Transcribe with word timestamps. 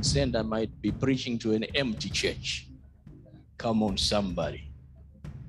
concerned 0.00 0.34
I 0.34 0.40
might 0.40 0.72
be 0.80 0.90
preaching 0.90 1.38
to 1.40 1.52
an 1.52 1.64
empty 1.74 2.08
church. 2.08 2.66
Come 3.58 3.82
on, 3.82 3.98
somebody. 3.98 4.62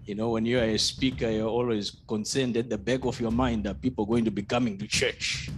You 0.04 0.16
know, 0.16 0.32
when 0.32 0.46
you're 0.46 0.68
a 0.76 0.78
speaker, 0.78 1.30
you're 1.32 1.48
always 1.48 1.96
concerned 2.06 2.58
at 2.58 2.70
the 2.70 2.78
back 2.78 3.06
of 3.06 3.18
your 3.22 3.32
mind 3.32 3.64
that 3.64 3.82
people 3.82 4.04
are 4.04 4.10
going 4.10 4.26
to 4.26 4.32
be 4.40 4.44
coming 4.44 4.78
to 4.80 4.88
church. 4.88 5.50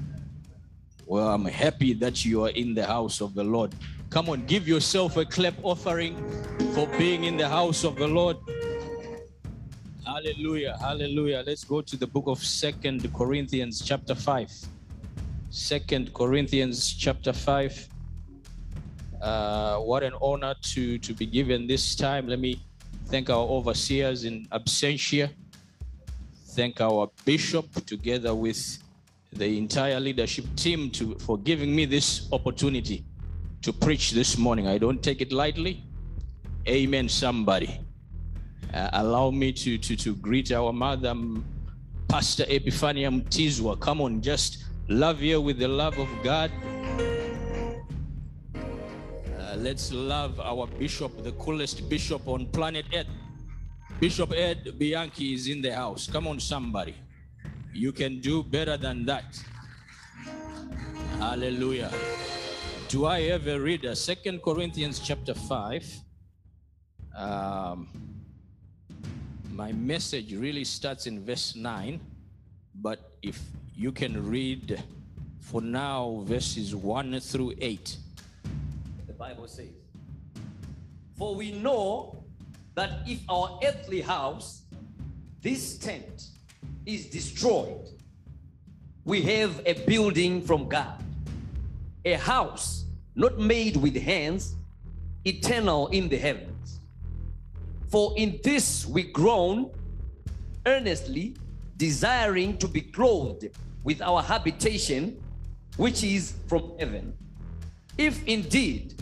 Well, 1.08 1.28
I'm 1.30 1.46
happy 1.46 1.94
that 1.94 2.24
you 2.24 2.46
are 2.46 2.52
in 2.52 2.76
the 2.76 2.86
house 2.86 3.20
of 3.20 3.34
the 3.34 3.44
Lord. 3.44 3.74
Come 4.12 4.30
on, 4.30 4.46
give 4.46 4.68
yourself 4.68 5.18
a 5.18 5.26
clap 5.26 5.56
offering 5.64 6.14
for 6.76 6.86
being 7.00 7.24
in 7.24 7.36
the 7.36 7.50
house 7.50 7.84
of 7.84 7.96
the 7.96 8.08
Lord. 8.08 8.38
Hallelujah. 10.06 10.78
Hallelujah. 10.80 11.42
Let's 11.44 11.64
go 11.64 11.82
to 11.82 11.98
the 11.98 12.06
book 12.06 12.26
of 12.28 12.38
Second 12.44 13.12
Corinthians 13.12 13.82
chapter 13.82 14.14
5. 14.14 14.52
Second 15.50 16.14
Corinthians 16.14 16.94
chapter 16.94 17.34
5. 17.34 17.90
Uh, 19.24 19.78
what 19.78 20.04
an 20.04 20.12
honor 20.22 20.54
to, 20.62 20.98
to 20.98 21.14
be 21.14 21.26
given 21.26 21.66
this 21.66 21.96
time. 21.96 22.28
Let 22.28 22.40
me 22.40 22.62
thank 23.06 23.30
our 23.30 23.48
overseers 23.48 24.26
in 24.26 24.46
absentia. 24.52 25.30
Thank 26.48 26.82
our 26.82 27.10
bishop 27.24 27.74
together 27.86 28.36
with 28.36 28.80
the 29.32 29.58
entire 29.58 29.98
leadership 30.02 30.44
team 30.58 30.92
to, 30.92 31.16
for 31.20 31.38
giving 31.38 31.74
me 31.74 31.86
this 31.86 32.28
opportunity 32.34 33.06
to 33.62 33.72
preach 33.72 34.12
this 34.12 34.38
morning. 34.38 34.68
I 34.68 34.78
don't 34.78 35.02
take 35.02 35.22
it 35.22 35.32
lightly. 35.32 35.82
Amen, 36.68 37.08
somebody. 37.08 37.80
Uh, 38.74 38.90
allow 38.92 39.32
me 39.32 39.54
to, 39.54 39.78
to, 39.78 39.96
to 39.96 40.16
greet 40.16 40.52
our 40.52 40.74
mother, 40.74 41.12
um, 41.12 41.46
Pastor 42.10 42.44
Epiphania 42.44 43.10
Mtizwa. 43.10 43.80
Come 43.80 44.02
on, 44.02 44.22
just 44.22 44.66
love 44.90 45.22
you 45.22 45.40
with 45.40 45.60
the 45.60 45.68
love 45.70 45.98
of 45.98 46.10
God. 46.24 46.52
Uh, 49.64 49.66
let's 49.66 49.94
love 49.94 50.40
our 50.40 50.68
bishop, 50.68 51.24
the 51.24 51.32
coolest 51.34 51.88
bishop 51.90 52.28
on 52.28 52.46
planet 52.48 52.86
Earth. 52.94 53.08
Bishop 54.00 54.34
Ed 54.34 54.78
Bianchi 54.78 55.34
is 55.34 55.48
in 55.48 55.62
the 55.62 55.74
house. 55.74 56.08
Come 56.08 56.28
on, 56.28 56.40
somebody. 56.40 56.96
You 57.74 57.92
can 57.92 58.20
do 58.20 58.44
better 58.44 58.78
than 58.78 59.06
that. 59.06 59.42
Hallelujah. 61.18 61.92
Do 62.90 63.06
I 63.06 63.22
ever 63.22 63.62
read 63.62 63.86
a 63.86 63.96
Second 63.96 64.42
Corinthians 64.42 65.00
chapter 65.00 65.34
5? 65.34 65.86
Um, 67.16 67.88
my 69.52 69.72
message 69.72 70.34
really 70.34 70.66
starts 70.66 71.08
in 71.08 71.26
verse 71.26 71.56
9, 71.56 72.00
but 72.76 73.00
if 73.22 73.40
you 73.76 73.92
can 73.92 74.30
read 74.30 74.84
for 75.40 75.62
now 75.62 76.24
verses 76.26 76.76
1 76.76 77.20
through 77.22 77.54
8. 77.60 77.98
Bible 79.24 79.48
says, 79.48 79.70
For 81.18 81.34
we 81.34 81.54
know 81.54 82.26
that 82.76 83.08
if 83.08 83.20
our 83.30 83.58
earthly 83.64 84.02
house, 84.02 84.64
this 85.42 85.78
tent, 85.78 86.28
is 86.86 87.06
destroyed, 87.06 87.88
we 89.06 89.22
have 89.22 89.62
a 89.66 89.76
building 89.86 90.42
from 90.42 90.68
God, 90.68 91.02
a 92.04 92.16
house 92.16 92.84
not 93.16 93.40
made 93.40 93.78
with 93.78 93.96
hands, 93.96 94.56
eternal 95.24 95.88
in 95.88 96.10
the 96.10 96.18
heavens. 96.18 96.82
For 97.88 98.14
in 98.18 98.42
this 98.44 98.86
we 98.86 99.04
groan, 99.04 99.72
earnestly 100.66 101.38
desiring 101.78 102.58
to 102.58 102.68
be 102.68 102.82
clothed 102.82 103.48
with 103.86 104.02
our 104.02 104.22
habitation, 104.22 105.24
which 105.78 106.04
is 106.04 106.34
from 106.48 106.74
heaven. 106.78 107.14
If 107.98 108.22
indeed, 108.28 108.96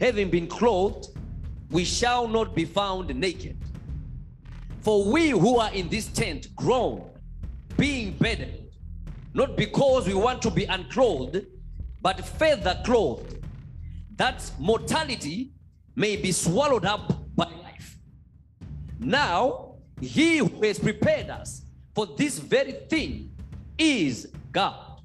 having 0.00 0.30
been 0.30 0.46
clothed, 0.46 1.08
we 1.70 1.84
shall 1.84 2.28
not 2.28 2.54
be 2.54 2.64
found 2.64 3.14
naked. 3.14 3.56
For 4.80 5.04
we 5.04 5.30
who 5.30 5.58
are 5.58 5.72
in 5.72 5.88
this 5.88 6.06
tent 6.06 6.54
groan, 6.54 7.10
being 7.76 8.16
burdened, 8.18 8.68
not 9.34 9.56
because 9.56 10.06
we 10.06 10.14
want 10.14 10.40
to 10.42 10.50
be 10.50 10.64
unclothed, 10.64 11.44
but 12.00 12.24
further 12.24 12.80
clothed, 12.84 13.44
that 14.16 14.50
mortality 14.58 15.52
may 15.94 16.16
be 16.16 16.32
swallowed 16.32 16.84
up 16.84 17.12
by 17.34 17.44
life. 17.62 17.98
Now, 18.98 19.74
he 20.00 20.38
who 20.38 20.62
has 20.62 20.78
prepared 20.78 21.30
us 21.30 21.62
for 21.94 22.06
this 22.06 22.38
very 22.38 22.72
thing 22.88 23.32
is 23.78 24.28
God, 24.52 25.00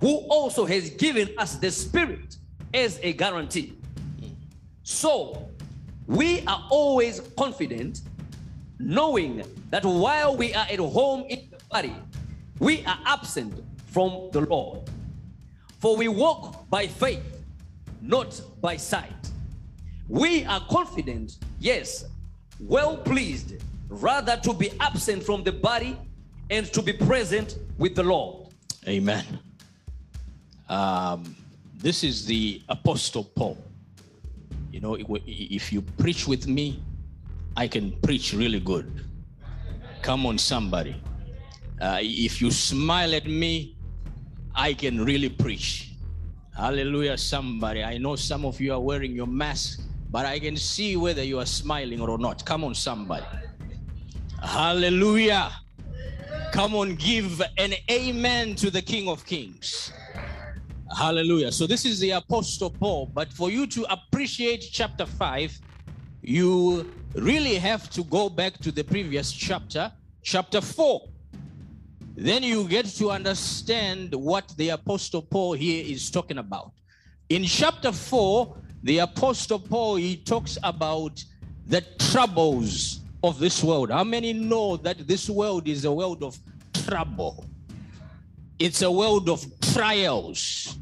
who 0.00 0.16
also 0.28 0.66
has 0.66 0.90
given 0.90 1.30
us 1.38 1.56
the 1.56 1.70
Spirit 1.70 2.36
as 2.74 2.98
a 3.02 3.12
guarantee. 3.12 3.76
So, 4.82 5.48
we 6.06 6.42
are 6.46 6.64
always 6.70 7.20
confident, 7.36 8.02
knowing 8.78 9.42
that 9.70 9.84
while 9.84 10.36
we 10.36 10.54
are 10.54 10.66
at 10.70 10.78
home 10.78 11.24
in 11.28 11.48
the 11.50 11.58
body, 11.70 11.96
we 12.60 12.84
are 12.86 12.98
absent 13.04 13.64
from 13.86 14.30
the 14.32 14.40
Lord. 14.42 14.88
For 15.80 15.96
we 15.96 16.08
walk 16.08 16.68
by 16.70 16.86
faith, 16.86 17.42
not 18.00 18.40
by 18.60 18.76
sight. 18.76 19.12
We 20.08 20.44
are 20.44 20.60
confident, 20.70 21.38
yes, 21.58 22.04
well 22.60 22.96
pleased, 22.96 23.54
rather 23.88 24.36
to 24.38 24.52
be 24.52 24.70
absent 24.80 25.24
from 25.24 25.42
the 25.42 25.52
body 25.52 25.98
and 26.50 26.66
to 26.72 26.82
be 26.82 26.92
present 26.92 27.58
with 27.78 27.94
the 27.94 28.02
Lord. 28.02 28.52
Amen. 28.86 29.24
Um, 30.68 31.36
this 31.86 32.02
is 32.02 32.26
the 32.26 32.60
Apostle 32.68 33.22
Paul. 33.22 33.56
You 34.72 34.80
know, 34.80 34.96
if 34.98 35.72
you 35.72 35.82
preach 35.82 36.26
with 36.26 36.48
me, 36.48 36.82
I 37.56 37.68
can 37.68 37.92
preach 38.02 38.32
really 38.32 38.58
good. 38.58 39.04
Come 40.02 40.26
on, 40.26 40.36
somebody. 40.36 41.00
Uh, 41.80 41.98
if 42.00 42.42
you 42.42 42.50
smile 42.50 43.14
at 43.14 43.26
me, 43.26 43.76
I 44.52 44.74
can 44.74 45.04
really 45.04 45.28
preach. 45.28 45.92
Hallelujah, 46.56 47.16
somebody. 47.16 47.84
I 47.84 47.98
know 47.98 48.16
some 48.16 48.44
of 48.44 48.60
you 48.60 48.72
are 48.72 48.80
wearing 48.80 49.12
your 49.12 49.28
mask, 49.28 49.82
but 50.10 50.26
I 50.26 50.40
can 50.40 50.56
see 50.56 50.96
whether 50.96 51.22
you 51.22 51.38
are 51.38 51.46
smiling 51.46 52.00
or 52.00 52.18
not. 52.18 52.44
Come 52.44 52.64
on, 52.64 52.74
somebody. 52.74 53.26
Hallelujah. 54.42 55.52
Come 56.50 56.74
on, 56.74 56.96
give 56.96 57.40
an 57.58 57.74
amen 57.88 58.56
to 58.56 58.72
the 58.72 58.82
King 58.82 59.08
of 59.08 59.24
Kings. 59.24 59.92
Hallelujah. 60.94 61.50
So, 61.50 61.66
this 61.66 61.84
is 61.84 61.98
the 61.98 62.10
Apostle 62.10 62.70
Paul, 62.70 63.10
but 63.12 63.32
for 63.32 63.50
you 63.50 63.66
to 63.66 63.84
appreciate 63.90 64.68
chapter 64.70 65.04
5, 65.04 65.58
you 66.22 66.92
really 67.14 67.56
have 67.56 67.90
to 67.90 68.04
go 68.04 68.28
back 68.28 68.58
to 68.58 68.70
the 68.70 68.84
previous 68.84 69.32
chapter, 69.32 69.90
chapter 70.22 70.60
4. 70.60 71.08
Then 72.14 72.42
you 72.42 72.68
get 72.68 72.86
to 72.96 73.10
understand 73.10 74.14
what 74.14 74.54
the 74.56 74.70
Apostle 74.70 75.22
Paul 75.22 75.52
here 75.52 75.84
is 75.84 76.10
talking 76.10 76.38
about. 76.38 76.72
In 77.28 77.44
chapter 77.44 77.92
4, 77.92 78.56
the 78.82 78.98
Apostle 78.98 79.58
Paul 79.58 79.96
he 79.96 80.16
talks 80.16 80.56
about 80.62 81.22
the 81.66 81.82
troubles 82.12 83.00
of 83.22 83.38
this 83.38 83.62
world. 83.62 83.90
How 83.90 84.04
many 84.04 84.32
know 84.32 84.76
that 84.78 85.06
this 85.06 85.28
world 85.28 85.66
is 85.66 85.84
a 85.84 85.92
world 85.92 86.22
of 86.22 86.38
trouble? 86.72 87.44
It's 88.58 88.80
a 88.82 88.90
world 88.90 89.28
of 89.28 89.44
trials. 89.60 90.78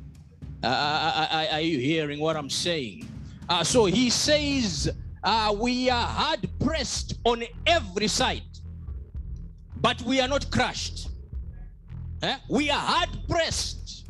Uh, 0.63 1.49
are 1.53 1.61
you 1.61 1.79
hearing 1.79 2.21
what 2.21 2.37
I'm 2.37 2.49
saying? 2.49 3.09
Uh, 3.49 3.65
so 3.65 3.87
he 3.87 4.11
says, 4.11 4.91
uh, 5.23 5.55
We 5.59 5.91
are 5.91 6.07
hard 6.07 6.49
pressed 6.61 7.15
on 7.25 7.43
every 7.67 8.07
side, 8.07 8.43
but 9.81 10.01
we 10.03 10.21
are 10.21 10.29
not 10.29 10.51
crushed. 10.51 11.09
Eh? 12.23 12.37
We 12.49 12.71
are 12.71 12.79
hard 12.79 13.11
pressed. 13.29 14.07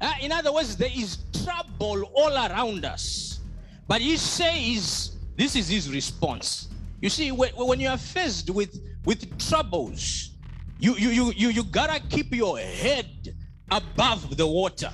Uh, 0.00 0.12
in 0.20 0.30
other 0.30 0.52
words, 0.52 0.76
there 0.76 0.90
is 0.94 1.18
trouble 1.44 2.04
all 2.14 2.32
around 2.32 2.84
us. 2.84 3.40
But 3.88 4.00
he 4.00 4.16
says, 4.16 5.16
This 5.36 5.56
is 5.56 5.68
his 5.68 5.92
response. 5.92 6.68
You 7.00 7.10
see, 7.10 7.32
when, 7.32 7.50
when 7.56 7.80
you 7.80 7.88
are 7.88 7.98
faced 7.98 8.48
with, 8.50 8.80
with 9.04 9.38
troubles, 9.38 10.30
you, 10.78 10.94
you, 10.94 11.10
you, 11.10 11.32
you, 11.36 11.48
you 11.48 11.64
gotta 11.64 12.00
keep 12.08 12.34
your 12.34 12.58
head 12.58 13.34
above 13.70 14.36
the 14.36 14.46
water. 14.46 14.92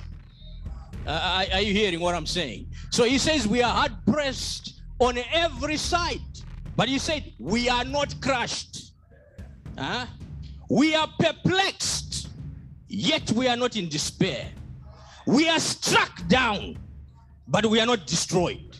Uh, 1.05 1.45
are 1.53 1.61
you 1.61 1.73
hearing 1.73 1.99
what 1.99 2.15
I'm 2.15 2.25
saying? 2.25 2.67
So 2.89 3.03
he 3.03 3.17
says, 3.17 3.47
We 3.47 3.61
are 3.61 3.71
hard 3.71 3.91
pressed 4.07 4.81
on 4.99 5.19
every 5.31 5.77
side. 5.77 6.21
But 6.75 6.89
he 6.89 6.97
said, 6.97 7.31
We 7.39 7.69
are 7.69 7.85
not 7.85 8.19
crushed. 8.21 8.93
Uh, 9.77 10.07
we 10.69 10.95
are 10.95 11.07
perplexed, 11.19 12.29
yet 12.87 13.31
we 13.33 13.47
are 13.47 13.55
not 13.57 13.75
in 13.75 13.87
despair. 13.87 14.47
We 15.27 15.47
are 15.49 15.59
struck 15.59 16.27
down, 16.27 16.77
but 17.47 17.65
we 17.65 17.79
are 17.79 17.85
not 17.85 18.07
destroyed. 18.07 18.75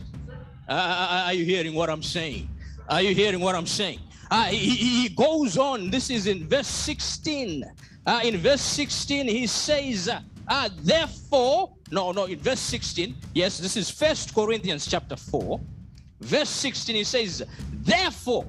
Uh, 0.68 1.24
are 1.26 1.32
you 1.32 1.44
hearing 1.44 1.74
what 1.74 1.88
I'm 1.88 2.02
saying? 2.02 2.48
Are 2.88 3.02
you 3.02 3.14
hearing 3.14 3.40
what 3.40 3.54
I'm 3.54 3.66
saying? 3.66 4.00
Uh, 4.30 4.44
he, 4.46 4.70
he 4.70 5.08
goes 5.08 5.56
on. 5.56 5.90
This 5.90 6.10
is 6.10 6.26
in 6.26 6.48
verse 6.48 6.66
16. 6.66 7.64
Uh, 8.06 8.20
in 8.22 8.36
verse 8.38 8.60
16, 8.60 9.26
he 9.26 9.46
says, 9.46 10.08
uh, 10.08 10.20
uh, 10.48 10.68
therefore, 10.82 11.72
no, 11.90 12.12
no, 12.12 12.24
in 12.24 12.38
verse 12.38 12.60
16, 12.60 13.16
yes, 13.34 13.58
this 13.58 13.76
is 13.76 13.90
First 13.90 14.34
Corinthians 14.34 14.86
chapter 14.86 15.16
4. 15.16 15.60
Verse 16.20 16.48
16, 16.48 16.96
he 16.96 17.04
says, 17.04 17.42
therefore, 17.72 18.46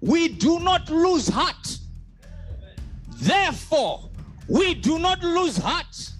we 0.00 0.28
do 0.28 0.58
not 0.60 0.88
lose 0.90 1.28
heart. 1.28 1.78
Therefore, 3.16 4.08
we 4.48 4.74
do 4.74 4.98
not 4.98 5.22
lose 5.22 5.56
heart. 5.56 6.10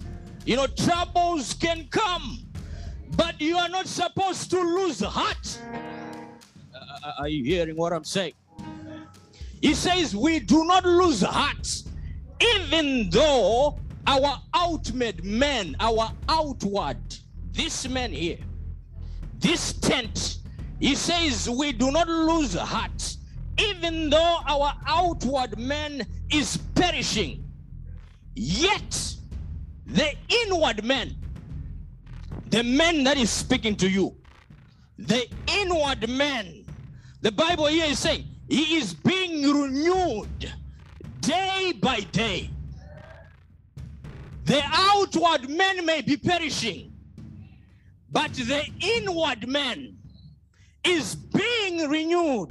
You 0.45 0.55
know, 0.55 0.67
troubles 0.67 1.53
can 1.53 1.87
come, 1.89 2.39
but 3.15 3.39
you 3.39 3.57
are 3.57 3.69
not 3.69 3.87
supposed 3.87 4.49
to 4.51 4.59
lose 4.59 4.99
heart. 4.99 5.59
Uh, 6.73 7.11
are 7.19 7.27
you 7.27 7.43
hearing 7.43 7.75
what 7.75 7.93
I'm 7.93 8.03
saying? 8.03 8.33
He 9.61 9.73
says, 9.73 10.15
We 10.15 10.39
do 10.39 10.65
not 10.65 10.85
lose 10.85 11.21
heart, 11.21 11.83
even 12.41 13.09
though 13.09 13.79
our 14.07 14.41
outward 14.53 15.23
man, 15.23 15.75
our 15.79 16.11
outward, 16.27 16.97
this 17.51 17.87
man 17.87 18.11
here, 18.11 18.37
this 19.37 19.73
tent, 19.73 20.37
he 20.79 20.95
says, 20.95 21.49
We 21.49 21.73
do 21.73 21.91
not 21.91 22.07
lose 22.07 22.53
heart, 22.53 23.15
even 23.57 24.09
though 24.09 24.39
our 24.47 24.73
outward 24.87 25.59
man 25.59 26.05
is 26.31 26.57
perishing. 26.75 27.45
Yet, 28.35 29.15
the 29.85 30.13
inward 30.29 30.85
man, 30.85 31.15
the 32.49 32.63
man 32.63 33.03
that 33.03 33.17
is 33.17 33.29
speaking 33.29 33.75
to 33.77 33.89
you, 33.89 34.15
the 34.97 35.27
inward 35.47 36.09
man, 36.09 36.65
the 37.21 37.31
Bible 37.31 37.67
here 37.67 37.85
is 37.85 37.99
saying, 37.99 38.25
he 38.49 38.77
is 38.77 38.93
being 38.95 39.43
renewed 39.43 40.51
day 41.21 41.73
by 41.79 41.99
day. 42.11 42.49
The 44.45 44.61
outward 44.65 45.47
man 45.47 45.85
may 45.85 46.01
be 46.01 46.17
perishing, 46.17 46.91
but 48.11 48.33
the 48.33 48.65
inward 48.79 49.47
man 49.47 49.95
is 50.83 51.13
being 51.13 51.87
renewed 51.87 52.49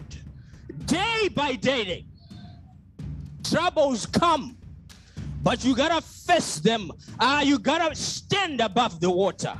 day 0.86 1.28
by 1.34 1.56
day. 1.56 2.06
Troubles 3.42 4.06
come, 4.06 4.56
but 5.42 5.64
you 5.64 5.74
gotta 5.74 6.00
face 6.00 6.60
them. 6.60 6.92
Uh, 7.18 7.42
you 7.44 7.58
gotta 7.58 7.92
stand 7.96 8.60
above 8.60 9.00
the 9.00 9.10
water. 9.10 9.56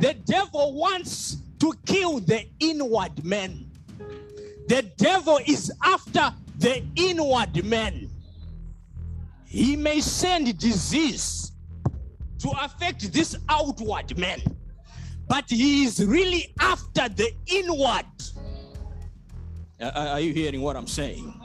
The 0.00 0.14
devil 0.26 0.74
wants 0.74 1.38
to 1.60 1.72
kill 1.86 2.18
the 2.20 2.44
inward 2.60 3.24
man. 3.24 3.65
The 4.68 4.82
devil 4.96 5.38
is 5.46 5.72
after 5.82 6.34
the 6.58 6.82
inward 6.96 7.64
man. 7.64 8.10
He 9.44 9.76
may 9.76 10.00
send 10.00 10.58
disease 10.58 11.52
to 12.40 12.50
affect 12.62 13.12
this 13.12 13.36
outward 13.48 14.18
man, 14.18 14.40
but 15.28 15.44
he 15.48 15.84
is 15.84 16.04
really 16.04 16.52
after 16.58 17.08
the 17.08 17.30
inward. 17.46 18.04
Are 19.80 20.20
you 20.20 20.32
hearing 20.32 20.62
what 20.62 20.76
I'm 20.76 20.86
saying? 20.86 21.40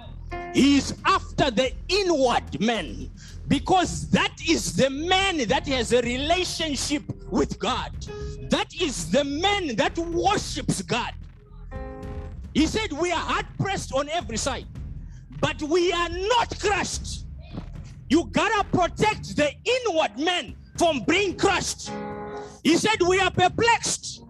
He 0.53 0.77
is 0.77 0.95
after 1.05 1.51
the 1.51 1.71
inward 1.87 2.59
man 2.59 3.09
because 3.47 4.09
that 4.09 4.33
is 4.47 4.75
the 4.75 4.89
man 4.89 5.37
that 5.47 5.67
has 5.67 5.93
a 5.93 6.01
relationship 6.01 7.03
with 7.29 7.59
God. 7.59 7.91
That 8.49 8.73
is 8.81 9.11
the 9.11 9.23
man 9.23 9.75
that 9.75 9.97
worships 9.97 10.81
God. 10.81 11.13
He 12.53 12.67
said, 12.67 12.91
We 12.91 13.11
are 13.11 13.19
hard 13.19 13.45
pressed 13.59 13.93
on 13.93 14.09
every 14.09 14.37
side, 14.37 14.67
but 15.39 15.61
we 15.61 15.91
are 15.91 16.09
not 16.09 16.59
crushed. 16.59 17.25
You 18.09 18.25
gotta 18.31 18.65
protect 18.65 19.35
the 19.35 19.51
inward 19.63 20.19
man 20.19 20.55
from 20.77 21.03
being 21.07 21.37
crushed. 21.37 21.91
He 22.63 22.75
said, 22.77 23.01
We 23.01 23.19
are 23.19 23.31
perplexed. 23.31 24.23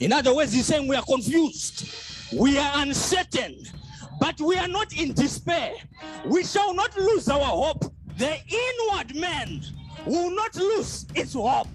In 0.00 0.12
other 0.12 0.34
words, 0.34 0.52
he's 0.52 0.66
saying 0.66 0.86
we 0.86 0.94
are 0.94 1.02
confused, 1.02 1.92
we 2.32 2.56
are 2.56 2.70
uncertain, 2.76 3.64
but 4.20 4.40
we 4.40 4.56
are 4.56 4.68
not 4.68 4.92
in 4.92 5.12
despair. 5.12 5.72
We 6.24 6.44
shall 6.44 6.72
not 6.72 6.96
lose 6.96 7.28
our 7.28 7.40
hope. 7.40 7.92
The 8.16 8.36
inward 8.48 9.16
man 9.16 9.62
will 10.06 10.30
not 10.30 10.54
lose 10.54 11.06
its 11.14 11.34
hope. 11.34 11.66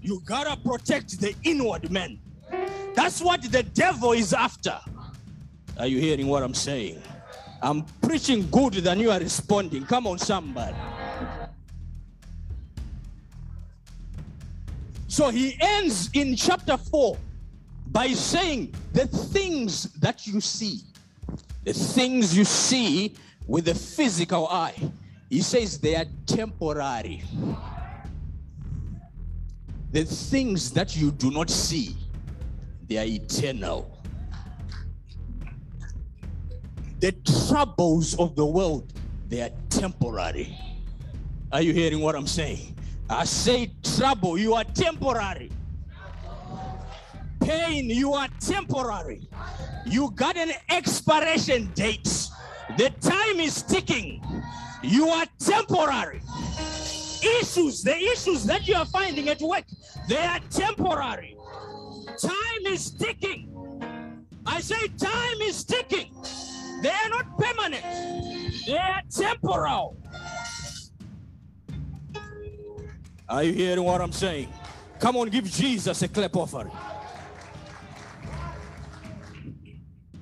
You 0.00 0.22
gotta 0.24 0.58
protect 0.60 1.20
the 1.20 1.34
inward 1.44 1.90
man. 1.90 2.18
That's 2.94 3.20
what 3.20 3.42
the 3.42 3.62
devil 3.62 4.12
is 4.12 4.32
after. 4.32 4.78
Are 5.78 5.86
you 5.86 5.98
hearing 5.98 6.28
what 6.28 6.42
I'm 6.42 6.54
saying? 6.54 7.02
I'm 7.60 7.84
preaching 8.02 8.48
good 8.50 8.74
than 8.74 9.00
you 9.00 9.10
are 9.10 9.18
responding. 9.18 9.84
Come 9.84 10.06
on, 10.06 10.18
somebody. 10.18 10.76
So 15.08 15.30
he 15.30 15.56
ends 15.60 16.10
in 16.12 16.36
chapter 16.36 16.76
4 16.76 17.16
by 17.86 18.08
saying 18.08 18.74
the 18.92 19.06
things 19.06 19.84
that 19.94 20.26
you 20.26 20.40
see, 20.40 20.80
the 21.64 21.72
things 21.72 22.36
you 22.36 22.44
see 22.44 23.14
with 23.46 23.66
the 23.66 23.74
physical 23.74 24.48
eye, 24.48 24.74
he 25.30 25.40
says 25.40 25.78
they 25.78 25.96
are 25.96 26.06
temporary. 26.26 27.22
The 29.92 30.04
things 30.04 30.72
that 30.72 30.96
you 30.96 31.12
do 31.12 31.30
not 31.30 31.48
see, 31.48 31.96
they 32.88 32.98
are 32.98 33.04
eternal. 33.04 33.90
The 37.00 37.12
troubles 37.48 38.14
of 38.18 38.34
the 38.36 38.46
world, 38.46 38.92
they 39.28 39.42
are 39.42 39.50
temporary. 39.68 40.56
Are 41.52 41.60
you 41.62 41.72
hearing 41.72 42.00
what 42.00 42.14
I'm 42.14 42.26
saying? 42.26 42.74
I 43.08 43.24
say 43.24 43.70
trouble, 43.82 44.38
you 44.38 44.54
are 44.54 44.64
temporary. 44.64 45.50
Pain, 47.40 47.90
you 47.90 48.14
are 48.14 48.28
temporary. 48.40 49.28
You 49.86 50.10
got 50.12 50.36
an 50.36 50.52
expiration 50.70 51.70
date. 51.74 52.28
The 52.78 52.90
time 53.00 53.38
is 53.38 53.62
ticking. 53.62 54.24
You 54.82 55.08
are 55.08 55.26
temporary. 55.38 56.22
Issues, 57.40 57.82
the 57.82 57.96
issues 57.96 58.44
that 58.44 58.66
you 58.66 58.74
are 58.76 58.86
finding 58.86 59.28
at 59.28 59.40
work, 59.40 59.64
they 60.08 60.24
are 60.24 60.40
temporary. 60.50 61.36
Time 62.20 62.66
is 62.66 62.90
ticking. 62.92 63.50
I 64.46 64.60
say 64.60 64.88
time 64.98 65.40
is 65.42 65.64
ticking. 65.64 66.14
They 66.82 66.90
are 66.90 67.08
not 67.08 67.38
permanent. 67.38 67.84
They 68.66 68.78
are 68.78 69.02
temporal. 69.10 69.96
Are 73.28 73.42
you 73.42 73.52
hearing 73.52 73.84
what 73.84 74.00
I'm 74.00 74.12
saying? 74.12 74.52
Come 75.00 75.16
on, 75.16 75.28
give 75.28 75.44
Jesus 75.50 76.02
a 76.02 76.08
clap 76.08 76.36
offering. 76.36 76.70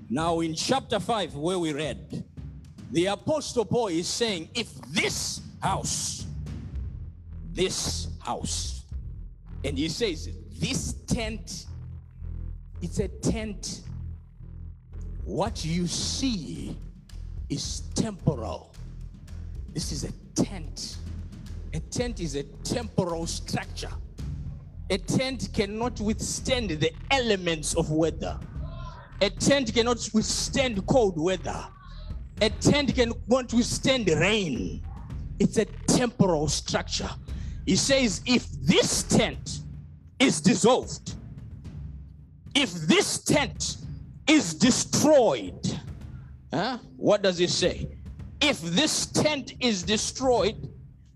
Now, 0.09 0.41
in 0.41 0.55
chapter 0.55 1.01
5, 1.01 1.35
where 1.35 1.59
we 1.59 1.73
read, 1.73 2.25
the 2.91 3.07
Apostle 3.07 3.65
Paul 3.65 3.89
is 3.89 4.07
saying, 4.07 4.51
if 4.55 4.73
this 4.93 5.41
house, 5.61 6.27
this 7.51 8.09
house, 8.21 8.85
and 9.65 9.79
he 9.79 9.89
says, 9.89 10.29
this 10.59 10.95
tent 11.07 11.67
it's 12.83 12.99
a 12.99 13.09
tent. 13.09 13.83
What 15.25 15.65
you 15.65 15.87
see 15.87 16.77
is 17.49 17.83
temporal. 17.95 18.75
This 19.73 19.93
is 19.93 20.05
a 20.05 20.13
tent. 20.35 20.97
A 21.73 21.81
tent 21.81 22.21
is 22.21 22.35
a 22.35 22.43
temporal 22.65 23.27
structure. 23.27 23.93
A 24.91 24.99
tent 24.99 25.49
cannot 25.55 26.01
withstand 26.01 26.71
the 26.71 26.93
elements 27.11 27.75
of 27.75 27.91
weather. 27.91 28.39
A 29.23 29.31
tent 29.31 29.73
cannot 29.73 30.07
withstand 30.13 30.85
cold 30.87 31.19
weather. 31.19 31.65
A 32.41 32.51
tent 32.51 32.95
cannot 32.95 33.53
withstand 33.55 34.09
rain. 34.09 34.85
It's 35.39 35.57
a 35.57 35.65
temporal 35.87 36.49
structure. 36.49 37.09
He 37.65 37.77
says, 37.77 38.21
if 38.27 38.51
this 38.61 39.05
tent 39.05 39.61
is 40.19 40.41
dissolved, 40.41 41.15
if 42.55 42.73
this 42.73 43.19
tent 43.19 43.79
is 44.29 44.55
destroyed, 44.55 45.79
huh? 46.53 46.79
what 46.97 47.23
does 47.23 47.41
it 47.41 47.51
say? 47.51 47.89
If 48.41 48.61
this 48.61 49.07
tent 49.07 49.55
is 49.61 49.83
destroyed, 49.83 50.69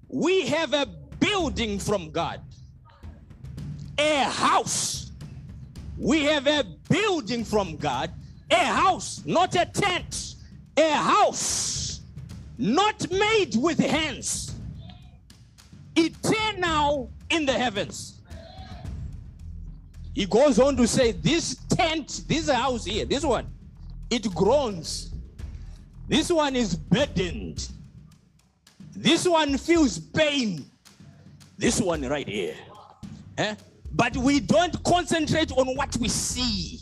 we 0.09 0.47
have 0.47 0.73
a 0.73 0.87
building 1.19 1.79
from 1.79 2.11
God, 2.11 2.41
a 3.99 4.25
house. 4.25 5.13
We 5.99 6.25
have 6.25 6.47
a 6.47 6.65
building 6.91 7.45
from 7.45 7.77
God, 7.77 8.13
a 8.51 8.65
house, 8.65 9.23
not 9.25 9.55
a 9.55 9.65
tent, 9.65 10.37
a 10.77 10.93
house, 10.93 12.01
not 12.59 13.11
made 13.11 13.57
with 13.57 13.79
hands, 13.79 14.55
eternal 15.97 17.11
in 17.31 17.47
the 17.47 17.53
heavens. 17.53 18.16
He 20.17 20.25
goes 20.25 20.59
on 20.59 20.79
to 20.79 20.89
say, 20.89 21.13
This 21.13 21.57
tent, 21.69 22.23
this 22.27 22.49
house 22.49 22.87
here, 22.87 23.05
this 23.05 23.23
one, 23.23 23.47
it 24.09 24.35
groans. 24.35 25.13
This 26.09 26.33
one 26.33 26.57
is 26.57 26.75
burdened. 26.75 27.69
This 28.95 29.29
one 29.29 29.59
feels 29.59 29.99
pain. 29.99 30.65
This 31.59 31.83
one 31.83 32.01
right 32.09 32.27
here. 32.27 32.55
Eh? 33.37 33.57
But 33.93 34.17
we 34.17 34.41
don't 34.41 34.83
concentrate 34.85 35.53
on 35.53 35.77
what 35.77 35.95
we 35.99 36.09
see. 36.09 36.81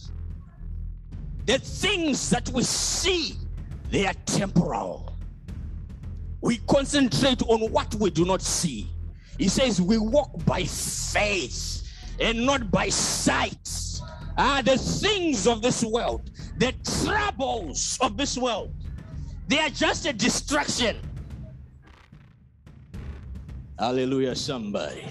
The 1.46 1.58
things 1.58 2.30
that 2.30 2.48
we 2.50 2.62
see, 2.62 3.34
they 3.90 4.06
are 4.06 4.14
temporal. 4.26 5.12
We 6.40 6.58
concentrate 6.68 7.42
on 7.42 7.72
what 7.72 7.96
we 7.96 8.10
do 8.10 8.24
not 8.24 8.42
see. 8.42 8.88
He 9.38 9.48
says 9.48 9.82
we 9.82 9.98
walk 9.98 10.44
by 10.44 10.62
faith 10.62 11.83
and 12.20 12.44
not 12.44 12.70
by 12.70 12.88
sight. 12.88 13.68
Ah, 14.36 14.62
the 14.64 14.76
things 14.76 15.46
of 15.46 15.62
this 15.62 15.84
world, 15.84 16.30
the 16.58 16.72
troubles 17.02 17.98
of 18.00 18.16
this 18.16 18.36
world, 18.36 18.74
they 19.48 19.58
are 19.58 19.68
just 19.68 20.06
a 20.06 20.12
distraction. 20.12 20.96
Hallelujah, 23.78 24.34
somebody. 24.34 25.04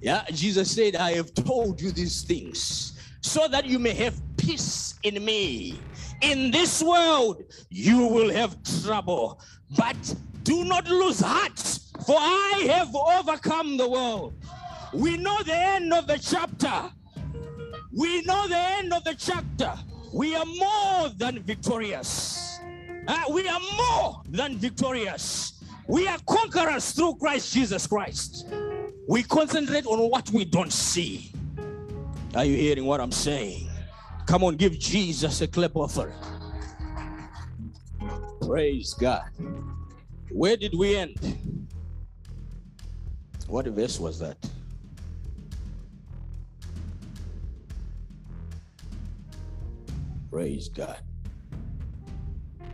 Yeah, 0.00 0.24
Jesus 0.32 0.70
said, 0.70 0.96
I 0.96 1.12
have 1.12 1.34
told 1.34 1.80
you 1.80 1.90
these 1.90 2.22
things 2.22 2.98
so 3.20 3.48
that 3.48 3.66
you 3.66 3.78
may 3.78 3.94
have 3.94 4.20
peace 4.36 4.94
in 5.02 5.24
me. 5.24 5.78
In 6.20 6.50
this 6.50 6.82
world, 6.82 7.42
you 7.70 8.06
will 8.06 8.30
have 8.30 8.56
trouble, 8.82 9.40
but 9.76 9.96
do 10.42 10.64
not 10.64 10.88
lose 10.88 11.20
heart, 11.20 11.58
for 12.06 12.16
I 12.16 12.66
have 12.68 12.94
overcome 12.94 13.76
the 13.76 13.88
world. 13.88 14.34
We 14.92 15.16
know 15.16 15.42
the 15.42 15.56
end 15.56 15.92
of 15.92 16.06
the 16.06 16.18
chapter. 16.18 16.90
We 17.92 18.22
know 18.22 18.48
the 18.48 18.56
end 18.56 18.92
of 18.92 19.04
the 19.04 19.14
chapter. 19.14 19.74
We 20.12 20.34
are 20.34 20.46
more 20.46 21.10
than 21.16 21.42
victorious. 21.42 22.58
Uh, 23.06 23.22
we 23.30 23.48
are 23.48 23.60
more 23.76 24.22
than 24.28 24.56
victorious. 24.56 25.62
We 25.86 26.06
are 26.08 26.18
conquerors 26.26 26.92
through 26.92 27.16
Christ 27.16 27.52
Jesus 27.52 27.86
Christ. 27.86 28.46
We 29.08 29.22
concentrate 29.22 29.86
on 29.86 30.10
what 30.10 30.30
we 30.30 30.44
don't 30.44 30.72
see. 30.72 31.32
Are 32.34 32.44
you 32.44 32.56
hearing 32.56 32.84
what 32.84 33.00
I'm 33.00 33.12
saying? 33.12 33.70
Come 34.26 34.44
on, 34.44 34.56
give 34.56 34.78
Jesus 34.78 35.40
a 35.40 35.48
clap 35.48 35.76
offer. 35.76 36.12
Praise 38.42 38.94
God. 38.94 39.24
Where 40.30 40.56
did 40.56 40.74
we 40.76 40.96
end? 40.96 41.68
What 43.46 43.66
verse 43.66 43.98
was 43.98 44.18
that? 44.18 44.36
Praise 50.30 50.68
God. 50.68 50.98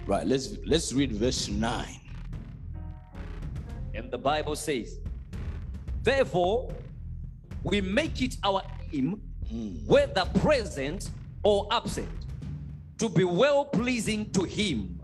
Right, 0.07 0.27
let's 0.27 0.59
let's 0.67 0.93
read 0.93 1.13
verse 1.13 1.49
9. 1.49 1.87
And 3.95 4.11
the 4.11 4.19
Bible 4.19 4.57
says, 4.57 4.99
Therefore, 6.03 6.73
we 7.63 7.81
make 7.81 8.21
it 8.21 8.37
our 8.43 8.63
aim, 8.93 9.23
whether 9.87 10.25
present 10.41 11.11
or 11.45 11.69
absent, 11.71 12.09
to 12.99 13.09
be 13.09 13.25
well 13.25 13.65
pleasing 13.65 14.31
to 14.33 14.43
Him. 14.43 15.01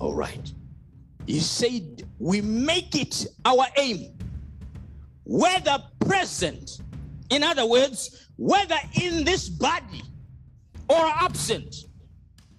All 0.00 0.14
right. 0.14 0.52
He 1.26 1.40
said, 1.40 2.02
We 2.18 2.40
make 2.40 2.96
it 2.96 3.26
our 3.44 3.66
aim, 3.76 4.18
whether 5.22 5.78
present, 6.00 6.80
in 7.30 7.42
other 7.44 7.66
words, 7.66 8.28
whether 8.36 8.76
in 9.00 9.24
this 9.24 9.48
body 9.48 10.02
or 10.88 11.06
absent. 11.20 11.74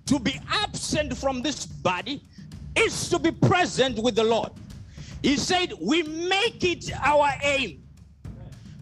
To 0.08 0.20
be 0.20 0.40
absent 0.48 1.18
from 1.18 1.42
this 1.42 1.66
body 1.66 2.22
is 2.76 3.10
to 3.10 3.18
be 3.18 3.32
present 3.32 3.98
with 3.98 4.16
the 4.16 4.24
Lord. 4.24 4.52
He 5.24 5.38
said, 5.38 5.74
We 5.82 6.04
make 6.04 6.64
it 6.64 6.92
our 7.04 7.32
aim, 7.42 7.84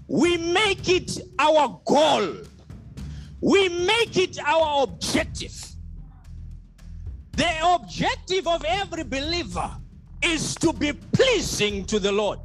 we 0.08 0.38
make 0.38 0.90
it 0.90 1.20
our 1.40 1.80
goal, 1.86 2.36
we 3.40 3.70
make 3.70 4.18
it 4.18 4.38
our 4.46 4.84
objective. 4.84 5.56
The 7.34 7.50
objective 7.64 8.48
of 8.48 8.64
every 8.68 9.04
believer 9.04 9.72
is 10.22 10.56
to 10.56 10.74
be 10.74 10.94
pleasing 10.94 11.86
to 11.86 12.00
the 12.00 12.12
Lord. 12.12 12.40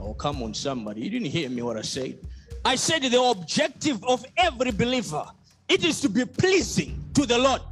Oh, 0.00 0.14
come 0.14 0.42
on, 0.42 0.54
somebody. 0.54 1.02
You 1.02 1.10
didn't 1.10 1.28
hear 1.28 1.48
me 1.48 1.62
what 1.62 1.76
I 1.76 1.82
said. 1.82 2.18
I 2.64 2.74
said 2.76 3.02
the 3.02 3.22
objective 3.22 4.02
of 4.04 4.24
every 4.36 4.70
believer 4.70 5.24
it 5.68 5.84
is 5.84 6.00
to 6.00 6.08
be 6.08 6.24
pleasing 6.24 7.04
to 7.14 7.26
the 7.26 7.38
Lord. 7.38 7.62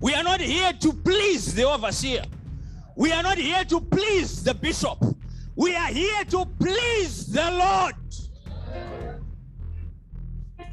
We 0.00 0.14
are 0.14 0.22
not 0.22 0.40
here 0.40 0.72
to 0.72 0.92
please 0.92 1.54
the 1.54 1.64
overseer. 1.64 2.24
We 2.96 3.12
are 3.12 3.22
not 3.22 3.38
here 3.38 3.64
to 3.64 3.80
please 3.80 4.42
the 4.42 4.54
bishop. 4.54 4.98
We 5.56 5.74
are 5.74 5.88
here 5.88 6.24
to 6.26 6.46
please 6.58 7.26
the 7.26 7.50
Lord. 7.50 7.94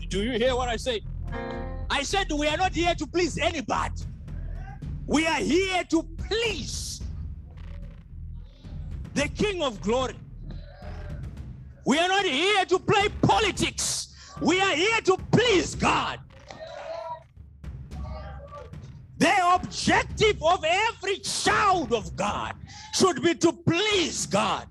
Do 0.10 0.24
you 0.24 0.38
hear 0.38 0.56
what 0.56 0.70
I 0.70 0.78
say? 0.78 1.02
I 1.90 2.04
said 2.04 2.32
we 2.32 2.48
are 2.48 2.58
not 2.58 2.74
here 2.74 2.96
to 2.96 3.06
please 3.06 3.38
anybody. 3.38 4.02
We 5.06 5.28
are 5.28 5.40
here 5.40 5.84
to 5.86 6.04
please 6.04 7.02
the 9.14 9.28
King 9.30 9.64
of 9.64 9.82
Glory. 9.82 10.16
We 11.86 11.98
are 12.00 12.08
not 12.08 12.26
here 12.26 12.66
to 12.66 12.80
play 12.80 13.10
politics. 13.22 14.07
We 14.42 14.60
are 14.62 14.76
here 14.76 15.02
to 15.02 15.18
please 15.32 15.76
God. 15.76 16.20
The 19.18 19.34
objective 19.56 20.42
of 20.44 20.64
every 20.64 21.18
child 21.20 21.92
of 21.92 22.16
God 22.16 22.56
should 22.94 23.22
be 23.24 23.34
to 23.36 23.52
please 23.52 24.28
God. 24.28 24.68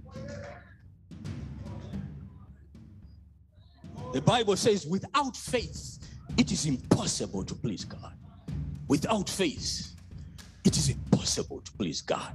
The 4.13 4.21
Bible 4.21 4.57
says, 4.57 4.87
without 4.87 5.37
faith, 5.37 5.99
it 6.37 6.53
is 6.53 6.67
impossible 6.67 7.45
to 7.45 7.55
please 7.55 7.85
God. 7.85 8.15
Without 8.89 9.29
faith, 9.29 9.95
it 10.65 10.77
is 10.77 10.91
impossible 10.91 11.61
to 11.61 11.73
please 11.73 12.01
God. 12.01 12.33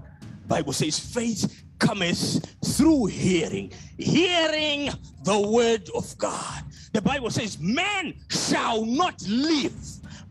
Bible 0.47 0.73
says, 0.73 0.99
faith 0.99 1.63
cometh 1.79 2.45
through 2.75 3.05
hearing, 3.05 3.71
hearing 3.97 4.89
the 5.23 5.39
word 5.39 5.89
of 5.95 6.17
God. 6.17 6.63
The 6.93 7.01
Bible 7.01 7.29
says, 7.29 7.57
man 7.59 8.13
shall 8.29 8.85
not 8.85 9.21
live 9.27 9.73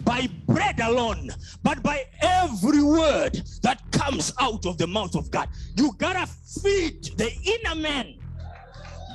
by 0.05 0.29
bread 0.47 0.81
alone, 0.81 1.31
but 1.62 1.83
by 1.83 2.07
every 2.21 2.83
word 2.83 3.43
that 3.62 3.81
comes 3.93 4.33
out 4.40 4.67
of 4.67 4.76
the 4.79 4.87
mouth 4.87 5.14
of 5.14 5.31
God. 5.31 5.49
You 5.76 5.93
gotta 5.99 6.26
feed 6.26 7.05
the 7.17 7.33
inner 7.45 7.75
man. 7.75 8.14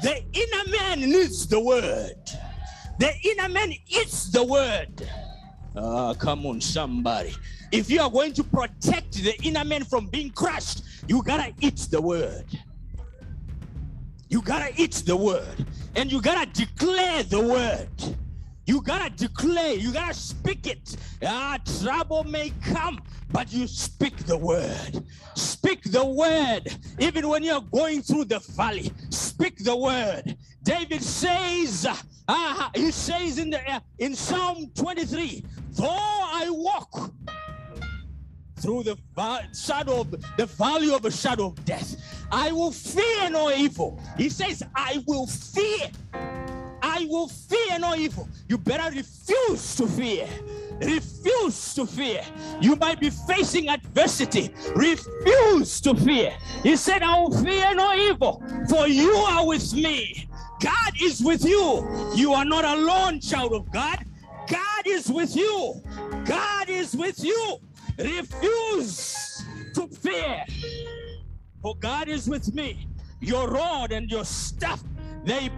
The 0.01 0.23
inner 0.33 0.77
man 0.77 1.01
needs 1.01 1.47
the 1.47 1.59
word. 1.59 2.17
The 2.99 3.13
inner 3.23 3.49
man 3.49 3.73
eats 3.87 4.31
the 4.31 4.43
word. 4.43 5.07
Ah, 5.75 6.13
come 6.13 6.45
on, 6.45 6.61
somebody. 6.61 7.33
If 7.71 7.89
you 7.89 8.01
are 8.01 8.09
going 8.09 8.33
to 8.33 8.43
protect 8.43 9.13
the 9.13 9.35
inner 9.43 9.65
man 9.65 9.83
from 9.83 10.07
being 10.07 10.31
crushed, 10.31 10.83
you 11.07 11.21
gotta 11.21 11.53
eat 11.59 11.87
the 11.91 12.01
word. 12.01 12.45
You 14.35 14.41
gotta 14.41 14.73
eat 14.75 14.91
the 15.05 15.15
word. 15.15 15.65
And 15.95 16.11
you 16.11 16.21
gotta 16.21 16.45
declare 16.51 17.23
the 17.23 17.39
word. 17.39 18.17
You 18.65 18.81
gotta 18.81 19.09
declare, 19.09 19.75
you 19.75 19.93
gotta 19.93 20.13
speak 20.13 20.67
it. 20.67 20.97
Ah, 21.25 21.57
trouble 21.79 22.25
may 22.25 22.51
come, 22.61 22.99
but 23.31 23.53
you 23.53 23.65
speak 23.65 24.17
the 24.25 24.37
word. 24.37 25.05
Speak 25.35 25.83
the 25.83 26.03
word. 26.03 26.63
Even 26.99 27.29
when 27.29 27.43
you're 27.43 27.61
going 27.61 28.01
through 28.01 28.25
the 28.25 28.39
valley, 28.57 28.91
speak 29.09 29.63
the 29.63 29.73
word. 29.73 30.35
David 30.63 31.01
says, 31.01 31.87
ah, 32.27 32.71
he 32.75 32.91
says 32.91 33.37
in 33.37 33.51
the 33.51 33.61
uh, 33.71 33.79
in 33.99 34.15
Psalm 34.15 34.69
23, 34.75 35.45
though 35.77 35.87
I 35.87 36.47
walk 36.49 37.13
through 38.57 38.83
the 38.83 38.97
shadow 39.53 40.01
of 40.01 40.11
the 40.37 40.45
valley 40.45 40.93
of 40.93 41.05
a 41.05 41.11
shadow 41.11 41.47
of 41.47 41.65
death, 41.65 41.95
I 42.31 42.51
will 42.51 42.71
fear 42.71 43.29
no 43.29 43.51
evil. 43.51 43.99
He 44.17 44.29
says, 44.29 44.63
I 44.75 45.03
will 45.07 45.27
fear. 45.27 45.89
I 46.81 47.07
will 47.09 47.27
fear 47.27 47.79
no 47.79 47.95
evil. 47.95 48.29
You 48.47 48.57
better 48.57 48.95
refuse 48.95 49.75
to 49.75 49.87
fear. 49.87 50.27
Refuse 50.79 51.73
to 51.75 51.85
fear. 51.85 52.21
You 52.61 52.75
might 52.75 52.99
be 52.99 53.09
facing 53.09 53.69
adversity. 53.69 54.53
Refuse 54.75 55.79
to 55.81 55.95
fear. 55.95 56.33
He 56.63 56.75
said, 56.75 57.01
I 57.01 57.19
will 57.19 57.31
fear 57.43 57.73
no 57.73 57.93
evil, 57.93 58.43
for 58.69 58.87
you 58.87 59.11
are 59.11 59.45
with 59.47 59.73
me. 59.73 60.29
God 60.61 60.93
is 61.01 61.21
with 61.21 61.43
you. 61.45 61.87
You 62.15 62.33
are 62.33 62.45
not 62.45 62.65
alone, 62.65 63.19
child 63.19 63.53
of 63.53 63.71
God. 63.71 64.05
God 64.47 64.85
is 64.85 65.09
with 65.09 65.35
you. 65.35 65.81
God 66.25 66.69
is 66.69 66.95
with 66.95 67.23
you. 67.23 67.57
Refuse 67.97 69.43
to 69.73 69.87
fear. 69.87 70.43
For 71.65 71.75
God 71.77 72.09
is 72.09 72.29
with 72.29 72.53
me. 72.53 72.87
Your 73.21 73.47
rod 73.47 73.91
and 73.91 74.07
your 74.11 74.23
staff, 74.23 74.83
they 75.23 75.49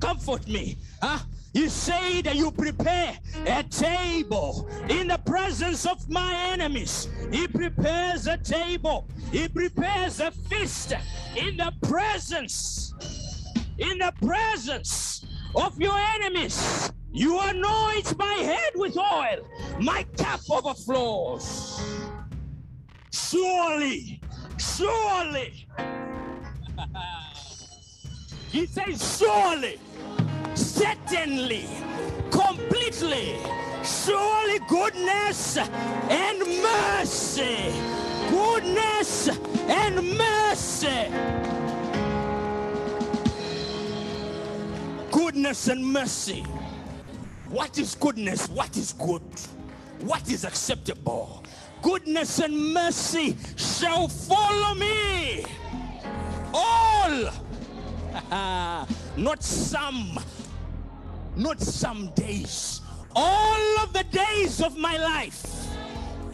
comfort 0.00 0.48
me. 0.48 0.78
Huh? 1.02 1.18
He 1.52 1.68
said, 1.68 2.24
that 2.24 2.36
You 2.36 2.50
prepare 2.50 3.18
a 3.46 3.62
table 3.64 4.70
in 4.88 5.08
the 5.08 5.18
presence 5.18 5.84
of 5.84 6.08
my 6.08 6.34
enemies. 6.50 7.10
He 7.30 7.46
prepares 7.46 8.26
a 8.26 8.38
table, 8.38 9.06
He 9.30 9.48
prepares 9.48 10.18
a 10.20 10.30
feast 10.30 10.94
in 11.36 11.58
the 11.58 11.74
presence, 11.82 12.94
in 13.76 13.98
the 13.98 14.14
presence 14.26 15.26
of 15.54 15.78
your 15.78 15.98
enemies. 16.14 16.90
You 17.12 17.38
anoint 17.38 18.16
my 18.16 18.32
head 18.32 18.72
with 18.76 18.96
oil, 18.96 19.46
my 19.78 20.06
cup 20.16 20.40
overflows. 20.48 21.82
Surely, 23.12 24.22
surely. 24.58 25.66
he 28.50 28.66
says, 28.66 29.18
Surely 29.18 29.78
certainly, 30.54 31.66
completely, 32.30 33.36
surely 33.84 34.58
goodness 34.68 35.56
and 35.56 36.38
mercy, 36.62 37.72
goodness 38.30 39.28
and 39.68 40.18
mercy, 40.18 41.12
goodness 45.10 45.68
and 45.68 45.84
mercy. 45.84 46.42
What 47.48 47.78
is 47.78 47.94
goodness? 47.94 48.48
What 48.48 48.76
is 48.76 48.92
good? 48.94 49.22
What 50.00 50.28
is 50.30 50.44
acceptable? 50.44 51.41
Goodness 51.82 52.38
and 52.38 52.72
mercy 52.72 53.36
shall 53.56 54.08
follow 54.08 54.74
me 54.74 55.44
all 56.54 57.32
not 59.16 59.42
some, 59.42 60.18
not 61.36 61.60
some 61.60 62.10
days, 62.14 62.80
all 63.14 63.78
of 63.80 63.92
the 63.92 64.04
days 64.04 64.60
of 64.62 64.76
my 64.76 64.96
life. 64.96 65.46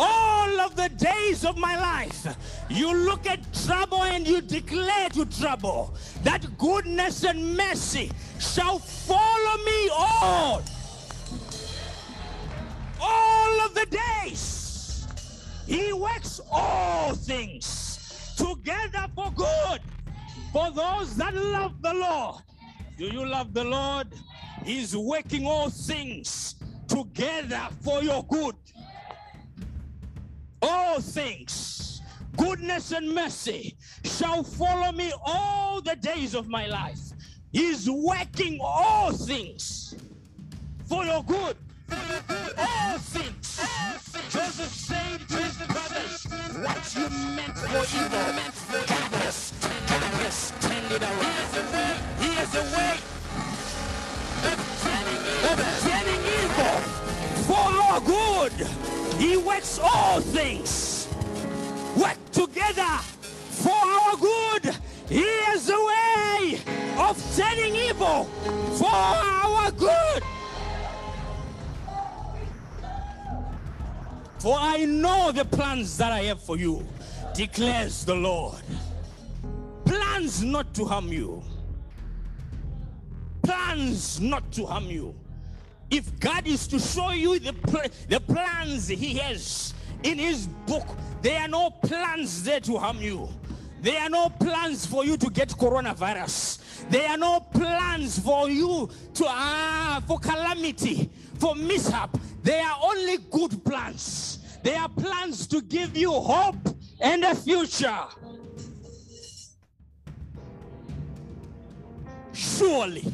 All 0.00 0.60
of 0.60 0.76
the 0.76 0.88
days 0.90 1.44
of 1.44 1.56
my 1.58 1.76
life, 1.76 2.36
you 2.70 2.94
look 2.94 3.26
at 3.26 3.40
trouble 3.66 4.04
and 4.04 4.28
you 4.28 4.40
declare 4.40 5.08
to 5.08 5.26
trouble 5.26 5.92
that 6.22 6.46
goodness 6.56 7.24
and 7.24 7.56
mercy 7.56 8.12
shall 8.38 8.78
follow 8.78 9.64
me 9.64 9.88
all. 9.88 10.62
All 13.00 13.60
of 13.62 13.74
the 13.74 13.86
days. 13.86 14.57
He 15.68 15.92
works 15.92 16.40
all 16.50 17.14
things 17.14 18.32
together 18.38 19.06
for 19.14 19.30
good 19.32 19.82
for 20.50 20.70
those 20.70 21.14
that 21.16 21.34
love 21.34 21.82
the 21.82 21.92
Lord. 21.92 22.36
Do 22.96 23.04
you 23.04 23.26
love 23.26 23.52
the 23.52 23.64
Lord? 23.64 24.08
He's 24.64 24.96
working 24.96 25.46
all 25.46 25.68
things 25.68 26.54
together 26.86 27.68
for 27.82 28.02
your 28.02 28.24
good. 28.24 28.54
All 30.62 31.02
things, 31.02 32.00
goodness 32.38 32.92
and 32.92 33.14
mercy 33.14 33.76
shall 34.04 34.42
follow 34.44 34.90
me 34.90 35.12
all 35.22 35.82
the 35.82 35.96
days 35.96 36.34
of 36.34 36.48
my 36.48 36.66
life. 36.66 37.12
He's 37.52 37.90
working 37.90 38.58
all 38.62 39.12
things 39.12 39.94
for 40.86 41.04
your 41.04 41.22
good. 41.24 41.58
All 41.90 42.98
things. 42.98 43.60
Joseph 44.30 44.74
said 44.74 45.20
to 45.28 45.36
his 45.36 45.56
brothers, 45.66 46.24
What 46.64 46.94
you 46.94 47.08
meant 47.36 47.58
for 47.58 47.82
evil, 47.96 48.28
God 48.86 49.12
has, 49.22 49.52
God 49.62 50.02
has 50.22 50.52
turned 50.60 50.92
it 50.92 51.02
around. 51.02 51.48
He 52.20 52.28
has 52.34 52.54
a 52.54 52.64
way 52.76 52.94
of 55.48 55.58
turning 55.84 56.22
evil 56.38 56.76
for 57.46 57.66
our 57.82 58.00
good. 58.00 58.56
He 59.18 59.36
works 59.36 59.78
all 59.82 60.20
things 60.20 60.98
work 61.98 62.18
together 62.30 62.98
for 63.62 63.70
our 63.70 64.16
good. 64.16 64.74
He 65.08 65.24
has 65.46 65.68
a 65.68 65.80
way 65.90 66.60
of 66.96 67.36
turning 67.36 67.74
evil 67.74 68.24
for 68.78 68.86
our 68.86 69.70
good. 69.72 70.22
For 74.38 74.56
I 74.58 74.84
know 74.84 75.32
the 75.32 75.44
plans 75.44 75.96
that 75.98 76.12
I 76.12 76.22
have 76.22 76.40
for 76.40 76.56
you, 76.56 76.86
declares 77.34 78.04
the 78.04 78.14
Lord. 78.14 78.62
Plans 79.84 80.42
not 80.42 80.74
to 80.74 80.84
harm 80.84 81.08
you. 81.08 81.42
Plans 83.42 84.20
not 84.20 84.50
to 84.52 84.66
harm 84.66 84.86
you. 84.86 85.14
If 85.90 86.20
God 86.20 86.46
is 86.46 86.66
to 86.68 86.78
show 86.78 87.10
you 87.10 87.38
the, 87.38 87.52
pl- 87.52 87.90
the 88.08 88.20
plans 88.20 88.88
He 88.88 89.14
has 89.14 89.74
in 90.02 90.18
His 90.18 90.46
book, 90.66 90.86
there 91.22 91.40
are 91.40 91.48
no 91.48 91.70
plans 91.70 92.42
there 92.42 92.60
to 92.60 92.76
harm 92.76 93.00
you. 93.00 93.28
There 93.80 94.00
are 94.00 94.08
no 94.10 94.28
plans 94.28 94.84
for 94.86 95.04
you 95.04 95.16
to 95.16 95.30
get 95.30 95.48
coronavirus. 95.50 96.58
There 96.90 97.08
are 97.08 97.16
no 97.16 97.40
plans 97.40 98.18
for 98.18 98.50
you 98.50 98.88
to 99.14 99.24
ah 99.26 100.02
for 100.06 100.18
calamity, 100.18 101.10
for 101.38 101.54
mishap. 101.54 102.16
They 102.42 102.60
are 102.60 102.78
only 102.82 103.18
good 103.30 103.64
plans. 103.64 104.38
They 104.62 104.74
are 104.74 104.88
plans 104.88 105.46
to 105.48 105.60
give 105.62 105.96
you 105.96 106.12
hope 106.12 106.76
and 107.00 107.24
a 107.24 107.34
future. 107.34 108.04
Surely, 112.32 113.04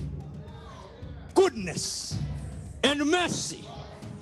goodness 1.34 2.18
and 2.82 3.04
mercy. 3.06 3.64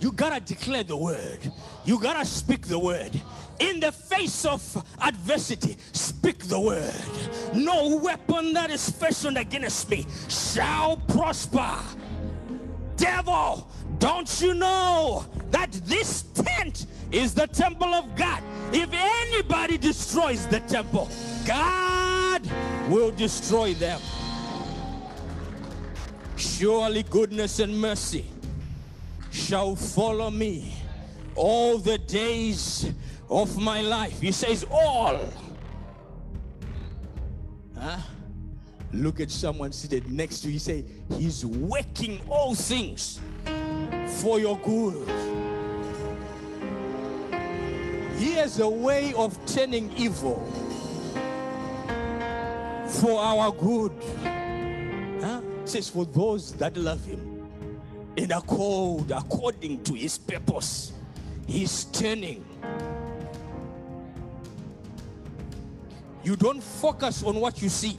You 0.00 0.12
gotta 0.12 0.40
declare 0.40 0.82
the 0.82 0.96
word. 0.96 1.38
You 1.84 2.00
gotta 2.00 2.24
speak 2.24 2.66
the 2.66 2.78
word. 2.78 3.20
In 3.60 3.78
the 3.78 3.92
face 3.92 4.44
of 4.44 4.84
adversity, 5.00 5.76
speak 5.92 6.40
the 6.44 6.58
word. 6.58 6.92
No 7.54 7.96
weapon 7.96 8.52
that 8.54 8.70
is 8.70 8.90
fashioned 8.90 9.38
against 9.38 9.88
me 9.88 10.06
shall 10.28 10.96
prosper. 10.96 11.76
Devil, 12.96 13.68
don't 14.02 14.40
you 14.40 14.52
know 14.52 15.24
that 15.52 15.70
this 15.84 16.22
tent 16.34 16.86
is 17.12 17.34
the 17.34 17.46
temple 17.46 17.94
of 17.94 18.16
God? 18.16 18.42
If 18.72 18.90
anybody 18.92 19.78
destroys 19.78 20.44
the 20.48 20.58
temple, 20.58 21.08
God 21.46 22.42
will 22.88 23.12
destroy 23.12 23.74
them. 23.74 24.00
Surely 26.34 27.04
goodness 27.04 27.60
and 27.60 27.80
mercy 27.80 28.26
shall 29.30 29.76
follow 29.76 30.32
me 30.32 30.74
all 31.36 31.78
the 31.78 31.98
days 31.98 32.90
of 33.30 33.56
my 33.56 33.82
life. 33.82 34.20
He 34.20 34.32
says, 34.32 34.66
All. 34.68 35.20
Huh? 37.78 37.98
Look 38.92 39.20
at 39.20 39.30
someone 39.30 39.70
seated 39.70 40.10
next 40.10 40.40
to 40.40 40.48
you. 40.48 40.54
He 40.54 40.58
say, 40.58 40.84
He's 41.16 41.46
working 41.46 42.20
all 42.28 42.56
things 42.56 43.20
for 44.20 44.38
your 44.38 44.58
good. 44.58 45.08
He 48.18 48.32
has 48.34 48.60
a 48.60 48.68
way 48.68 49.14
of 49.14 49.38
turning 49.46 49.92
evil 49.96 50.36
for 52.86 53.20
our 53.20 53.50
good. 53.52 53.92
Huh? 55.20 55.40
Says, 55.64 55.88
For 55.88 56.04
those 56.04 56.52
that 56.54 56.76
love 56.76 57.04
Him 57.04 57.48
and 58.16 58.32
are 58.32 58.42
called 58.42 59.10
according 59.10 59.82
to 59.84 59.94
His 59.94 60.18
purpose, 60.18 60.92
He's 61.46 61.84
turning. 61.86 62.44
You 66.22 66.36
don't 66.36 66.62
focus 66.62 67.24
on 67.24 67.40
what 67.40 67.60
you 67.60 67.68
see. 67.68 67.98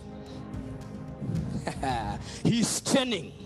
He's 2.44 2.80
turning. 2.80 3.43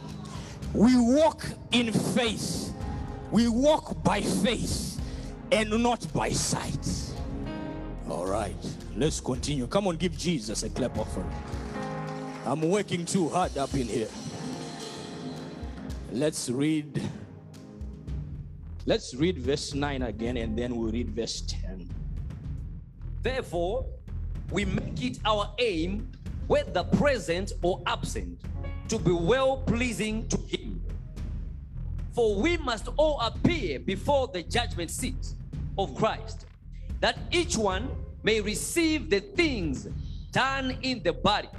We 0.73 0.97
walk 0.97 1.45
in 1.71 1.91
faith. 1.91 2.73
We 3.31 3.47
walk 3.47 4.03
by 4.03 4.21
faith 4.21 5.01
and 5.51 5.69
not 5.81 6.11
by 6.13 6.29
sight. 6.29 6.87
All 8.09 8.25
right, 8.25 8.55
let's 8.95 9.19
continue. 9.19 9.67
Come 9.67 9.87
on, 9.87 9.97
give 9.97 10.17
Jesus 10.17 10.63
a 10.63 10.69
clap 10.69 10.97
offering. 10.97 11.29
I'm 12.45 12.61
working 12.61 13.05
too 13.05 13.27
hard 13.27 13.57
up 13.57 13.73
in 13.73 13.87
here. 13.87 14.07
Let's 16.11 16.49
read. 16.49 17.01
Let's 18.85 19.13
read 19.13 19.37
verse 19.37 19.73
9 19.73 20.01
again 20.03 20.37
and 20.37 20.57
then 20.57 20.77
we'll 20.77 20.91
read 20.91 21.09
verse 21.09 21.41
10. 21.41 21.89
Therefore, 23.21 23.85
we 24.51 24.63
make 24.63 25.03
it 25.03 25.19
our 25.25 25.53
aim, 25.59 26.09
whether 26.47 26.85
present 26.85 27.51
or 27.61 27.81
absent, 27.85 28.39
to 28.89 28.97
be 28.99 29.11
well 29.11 29.57
pleasing 29.57 30.27
to 30.29 30.37
Him. 30.37 30.81
For 32.13 32.35
we 32.35 32.57
must 32.57 32.89
all 32.97 33.19
appear 33.19 33.79
before 33.79 34.27
the 34.27 34.43
judgment 34.43 34.89
seat 34.89 35.33
of 35.77 35.93
Christ, 35.95 36.45
that 36.99 37.19
each 37.31 37.57
one 37.57 37.89
may 38.23 38.41
receive 38.41 39.09
the 39.09 39.19
things 39.19 39.87
done 40.31 40.77
in 40.81 41.03
the 41.03 41.13
body 41.13 41.49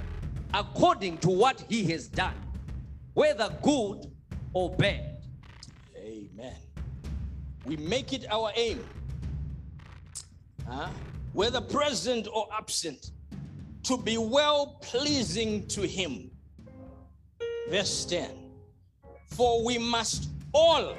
according 0.53 1.17
to 1.19 1.29
what 1.29 1.63
he 1.69 1.85
has 1.85 2.07
done, 2.07 2.33
whether 3.13 3.49
good 3.61 4.11
or 4.53 4.69
bad. 4.75 5.17
Amen. 5.97 6.55
We 7.65 7.77
make 7.77 8.13
it 8.13 8.25
our 8.31 8.51
aim, 8.55 8.83
huh? 10.67 10.89
whether 11.33 11.61
present 11.61 12.27
or 12.33 12.47
absent, 12.51 13.11
to 13.83 13.97
be 13.97 14.17
well 14.17 14.77
pleasing 14.81 15.67
to 15.67 15.81
Him. 15.81 16.31
Verse 17.69 18.05
10 18.05 18.29
For 19.27 19.63
we 19.63 19.77
must 19.77 20.29
all, 20.53 20.95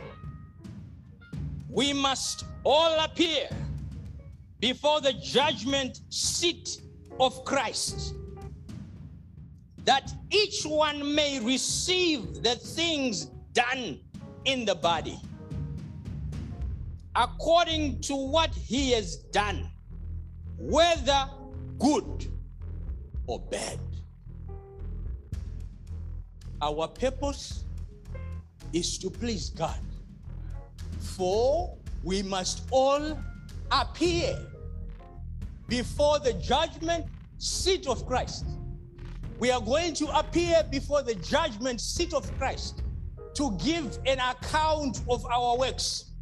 we 1.68 1.92
must 1.92 2.44
all 2.64 3.00
appear 3.00 3.48
before 4.60 5.00
the 5.00 5.12
judgment 5.14 6.00
seat 6.10 6.80
of 7.18 7.44
Christ, 7.44 8.14
that 9.84 10.12
each 10.30 10.64
one 10.64 11.14
may 11.14 11.40
receive 11.40 12.42
the 12.42 12.54
things 12.54 13.26
done 13.52 13.98
in 14.44 14.64
the 14.64 14.74
body 14.74 15.18
according 17.16 18.00
to 18.00 18.14
what 18.14 18.54
he 18.54 18.92
has 18.92 19.16
done, 19.16 19.68
whether 20.58 21.28
good 21.78 22.26
or 23.26 23.40
bad. 23.50 23.78
Our 26.62 26.88
purpose 26.88 27.64
is 28.72 28.98
to 28.98 29.10
please 29.10 29.50
God, 29.50 29.80
for 30.98 31.76
we 32.04 32.22
must 32.22 32.68
all 32.70 33.18
appear 33.72 34.38
before 35.68 36.18
the 36.18 36.34
judgment 36.34 37.06
seat 37.38 37.86
of 37.86 38.06
Christ. 38.06 38.44
We 39.38 39.50
are 39.50 39.60
going 39.60 39.94
to 39.94 40.06
appear 40.18 40.62
before 40.70 41.02
the 41.02 41.14
judgment 41.14 41.80
seat 41.80 42.12
of 42.12 42.30
Christ 42.36 42.82
to 43.34 43.56
give 43.62 43.98
an 44.04 44.18
account 44.18 45.00
of 45.08 45.24
our 45.26 45.56
works, 45.56 46.12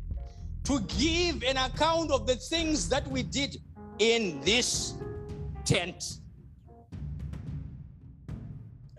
to 0.64 0.81
give 0.98 1.42
an 1.42 1.57
account 1.57 2.12
of 2.12 2.29
the 2.29 2.37
things 2.37 2.88
that 2.90 3.09
we 3.09 3.24
did 3.24 3.57
in 3.98 4.40
this 4.42 4.94
tent. 5.64 6.18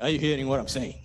Are 0.01 0.09
you 0.09 0.19
hearing 0.19 0.47
what 0.47 0.59
I'm 0.59 0.67
saying? 0.67 0.95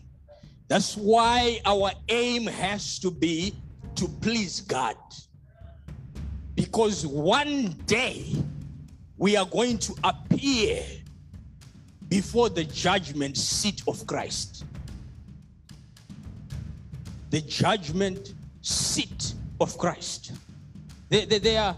That's 0.75 0.97
why 0.97 1.61
our 1.65 1.93
aim 2.09 2.49
has 2.49 2.99
to 2.99 3.09
be 3.09 3.55
to 3.95 4.09
please 4.09 4.61
God. 4.61 4.97
Because 6.57 7.07
one 7.07 7.77
day 7.87 8.35
we 9.17 9.37
are 9.37 9.47
going 9.47 9.79
to 9.79 9.95
appear 10.03 10.83
before 12.09 12.49
the 12.49 12.65
judgment 12.65 13.37
seat 13.37 13.85
of 13.87 14.05
Christ. 14.09 14.65
The 17.31 17.43
judgment 17.43 18.35
seat 18.61 19.35
of 19.61 19.79
Christ. 19.79 20.33
There, 21.09 21.25
there, 21.25 21.39
there 21.39 21.63
are 21.63 21.77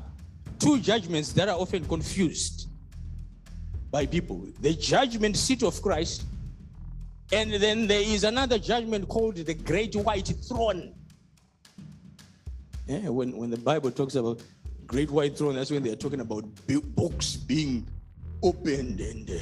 two 0.59 0.81
judgments 0.81 1.35
that 1.35 1.51
are 1.51 1.59
often 1.59 1.85
confused 1.85 2.67
by 3.91 4.07
people 4.07 4.49
the 4.63 4.73
judgment 4.73 5.37
seat 5.37 5.63
of 5.63 5.83
Christ, 5.83 6.25
and 7.33 7.53
then 7.55 7.87
there 7.87 8.01
is 8.01 8.25
another 8.25 8.59
judgment 8.59 9.09
called 9.09 9.37
the 9.37 9.55
great 9.55 9.97
white 9.97 10.33
throne. 10.49 10.95
Yeah, 12.87 13.09
when, 13.09 13.37
when 13.37 13.51
the 13.51 13.57
Bible 13.57 13.91
talks 13.91 14.15
about 14.15 14.43
great 14.87 15.11
white 15.11 15.37
throne, 15.37 15.57
that's 15.57 15.71
when 15.71 15.83
they're 15.83 15.97
talking 15.97 16.21
about 16.21 16.45
books 16.95 17.37
being 17.37 17.87
opened 18.43 19.01
and 19.01 19.29
uh, 19.31 19.35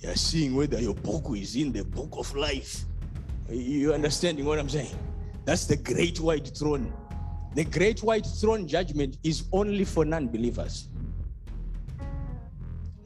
you're 0.00 0.16
seeing 0.16 0.56
whether 0.56 0.80
your 0.80 0.94
book 0.94 1.24
is 1.36 1.54
in 1.56 1.72
the 1.72 1.84
book 1.84 2.10
of 2.12 2.34
life. 2.34 2.84
You 3.48 3.94
understanding 3.94 4.44
what 4.44 4.58
I'm 4.58 4.68
saying? 4.68 4.94
That's 5.44 5.66
the 5.66 5.76
great 5.76 6.18
white 6.20 6.48
throne. 6.56 6.92
The 7.54 7.64
great 7.64 8.02
white 8.02 8.26
throne 8.26 8.66
judgment 8.66 9.18
is 9.22 9.44
only 9.52 9.84
for 9.84 10.04
non 10.04 10.28
believers. 10.28 10.88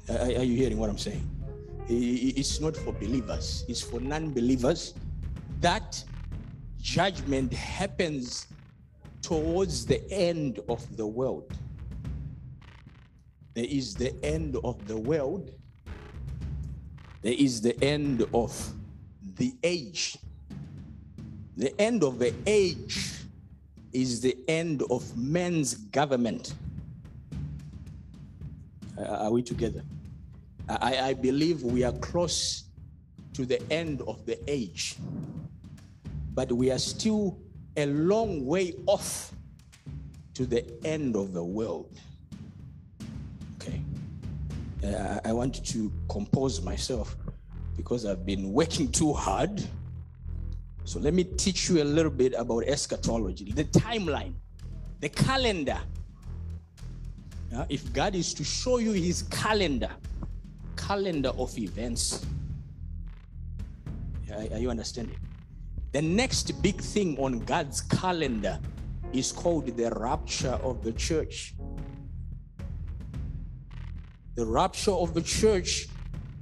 Are, 0.08 0.18
are 0.18 0.44
you 0.44 0.56
hearing 0.56 0.78
what 0.78 0.90
I'm 0.90 0.98
saying? 0.98 1.28
It's 1.88 2.60
not 2.60 2.76
for 2.76 2.92
believers, 2.92 3.64
it's 3.68 3.82
for 3.82 4.00
non 4.00 4.32
believers. 4.32 4.94
That 5.60 6.02
judgment 6.80 7.52
happens 7.52 8.46
towards 9.20 9.84
the 9.84 10.02
end 10.10 10.60
of 10.68 10.96
the 10.96 11.06
world. 11.06 11.52
There 13.54 13.66
is 13.68 13.94
the 13.94 14.14
end 14.24 14.56
of 14.64 14.86
the 14.86 14.96
world, 14.96 15.50
there 17.22 17.34
is 17.34 17.60
the 17.60 17.82
end 17.82 18.26
of 18.32 18.72
the 19.36 19.54
age. 19.62 20.18
The 21.56 21.80
end 21.80 22.02
of 22.02 22.18
the 22.18 22.34
age 22.46 23.12
is 23.92 24.20
the 24.20 24.36
end 24.48 24.82
of 24.90 25.16
men's 25.16 25.74
government. 25.74 26.54
Are 28.98 29.30
we 29.30 29.42
together? 29.42 29.82
I, 30.68 31.08
I 31.08 31.14
believe 31.14 31.62
we 31.62 31.84
are 31.84 31.92
close 31.92 32.64
to 33.34 33.44
the 33.44 33.60
end 33.70 34.00
of 34.02 34.24
the 34.26 34.38
age, 34.48 34.96
but 36.34 36.50
we 36.50 36.70
are 36.70 36.78
still 36.78 37.38
a 37.76 37.86
long 37.86 38.46
way 38.46 38.74
off 38.86 39.32
to 40.34 40.46
the 40.46 40.64
end 40.84 41.16
of 41.16 41.32
the 41.32 41.42
world. 41.44 41.98
Okay. 43.56 43.80
Uh, 44.84 45.20
I 45.24 45.32
want 45.32 45.64
to 45.66 45.92
compose 46.08 46.62
myself 46.62 47.16
because 47.76 48.06
I've 48.06 48.24
been 48.24 48.52
working 48.52 48.90
too 48.90 49.12
hard. 49.12 49.62
So 50.84 51.00
let 51.00 51.14
me 51.14 51.24
teach 51.24 51.68
you 51.68 51.82
a 51.82 51.84
little 51.84 52.10
bit 52.10 52.34
about 52.36 52.64
eschatology, 52.64 53.52
the 53.52 53.64
timeline, 53.64 54.34
the 55.00 55.08
calendar. 55.08 55.78
Uh, 57.54 57.64
if 57.68 57.92
God 57.92 58.14
is 58.14 58.34
to 58.34 58.44
show 58.44 58.78
you 58.78 58.92
his 58.92 59.22
calendar, 59.22 59.90
calendar 60.86 61.30
of 61.38 61.56
events, 61.58 62.26
are, 64.30 64.58
you 64.58 64.68
understanding? 64.68 65.16
The 65.92 66.02
next 66.02 66.60
big 66.60 66.80
thing 66.80 67.16
on 67.18 67.38
God's 67.40 67.80
calendar 67.80 68.58
is 69.12 69.32
called 69.32 69.66
the 69.76 69.90
rapture 69.92 70.58
of 70.62 70.84
the 70.84 70.92
church. 70.92 71.54
The 74.34 74.44
rapture 74.44 74.90
of 74.90 75.14
the 75.14 75.22
church 75.22 75.86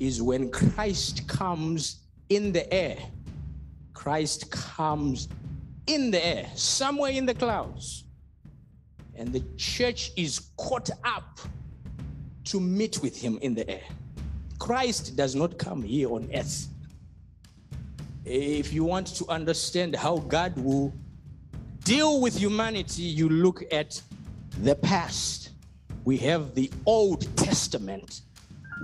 is 0.00 0.20
when 0.20 0.50
Christ 0.50 1.28
comes 1.28 2.00
in 2.28 2.50
the 2.50 2.72
air. 2.72 2.98
Christ 3.92 4.50
comes 4.50 5.28
in 5.86 6.10
the 6.10 6.24
air, 6.24 6.50
somewhere 6.56 7.12
in 7.12 7.26
the 7.26 7.34
clouds. 7.34 8.04
And 9.14 9.32
the 9.32 9.44
church 9.56 10.10
is 10.16 10.50
caught 10.56 10.90
up 11.04 11.38
to 12.44 12.58
meet 12.58 13.00
with 13.02 13.20
him 13.20 13.38
in 13.42 13.54
the 13.54 13.68
air. 13.70 13.84
Christ 14.62 15.16
does 15.16 15.34
not 15.34 15.58
come 15.58 15.82
here 15.82 16.08
on 16.12 16.30
earth. 16.32 16.68
If 18.24 18.72
you 18.72 18.84
want 18.84 19.08
to 19.16 19.26
understand 19.26 19.96
how 19.96 20.18
God 20.18 20.56
will 20.56 20.94
deal 21.82 22.20
with 22.20 22.38
humanity, 22.38 23.02
you 23.02 23.28
look 23.28 23.64
at 23.72 24.00
the 24.62 24.76
past. 24.76 25.50
We 26.04 26.16
have 26.18 26.54
the 26.54 26.70
Old 26.86 27.26
Testament. 27.36 28.20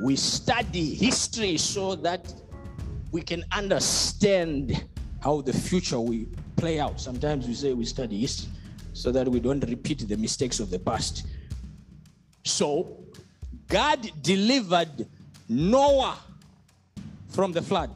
We 0.03 0.17
study 0.17 0.97
history 0.97 1.57
so 1.59 1.95
that 1.95 2.35
we 3.13 3.23
can 3.23 3.45
understand 3.53 4.85
how 5.23 5.43
the 5.43 5.53
future 5.53 6.01
will 6.01 6.27
play 6.57 6.81
out. 6.81 7.01
Sometimes 7.01 7.47
we 7.47 7.55
say 7.55 7.73
we 7.73 7.85
study 7.85 8.19
history 8.19 8.51
so 8.95 9.13
that 9.13 9.29
we 9.29 9.39
don't 9.39 9.63
repeat 9.63 10.09
the 10.09 10.17
mistakes 10.17 10.59
of 10.59 10.71
the 10.71 10.81
past. 10.81 11.25
So, 12.45 12.99
God 13.69 14.11
delivered 14.23 15.07
Noah 15.49 16.19
from 17.29 17.53
the 17.53 17.63
flood. 17.63 17.91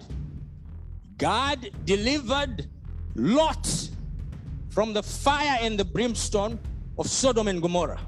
God 1.18 1.70
delivered 1.84 2.66
Lot 3.14 3.90
from 4.70 4.92
the 4.92 5.02
fire 5.02 5.58
and 5.60 5.78
the 5.78 5.84
brimstone 5.84 6.58
of 6.98 7.06
Sodom 7.08 7.48
and 7.48 7.60
Gomorrah. 7.60 8.00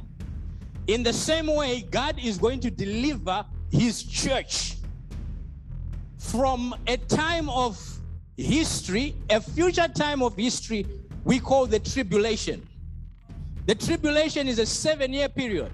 In 0.86 1.02
the 1.02 1.12
same 1.12 1.46
way, 1.46 1.82
God 1.90 2.18
is 2.22 2.38
going 2.38 2.60
to 2.60 2.70
deliver 2.70 3.44
his 3.70 4.02
church 4.02 4.76
from 6.18 6.74
a 6.86 6.96
time 6.96 7.48
of 7.50 7.78
history, 8.36 9.14
a 9.30 9.40
future 9.40 9.88
time 9.88 10.22
of 10.22 10.36
history 10.36 10.86
we 11.24 11.38
call 11.38 11.66
the 11.66 11.78
tribulation. 11.78 12.66
The 13.66 13.74
tribulation 13.74 14.46
is 14.48 14.58
a 14.58 14.66
seven 14.66 15.12
year 15.12 15.28
period. 15.28 15.70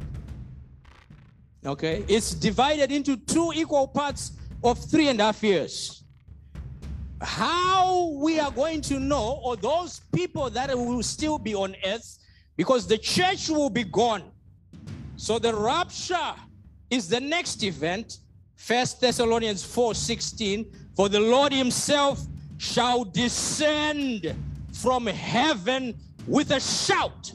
Okay, 1.65 2.05
it's 2.09 2.33
divided 2.35 2.91
into 2.91 3.17
two 3.17 3.53
equal 3.55 3.87
parts 3.87 4.33
of 4.65 4.79
three 4.91 5.09
and 5.09 5.21
a 5.21 5.25
half 5.25 5.43
years. 5.43 6.05
How 7.21 8.13
we 8.17 8.41
are 8.41 8.51
going 8.51 8.81
to 8.83 8.99
know, 8.99 9.41
or 9.45 9.57
those 9.57 10.01
people 10.15 10.49
that 10.51 10.75
will 10.75 11.03
still 11.03 11.39
be 11.39 11.55
on 11.55 11.77
earth, 11.85 12.19
because 12.57 12.87
the 12.87 12.97
church 12.97 13.51
will 13.51 13.69
be 13.69 13.85
gone. 13.85 14.23
So 15.17 15.39
the 15.39 15.55
rapture 15.55 16.35
is 16.89 17.09
the 17.09 17.21
next 17.21 17.63
event. 17.63 18.19
First 18.57 19.01
Thessalonians 19.03 19.63
4 19.63 19.95
16. 19.95 20.65
For 20.97 21.11
the 21.11 21.21
Lord 21.21 21.53
himself 21.53 22.23
shall 22.57 23.05
descend 23.05 24.35
from 24.73 25.07
heaven 25.07 25.99
with 26.27 26.53
a 26.53 26.61
shout, 26.61 27.33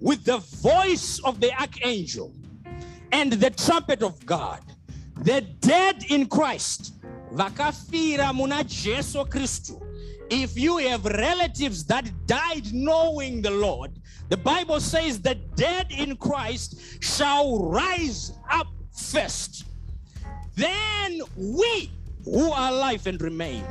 with 0.00 0.24
the 0.24 0.38
voice 0.38 1.18
of 1.20 1.40
the 1.40 1.52
archangel, 1.58 2.34
and 3.12 3.32
the 3.32 3.50
trumpet 3.50 4.02
of 4.02 4.24
God. 4.26 4.60
The 5.22 5.40
dead 5.40 6.04
in 6.08 6.26
Christ, 6.26 6.94
vakafira 7.32 8.32
muna 8.32 8.66
Jesu 8.66 9.24
Christu. 9.24 9.82
If 10.30 10.58
you 10.58 10.76
have 10.78 11.04
relatives 11.04 11.84
that 11.86 12.10
died 12.26 12.72
knowing 12.72 13.42
the 13.42 13.50
Lord, 13.50 13.92
the 14.28 14.36
Bible 14.36 14.78
says 14.78 15.20
the 15.20 15.34
dead 15.34 15.86
in 15.90 16.16
Christ 16.16 17.02
shall 17.02 17.70
rise 17.70 18.32
up 18.50 18.66
first. 18.92 19.64
Then 20.54 21.20
we 21.36 21.90
who 22.24 22.52
are 22.52 22.70
alive 22.70 23.06
and 23.06 23.20
remain, 23.22 23.64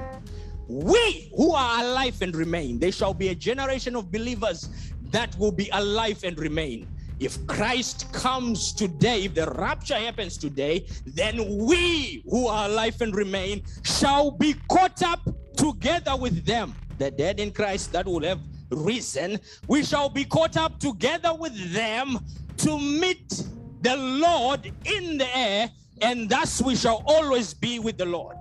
we 0.67 1.31
who 1.35 1.53
are 1.53 1.83
alive 1.83 2.21
and 2.21 2.35
remain, 2.35 2.79
there 2.79 2.91
shall 2.91 3.13
be 3.13 3.29
a 3.29 3.35
generation 3.35 3.95
of 3.95 4.11
believers 4.11 4.69
that 5.11 5.37
will 5.37 5.51
be 5.51 5.69
alive 5.73 6.23
and 6.23 6.37
remain. 6.39 6.87
If 7.19 7.45
Christ 7.47 8.11
comes 8.13 8.71
today, 8.73 9.25
if 9.25 9.33
the 9.33 9.47
rapture 9.51 9.95
happens 9.95 10.37
today, 10.37 10.87
then 11.05 11.65
we 11.65 12.23
who 12.29 12.47
are 12.47 12.69
alive 12.69 13.01
and 13.01 13.15
remain 13.15 13.63
shall 13.83 14.31
be 14.31 14.53
caught 14.69 15.01
up 15.01 15.27
together 15.55 16.15
with 16.15 16.45
them. 16.45 16.75
The 16.99 17.09
dead 17.09 17.39
in 17.39 17.51
Christ 17.51 17.91
that 17.93 18.05
will 18.05 18.23
have 18.23 18.39
risen, 18.69 19.39
we 19.67 19.83
shall 19.83 20.09
be 20.09 20.25
caught 20.25 20.57
up 20.57 20.79
together 20.79 21.33
with 21.33 21.73
them 21.73 22.19
to 22.57 22.79
meet 22.79 23.43
the 23.81 23.97
Lord 23.97 24.71
in 24.85 25.17
the 25.17 25.37
air, 25.37 25.71
and 26.01 26.29
thus 26.29 26.61
we 26.61 26.75
shall 26.75 27.03
always 27.05 27.53
be 27.53 27.79
with 27.79 27.97
the 27.97 28.05
Lord. 28.05 28.35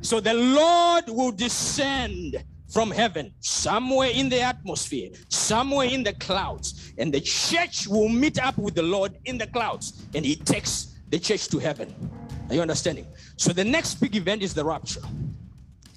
So 0.00 0.20
the 0.20 0.34
Lord 0.34 1.08
will 1.08 1.32
descend 1.32 2.42
from 2.72 2.90
heaven, 2.90 3.32
somewhere 3.40 4.10
in 4.10 4.28
the 4.28 4.40
atmosphere, 4.40 5.10
somewhere 5.28 5.88
in 5.88 6.02
the 6.02 6.12
clouds, 6.14 6.85
and 6.98 7.12
the 7.12 7.20
church 7.20 7.86
will 7.86 8.08
meet 8.08 8.38
up 8.38 8.56
with 8.58 8.74
the 8.74 8.82
Lord 8.82 9.16
in 9.24 9.38
the 9.38 9.46
clouds, 9.46 10.04
and 10.14 10.24
He 10.24 10.36
takes 10.36 10.94
the 11.10 11.18
church 11.18 11.48
to 11.48 11.58
heaven. 11.58 11.94
Are 12.48 12.54
you 12.54 12.62
understanding? 12.62 13.06
So 13.36 13.52
the 13.52 13.64
next 13.64 13.96
big 13.96 14.16
event 14.16 14.42
is 14.42 14.54
the 14.54 14.64
rapture. 14.64 15.02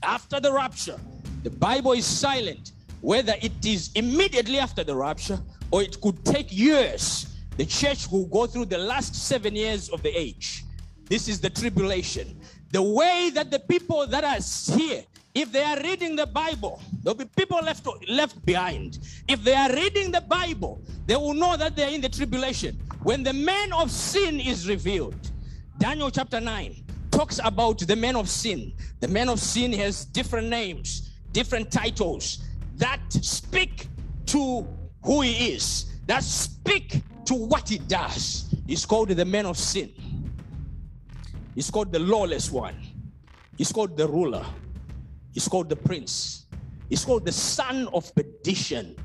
After 0.03 0.39
the 0.39 0.51
rapture, 0.51 0.99
the 1.43 1.49
Bible 1.49 1.93
is 1.93 2.05
silent 2.05 2.71
whether 3.01 3.35
it 3.41 3.65
is 3.65 3.91
immediately 3.95 4.59
after 4.59 4.83
the 4.83 4.95
rapture 4.95 5.39
or 5.71 5.81
it 5.81 5.99
could 6.01 6.23
take 6.25 6.47
years. 6.51 7.27
The 7.57 7.65
church 7.65 8.09
will 8.12 8.25
go 8.25 8.45
through 8.45 8.65
the 8.65 8.77
last 8.77 9.15
seven 9.15 9.55
years 9.55 9.89
of 9.89 10.01
the 10.03 10.17
age. 10.17 10.63
This 11.05 11.27
is 11.27 11.39
the 11.39 11.49
tribulation. 11.49 12.39
The 12.71 12.81
way 12.81 13.31
that 13.33 13.51
the 13.51 13.59
people 13.59 14.05
that 14.07 14.23
are 14.23 14.77
here, 14.77 15.03
if 15.36 15.52
they 15.52 15.63
are 15.63 15.78
reading 15.82 16.15
the 16.15 16.26
Bible, 16.26 16.82
there'll 17.04 17.18
be 17.18 17.26
people 17.26 17.60
left, 17.62 17.88
left 18.08 18.44
behind. 18.46 19.00
If 19.28 19.44
they 19.44 19.54
are 19.54 19.72
reading 19.72 20.12
the 20.12 20.22
Bible, 20.22 20.82
they 21.06 21.15
will 21.15 21.34
know 21.34 21.56
that 21.56 21.76
they're 21.76 21.89
in 21.89 22.02
the 22.02 22.10
tribulation. 22.10 22.80
When 23.04 23.24
the 23.24 23.34
man 23.34 23.72
of 23.74 23.92
sin 23.92 24.39
is 24.39 24.68
revealed, 24.68 25.32
Daniel 25.78 26.12
chapter 26.12 26.42
9 26.42 26.84
talks 27.12 27.39
about 27.44 27.80
the 27.80 27.96
man 27.96 28.15
of 28.15 28.28
sin. 28.28 28.74
The 29.00 29.08
man 29.08 29.30
of 29.30 29.39
sin 29.39 29.72
has 29.74 30.06
different 30.06 30.50
names, 30.50 31.12
different 31.32 31.72
titles 31.72 32.44
that 32.78 33.00
speak 33.10 33.88
to 34.28 34.68
who 35.04 35.22
he 35.22 35.54
is, 35.54 35.86
that 36.08 36.24
speak 36.24 37.02
to 37.26 37.36
what 37.36 37.70
he 37.70 37.78
does. 37.78 38.54
He's 38.68 38.86
called 38.86 39.10
the 39.10 39.26
man 39.26 39.46
of 39.46 39.58
sin. 39.58 39.94
He's 41.56 41.70
called 41.70 41.92
the 41.92 42.00
lawless 42.00 42.52
one. 42.52 42.76
He's 43.58 43.72
called 43.72 43.98
the 43.98 44.08
ruler. 44.08 44.46
He's 45.39 45.47
called 45.47 45.69
the 45.69 45.75
prince. 45.78 46.47
He's 46.89 47.06
called 47.06 47.25
the 47.25 47.32
son 47.32 47.88
of 47.93 48.13
perdition. 48.13 48.97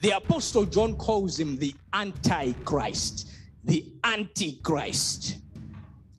The 0.00 0.16
apostle 0.16 0.64
John 0.64 0.96
calls 0.96 1.38
him 1.38 1.56
the 1.58 1.72
antichrist. 1.92 3.28
The 3.62 3.92
antichrist. 4.02 5.36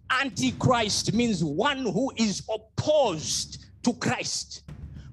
Antichrist 0.10 1.13
means 1.13 1.44
one 1.44 1.80
who 1.80 2.13
is 2.15 2.48
opposed 2.50 3.65
to 3.84 3.91
Christ. 3.96 4.63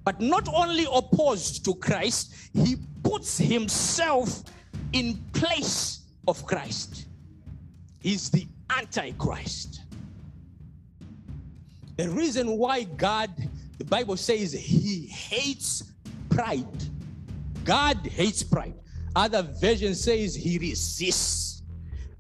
But 0.04 0.20
not 0.20 0.48
only 0.54 0.86
opposed 0.94 1.64
to 1.64 1.74
Christ, 1.74 2.32
he 2.54 2.76
puts 3.02 3.38
himself 3.38 4.44
in 4.92 5.16
place 5.32 6.04
of 6.28 6.46
Christ. 6.46 7.06
He's 7.98 8.30
the 8.30 8.46
Antichrist. 8.70 9.81
The 12.02 12.10
reason 12.10 12.58
why 12.58 12.82
God, 12.82 13.30
the 13.78 13.84
Bible 13.84 14.16
says, 14.16 14.52
he 14.52 15.06
hates 15.06 15.84
pride. 16.30 16.66
God 17.62 18.04
hates 18.04 18.42
pride. 18.42 18.74
Other 19.14 19.42
version 19.42 19.94
says 19.94 20.34
he 20.34 20.58
resists. 20.58 21.62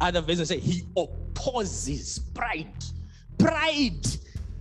Other 0.00 0.20
version 0.20 0.46
say 0.46 0.60
he 0.60 0.84
opposes 0.96 2.20
pride. 2.32 2.72
Pride 3.38 4.06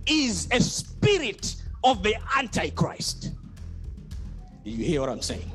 is 0.06 0.48
a 0.50 0.58
spirit 0.58 1.54
of 1.84 2.02
the 2.02 2.16
Antichrist. 2.36 3.30
You 4.64 4.84
hear 4.84 5.02
what 5.02 5.08
I'm 5.08 5.22
saying? 5.22 5.48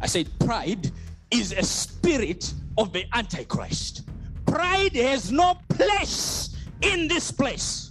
I 0.00 0.06
said, 0.06 0.28
pride 0.38 0.92
is 1.32 1.50
a 1.50 1.64
spirit 1.64 2.54
of 2.76 2.92
the 2.92 3.04
Antichrist. 3.12 4.02
Pride 4.46 4.94
has 4.94 5.32
no 5.32 5.58
place 5.70 6.56
in 6.82 7.08
this 7.08 7.32
place. 7.32 7.87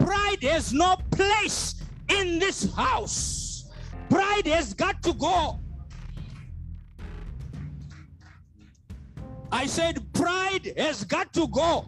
Pride 0.00 0.42
has 0.42 0.72
no 0.72 0.96
place 1.10 1.76
in 2.08 2.38
this 2.38 2.72
house. 2.74 3.70
Pride 4.08 4.46
has 4.46 4.74
got 4.74 5.02
to 5.02 5.12
go. 5.14 5.60
I 9.52 9.66
said, 9.66 10.12
pride 10.12 10.72
has 10.76 11.04
got 11.04 11.32
to 11.34 11.46
go 11.48 11.86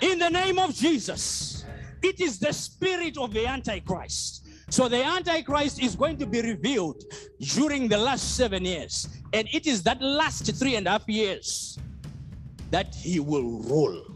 in 0.00 0.18
the 0.18 0.28
name 0.30 0.58
of 0.58 0.74
Jesus. 0.74 1.64
It 2.02 2.20
is 2.20 2.38
the 2.38 2.52
spirit 2.52 3.18
of 3.18 3.32
the 3.32 3.46
Antichrist. 3.46 4.46
So 4.70 4.88
the 4.88 5.04
Antichrist 5.04 5.82
is 5.82 5.96
going 5.96 6.16
to 6.18 6.26
be 6.26 6.40
revealed 6.40 7.02
during 7.40 7.88
the 7.88 7.98
last 7.98 8.36
seven 8.36 8.64
years. 8.64 9.08
And 9.32 9.48
it 9.52 9.66
is 9.66 9.82
that 9.82 10.00
last 10.00 10.54
three 10.56 10.76
and 10.76 10.86
a 10.86 10.90
half 10.90 11.08
years 11.08 11.78
that 12.70 12.94
he 12.94 13.20
will 13.20 13.60
rule. 13.62 14.09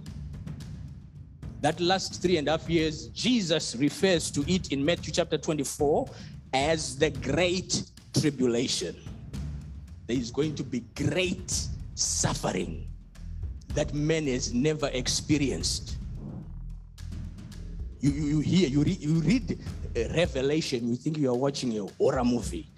That 1.65 1.81
last 1.81 2.21
three 2.21 2.37
and 2.37 2.47
a 2.47 2.51
half 2.51 2.69
years, 2.69 3.07
Jesus 3.07 3.75
refers 3.77 4.31
to 4.33 4.45
it 4.47 4.71
in 4.71 4.85
Matthew 4.85 5.15
chapter 5.15 5.39
24 5.39 6.07
as 6.53 6.99
the 6.99 7.09
great 7.09 7.85
tribulation. 8.21 8.95
There 10.07 10.15
is 10.15 10.31
going 10.31 10.57
to 10.57 10.63
be 10.63 10.81
great 10.95 11.59
suffering 11.95 12.87
that 13.69 13.95
man 13.95 14.27
has 14.27 14.53
never 14.53 14.91
experienced. 14.93 15.97
You, 17.99 18.11
you, 18.11 18.25
you 18.25 18.41
hear, 18.41 18.69
you 18.69 18.83
read, 18.83 19.01
you 19.01 19.15
read 19.21 19.59
Revelation, 20.15 20.87
you 20.87 20.97
think 20.97 21.17
you 21.17 21.31
are 21.31 21.35
watching 21.35 21.79
a 21.79 21.87
horror 21.97 22.25
movie. 22.27 22.69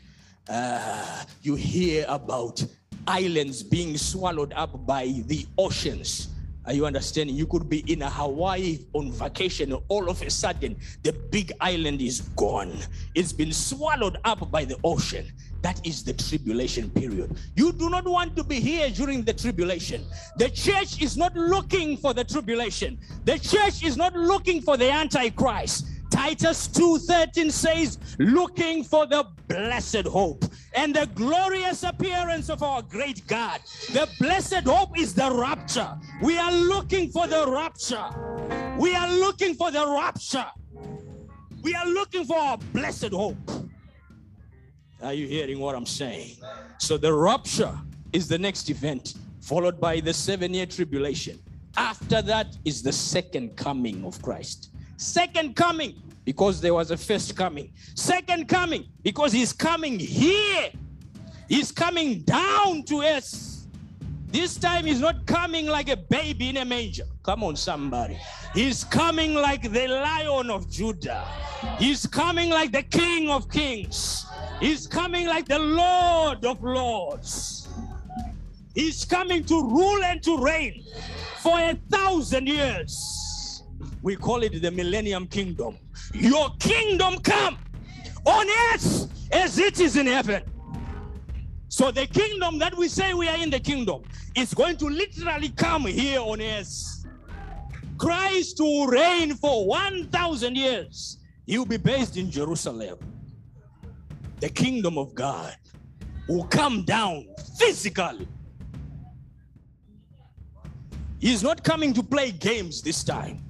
Uh, 0.49 1.25
you 1.42 1.57
hear 1.57 2.07
about 2.09 2.64
islands 3.09 3.64
being 3.64 3.99
swallowed 3.99 4.53
up 4.53 4.87
by 4.87 5.07
the 5.27 5.44
oceans. 5.59 6.29
Are 6.66 6.72
you 6.72 6.85
understanding? 6.85 7.37
You 7.37 7.46
could 7.46 7.68
be 7.68 7.85
in 7.90 8.02
a 8.02 8.11
Hawaii 8.11 8.81
on 8.92 9.12
vacation, 9.12 9.72
and 9.72 9.83
all 9.88 10.11
of 10.11 10.20
a 10.22 10.31
sudden, 10.31 10.76
the 11.05 11.12
big 11.12 11.52
island 11.61 12.02
is 12.02 12.22
gone. 12.37 12.76
It's 13.14 13.33
been 13.33 13.52
swallowed 13.52 14.18
up 14.24 14.50
by 14.50 14.64
the 14.64 14.76
ocean. 14.83 15.33
That 15.62 15.85
is 15.87 16.02
the 16.02 16.12
tribulation 16.12 16.90
period. 16.90 17.37
You 17.55 17.72
do 17.72 17.88
not 17.88 18.05
want 18.05 18.37
to 18.37 18.44
be 18.44 18.61
here 18.61 18.90
during 18.90 19.22
the 19.22 19.33
tribulation. 19.33 20.05
The 20.38 20.48
church 20.50 21.00
is 21.00 21.16
not 21.16 21.35
looking 21.35 21.96
for 21.96 22.12
the 22.12 22.24
tribulation. 22.24 22.98
The 23.24 23.38
church 23.38 23.85
is 23.85 23.96
not 23.96 24.14
looking 24.14 24.61
for 24.61 24.76
the 24.76 24.90
antichrist. 24.90 25.87
Titus 26.16 26.68
2:13 26.68 27.52
says, 27.52 27.98
looking 28.18 28.83
for 28.83 29.07
the 29.07 29.22
blessed 29.48 30.07
hope 30.07 30.46
and 30.74 30.96
the 30.96 31.07
glorious 31.14 31.83
appearance 31.83 32.48
of 32.48 32.62
our 32.62 32.81
great 32.81 33.26
God. 33.26 33.61
The 33.92 34.09
blessed 34.18 34.64
hope 34.66 34.98
is 34.98 35.12
the 35.12 35.31
rapture. 35.31 35.94
We 36.22 36.38
are 36.38 36.50
looking 36.50 37.11
for 37.11 37.26
the 37.26 37.46
rapture. 37.46 38.09
We 38.79 38.96
are 38.96 39.11
looking 39.12 39.57
for 39.57 39.70
the 39.70 39.87
rapture. 39.87 40.46
We 41.62 41.74
are 41.74 41.87
looking 41.87 42.24
for 42.24 42.38
our 42.38 42.57
blessed 42.72 43.12
hope. 43.12 43.50
Are 45.02 45.12
you 45.12 45.26
hearing 45.26 45.61
what 45.61 45.74
I'm 45.74 45.85
saying? 45.85 46.37
So 46.79 46.96
the 46.96 47.12
rapture 47.12 47.79
is 48.14 48.26
the 48.26 48.38
next 48.38 48.70
event, 48.70 49.14
followed 49.42 49.79
by 49.79 50.00
the 50.00 50.14
seven 50.14 50.55
year 50.55 50.64
tribulation. 50.64 51.38
After 51.76 52.22
that 52.22 52.57
is 52.64 52.83
the 52.83 52.92
second 52.92 53.55
coming 53.57 54.02
of 54.07 54.22
Christ. 54.22 54.70
Second 54.96 55.57
coming, 55.57 56.02
because 56.27 56.61
there 56.61 56.75
was 56.75 56.91
a 56.91 56.97
first 56.97 57.37
coming. 57.37 57.73
Second 57.95 58.49
coming, 58.49 58.85
because 59.03 59.33
he's 59.33 59.53
coming 59.53 59.99
here. 59.99 60.71
He's 61.49 61.71
coming 61.71 62.23
down 62.23 62.83
to 62.83 62.97
us. 62.97 63.69
This 64.27 64.57
time 64.57 64.85
he's 64.85 65.01
not 65.01 65.25
coming 65.25 65.67
like 65.67 65.89
a 65.89 65.97
baby 65.97 66.49
in 66.49 66.57
a 66.57 66.65
manger. 66.65 67.05
Come 67.23 67.45
on, 67.45 67.55
somebody. 67.55 68.19
He's 68.53 68.83
coming 68.83 69.35
like 69.35 69.73
the 69.73 69.87
lion 69.87 70.51
of 70.51 70.69
Judah. 70.69 71.25
He's 71.79 72.07
coming 72.07 72.51
like 72.51 72.73
the 72.73 72.83
king 72.83 73.31
of 73.31 73.49
kings. 73.49 74.27
He's 74.59 74.89
coming 74.89 75.29
like 75.29 75.47
the 75.47 75.61
Lord 75.61 76.45
of 76.45 76.62
lords. 76.62 77.69
He's 78.75 79.05
coming 79.05 79.45
to 79.45 79.62
rule 79.62 80.03
and 80.03 80.21
to 80.25 80.37
reign 80.39 80.85
for 81.39 81.59
a 81.59 81.79
thousand 81.89 82.49
years. 82.49 83.26
We 84.03 84.17
call 84.17 84.43
it 84.43 84.61
the 84.61 84.71
millennium 84.71 85.27
kingdom. 85.27 85.79
Your 86.15 86.51
kingdom 86.59 87.19
come 87.19 87.59
on 88.25 88.47
earth 88.73 89.09
as 89.33 89.59
it 89.59 89.81
is 89.81 89.97
in 89.97 90.07
heaven. 90.07 90.43
So 91.69 91.91
the 91.91 92.07
kingdom 92.07 92.59
that 92.59 92.77
we 92.77 92.89
say 92.89 93.15
we 93.15 93.29
are 93.29 93.37
in 93.37 93.51
the 93.51 93.61
kingdom 93.61 94.03
is 94.35 94.55
going 94.55 94.77
to 94.79 94.87
literally 94.87 95.51
come 95.51 95.87
here 95.87 96.21
on 96.21 96.41
earth. 96.41 97.05
Christ 97.99 98.59
will 98.61 98.87
reign 98.87 99.35
for 99.35 99.67
1,000 99.67 100.57
years. 100.57 101.19
He 101.47 101.59
will 101.59 101.67
be 101.67 101.77
based 101.77 102.17
in 102.17 102.31
Jerusalem. 102.31 102.99
The 104.41 104.49
kingdom 104.49 104.99
of 104.99 105.15
God 105.15 105.57
will 106.29 106.45
come 106.45 106.85
down 106.85 107.27
physically. 107.59 108.29
He's 111.19 111.43
not 111.43 111.65
coming 111.65 111.95
to 111.95 112.03
play 112.03 112.31
games 112.31 112.83
this 112.83 113.03
time. 113.03 113.46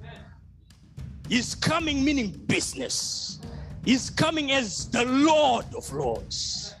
He's 1.27 1.55
coming 1.55 2.03
meaning 2.03 2.31
business. 2.47 3.39
He's 3.83 4.09
coming 4.09 4.51
as 4.51 4.89
the 4.89 5.05
Lord 5.05 5.65
of 5.75 5.91
Lords. 5.91 6.75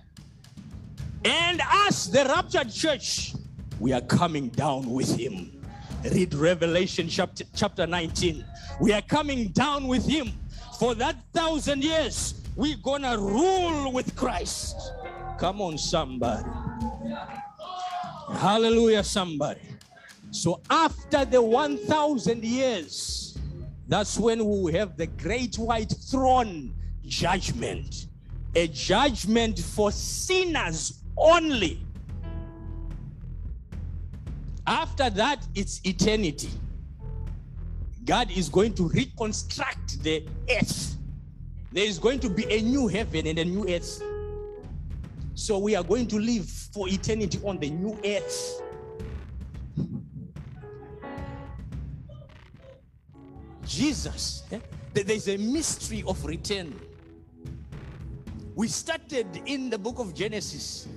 And 1.25 1.61
us, 1.61 2.07
the 2.07 2.25
raptured 2.25 2.71
church, 2.71 3.33
we 3.79 3.93
are 3.93 4.01
coming 4.01 4.49
down 4.49 4.89
with 4.89 5.15
him. 5.15 5.51
Read 6.03 6.33
Revelation 6.33 7.07
chapter, 7.09 7.43
chapter 7.55 7.85
19. 7.85 8.45
We 8.79 8.93
are 8.93 9.01
coming 9.01 9.49
down 9.49 9.87
with 9.87 10.05
him 10.07 10.31
for 10.79 10.95
that 10.95 11.17
thousand 11.33 11.83
years. 11.83 12.35
We're 12.55 12.77
gonna 12.77 13.17
rule 13.17 13.91
with 13.91 14.15
Christ. 14.15 14.75
Come 15.37 15.61
on, 15.61 15.77
somebody. 15.77 16.47
Hallelujah, 18.33 19.03
somebody. 19.03 19.61
So 20.31 20.61
after 20.69 21.25
the 21.25 21.41
1,000 21.41 22.43
years, 22.43 23.26
that's 23.87 24.17
when 24.17 24.39
we 24.39 24.61
will 24.61 24.73
have 24.73 24.97
the 24.97 25.07
great 25.07 25.55
white 25.57 25.93
throne 26.09 26.73
judgment. 27.05 28.07
A 28.55 28.67
judgment 28.67 29.59
for 29.59 29.91
sinners 29.91 31.03
only. 31.17 31.85
After 34.65 35.09
that, 35.11 35.45
it's 35.55 35.79
eternity. 35.85 36.49
God 38.03 38.29
is 38.31 38.49
going 38.49 38.73
to 38.75 38.89
reconstruct 38.89 40.03
the 40.03 40.25
earth. 40.49 40.97
There 41.71 41.85
is 41.85 41.99
going 41.99 42.19
to 42.21 42.29
be 42.29 42.45
a 42.51 42.61
new 42.61 42.87
heaven 42.87 43.27
and 43.27 43.39
a 43.39 43.45
new 43.45 43.67
earth. 43.69 44.01
So 45.35 45.59
we 45.59 45.75
are 45.75 45.83
going 45.83 46.07
to 46.07 46.17
live 46.17 46.49
for 46.49 46.89
eternity 46.89 47.39
on 47.45 47.59
the 47.59 47.69
new 47.69 47.97
earth. 48.03 48.61
Jesus, 53.67 54.43
eh? 54.51 54.59
there's 54.93 55.27
a 55.27 55.37
mystery 55.37 56.03
of 56.07 56.23
return. 56.25 56.79
We 58.55 58.67
started 58.67 59.27
in 59.45 59.69
the 59.69 59.77
book 59.77 59.99
of 59.99 60.15
Genesis. 60.15 60.87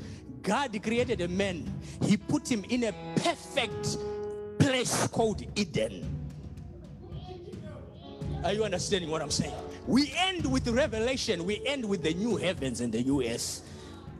God 0.42 0.80
created 0.82 1.20
a 1.20 1.28
man, 1.28 1.70
He 2.02 2.16
put 2.16 2.50
him 2.50 2.64
in 2.70 2.84
a 2.84 2.92
perfect 3.16 3.98
place 4.58 5.06
called 5.08 5.44
Eden. 5.54 6.16
Are 8.42 8.54
you 8.54 8.64
understanding 8.64 9.10
what 9.10 9.20
I'm 9.20 9.30
saying? 9.30 9.54
We 9.86 10.12
end 10.16 10.50
with 10.50 10.66
revelation, 10.68 11.44
we 11.44 11.60
end 11.66 11.84
with 11.84 12.02
the 12.02 12.14
new 12.14 12.36
heavens 12.36 12.80
and 12.80 12.92
the 12.92 13.02
new 13.02 13.22
earth. 13.22 13.62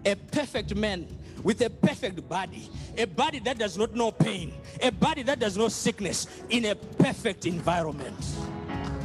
A 0.04 0.14
perfect 0.14 0.74
man 0.74 1.06
with 1.42 1.60
a 1.62 1.70
perfect 1.70 2.28
body, 2.28 2.70
a 2.96 3.04
body 3.04 3.38
that 3.40 3.58
does 3.58 3.78
not 3.78 3.94
know 3.94 4.10
pain, 4.10 4.52
a 4.82 4.90
body 4.90 5.22
that 5.22 5.38
does 5.38 5.56
not 5.56 5.72
sickness, 5.72 6.26
in 6.50 6.66
a 6.66 6.74
perfect 6.74 7.46
environment. 7.46 8.24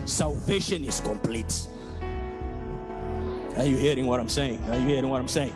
Salvation 0.05 0.83
is 0.83 0.99
complete. 0.99 1.67
Are 3.57 3.65
you 3.65 3.77
hearing 3.77 4.05
what 4.05 4.19
I'm 4.19 4.29
saying? 4.29 4.61
Are 4.69 4.77
you 4.77 4.87
hearing 4.87 5.09
what 5.09 5.21
I'm 5.21 5.27
saying? 5.27 5.53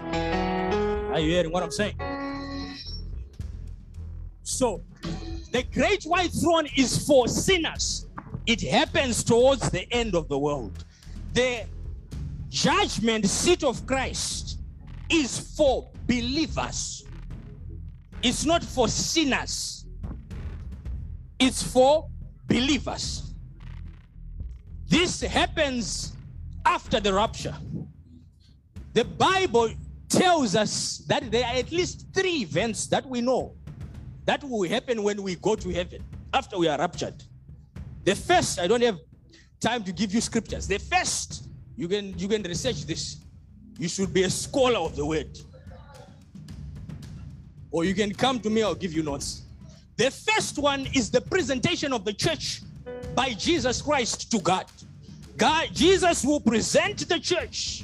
Are 1.12 1.20
you 1.20 1.32
hearing 1.32 1.52
what 1.52 1.64
I'm 1.64 1.72
saying? 1.72 1.96
So, 4.44 4.82
the 5.52 5.64
great 5.74 6.04
white 6.04 6.32
throne 6.32 6.68
is 6.78 7.06
for 7.06 7.28
sinners. 7.28 8.08
It 8.46 8.62
happens 8.62 9.24
towards 9.24 9.70
the 9.70 9.92
end 9.94 10.16
of 10.16 10.28
the 10.28 10.38
world. 10.38 10.86
The 11.34 11.66
judgment 12.50 13.28
seat 13.28 13.64
of 13.64 13.86
Christ 13.86 14.60
is 15.10 15.40
for 15.56 15.90
believers. 16.10 17.06
It's 18.24 18.44
not 18.44 18.64
for 18.64 18.88
sinners. 18.88 19.86
It's 21.40 21.62
for 21.62 22.10
believers. 22.48 23.32
This 24.88 25.22
happens 25.22 26.14
after 26.66 27.00
the 27.00 27.14
rapture. 27.14 27.56
The 28.94 29.06
Bible 29.06 29.70
tells 30.10 30.56
us 30.56 31.04
that 31.08 31.30
there 31.32 31.46
are 31.46 31.56
at 31.56 31.72
least 31.72 32.08
three 32.12 32.42
events 32.42 32.88
that 32.88 33.06
we 33.06 33.22
know 33.22 33.54
that 34.26 34.44
will 34.44 34.68
happen 34.68 35.04
when 35.04 35.22
we 35.22 35.36
go 35.36 35.56
to 35.56 35.70
heaven 35.70 36.04
after 36.34 36.58
we 36.58 36.68
are 36.68 36.78
raptured. 36.80 37.24
The 38.04 38.16
first, 38.16 38.60
I 38.60 38.66
don't 38.66 38.82
have 38.82 38.98
time 39.60 39.84
to 39.84 39.92
give 39.92 40.14
you 40.14 40.22
scriptures. 40.22 40.68
The 40.68 40.80
first, 40.80 41.48
you 41.76 41.88
can 41.88 42.18
you 42.18 42.28
can 42.28 42.42
research 42.42 42.86
this. 42.86 43.18
You 43.78 43.88
should 43.88 44.12
be 44.12 44.24
a 44.24 44.30
scholar 44.30 44.80
of 44.80 44.96
the 44.96 45.06
word. 45.06 45.38
Or 47.72 47.86
you 47.86 47.94
can 47.94 48.14
come 48.14 48.40
to 48.40 48.50
me, 48.50 48.64
I'll 48.64 48.76
give 48.76 48.94
you 48.94 49.04
notes. 49.04 49.44
The 49.98 50.12
first 50.12 50.58
one 50.58 50.88
is 50.94 51.12
the 51.12 51.22
presentation 51.22 51.94
of 51.94 52.06
the 52.06 52.14
church 52.14 52.62
by 53.16 53.34
Jesus 53.34 53.82
Christ 53.82 54.32
to 54.32 54.40
God. 54.40 54.66
God 55.38 55.70
Jesus 55.74 56.24
will 56.24 56.40
present 56.40 57.08
the 57.08 57.20
church 57.20 57.84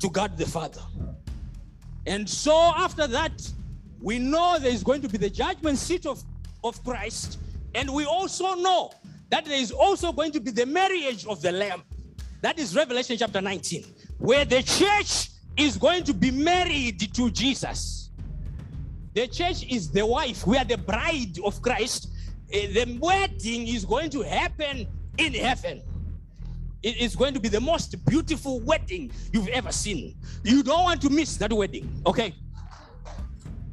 to 0.00 0.10
God 0.10 0.36
the 0.36 0.46
Father. 0.46 0.80
And 2.06 2.28
so 2.28 2.72
after 2.76 3.06
that, 3.06 3.50
we 4.00 4.18
know 4.18 4.58
there 4.58 4.70
is 4.70 4.82
going 4.82 5.00
to 5.02 5.08
be 5.08 5.18
the 5.18 5.30
judgment 5.30 5.78
seat 5.78 6.04
of, 6.04 6.22
of 6.62 6.82
Christ. 6.84 7.38
And 7.74 7.92
we 7.92 8.04
also 8.04 8.54
know 8.54 8.92
that 9.30 9.46
there 9.46 9.58
is 9.58 9.70
also 9.70 10.12
going 10.12 10.32
to 10.32 10.40
be 10.40 10.50
the 10.50 10.66
marriage 10.66 11.26
of 11.26 11.40
the 11.40 11.50
Lamb. 11.50 11.82
That 12.42 12.58
is 12.58 12.76
Revelation 12.76 13.16
chapter 13.16 13.40
19, 13.40 13.84
where 14.18 14.44
the 14.44 14.62
church 14.62 15.30
is 15.56 15.76
going 15.78 16.04
to 16.04 16.12
be 16.12 16.30
married 16.30 17.14
to 17.14 17.30
Jesus. 17.30 18.03
The 19.14 19.28
church 19.28 19.64
is 19.70 19.90
the 19.90 20.04
wife. 20.04 20.46
We 20.46 20.56
are 20.56 20.64
the 20.64 20.76
bride 20.78 21.38
of 21.44 21.62
Christ. 21.62 22.08
Eh, 22.52 22.66
The 22.72 22.98
wedding 23.00 23.68
is 23.68 23.84
going 23.84 24.10
to 24.10 24.22
happen 24.22 24.86
in 25.18 25.34
heaven. 25.34 25.82
It 26.82 26.98
is 26.98 27.16
going 27.16 27.32
to 27.34 27.40
be 27.40 27.48
the 27.48 27.60
most 27.60 28.04
beautiful 28.04 28.60
wedding 28.60 29.10
you've 29.32 29.48
ever 29.48 29.72
seen. 29.72 30.16
You 30.42 30.62
don't 30.62 30.82
want 30.82 31.00
to 31.02 31.10
miss 31.10 31.36
that 31.38 31.52
wedding, 31.52 32.02
okay? 32.06 32.34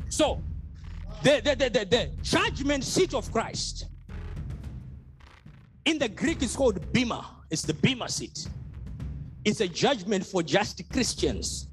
So, 0.09 0.41
the, 1.23 1.41
the, 1.43 1.55
the, 1.55 1.69
the, 1.69 1.85
the 1.85 2.11
judgment 2.21 2.83
seat 2.83 3.13
of 3.13 3.31
Christ 3.31 3.87
in 5.85 5.97
the 5.99 6.07
Greek 6.07 6.41
is 6.41 6.55
called 6.55 6.79
Bema. 6.93 7.25
It's 7.49 7.63
the 7.63 7.73
Bema 7.73 8.07
seat. 8.07 8.47
It's 9.43 9.59
a 9.59 9.67
judgment 9.67 10.25
for 10.25 10.41
just 10.43 10.81
Christians. 10.91 11.67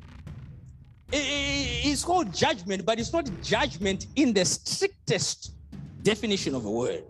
It's 1.11 2.05
called 2.05 2.35
judgment, 2.35 2.85
but 2.85 3.01
it's 3.01 3.13
not 3.13 3.29
judgment 3.43 4.07
in 4.17 4.33
the 4.33 4.45
strictest 4.45 5.53
definition 6.03 6.55
of 6.55 6.63
the 6.65 6.71
word. 6.71 7.05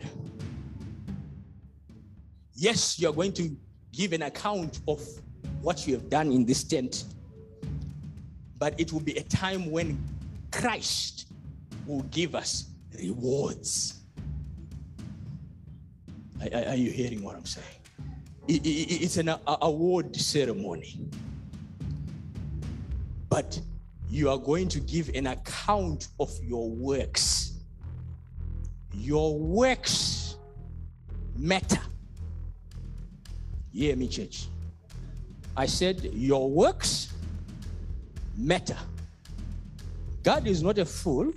Yes, 2.54 2.98
you're 2.98 3.12
going 3.12 3.32
to 3.34 3.56
give 3.92 4.12
an 4.12 4.22
account 4.22 4.80
of 4.86 5.06
what 5.62 5.86
you 5.86 5.94
have 5.94 6.08
done 6.08 6.30
in 6.30 6.44
this 6.44 6.62
tent, 6.64 7.04
but 8.58 8.78
it 8.78 8.92
will 8.92 9.00
be 9.00 9.16
a 9.16 9.22
time 9.24 9.70
when 9.70 9.98
Christ 10.52 11.26
will 11.86 12.02
give 12.02 12.34
us 12.34 12.66
rewards. 12.98 14.00
Are, 16.52 16.76
you 16.76 16.90
hearing 16.90 17.22
what 17.22 17.34
I'm 17.34 17.46
saying? 17.46 17.66
It's 18.46 19.16
an 19.16 19.34
award 19.46 20.14
ceremony. 20.14 21.00
But 23.28 23.60
you 24.10 24.30
are 24.30 24.38
going 24.38 24.68
to 24.68 24.80
give 24.80 25.10
an 25.14 25.26
account 25.26 26.08
of 26.18 26.30
your 26.42 26.70
works. 26.70 27.52
Your 28.94 29.38
works 29.38 30.36
matter. 31.36 31.80
Hear 33.72 33.96
me, 33.96 34.08
church. 34.08 34.46
I 35.56 35.66
said, 35.66 36.02
Your 36.14 36.50
works 36.50 37.12
matter. 38.36 38.76
God 40.22 40.46
is 40.46 40.62
not 40.62 40.78
a 40.78 40.84
fool. 40.84 41.32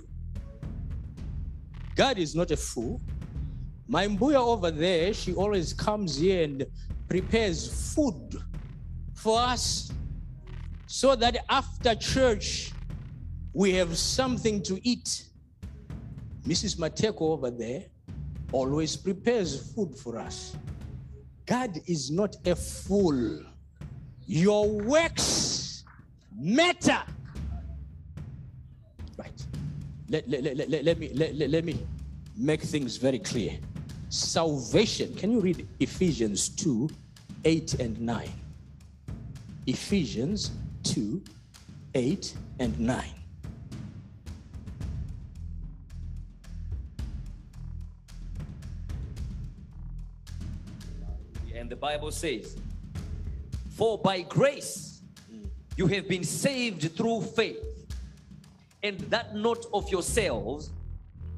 God 1.94 2.18
is 2.18 2.34
not 2.34 2.50
a 2.50 2.56
fool. 2.56 3.00
My 3.86 4.06
mbuya 4.06 4.36
over 4.36 4.70
there, 4.70 5.12
she 5.12 5.34
always 5.34 5.72
comes 5.74 6.16
here 6.16 6.44
and 6.44 6.64
prepares 7.08 7.94
food 7.94 8.42
for 9.14 9.38
us 9.38 9.92
so 10.92 11.16
that 11.16 11.38
after 11.48 11.94
church 11.94 12.70
we 13.54 13.72
have 13.72 13.96
something 13.96 14.62
to 14.62 14.78
eat. 14.86 15.24
Mrs. 16.46 16.76
Mateko 16.76 17.22
over 17.22 17.50
there 17.50 17.84
always 18.52 18.94
prepares 18.94 19.72
food 19.72 19.96
for 19.96 20.18
us. 20.18 20.54
God 21.46 21.80
is 21.86 22.10
not 22.10 22.36
a 22.44 22.54
fool. 22.54 23.40
Your 24.26 24.68
works 24.68 25.84
matter. 26.38 27.00
Right. 29.16 29.46
Let, 30.10 30.28
let, 30.28 30.44
let, 30.44 30.68
let, 30.68 30.84
let 30.84 30.98
me, 30.98 31.10
let, 31.14 31.34
let, 31.36 31.48
let 31.48 31.64
me 31.64 31.86
make 32.36 32.60
things 32.60 32.98
very 32.98 33.18
clear. 33.18 33.58
Salvation, 34.10 35.14
can 35.14 35.32
you 35.32 35.40
read 35.40 35.66
Ephesians 35.80 36.50
2 36.50 36.90
8 37.46 37.74
and 37.80 37.98
9? 37.98 38.28
Ephesians 39.66 40.50
2 40.82 41.22
8 41.94 42.34
and 42.58 42.78
9. 42.80 43.04
And 51.54 51.70
the 51.70 51.76
Bible 51.76 52.10
says, 52.10 52.56
For 53.70 53.98
by 53.98 54.22
grace 54.22 55.02
you 55.76 55.86
have 55.86 56.08
been 56.08 56.24
saved 56.24 56.96
through 56.96 57.22
faith, 57.22 57.86
and 58.82 58.98
that 59.10 59.36
not 59.36 59.66
of 59.72 59.88
yourselves, 59.90 60.70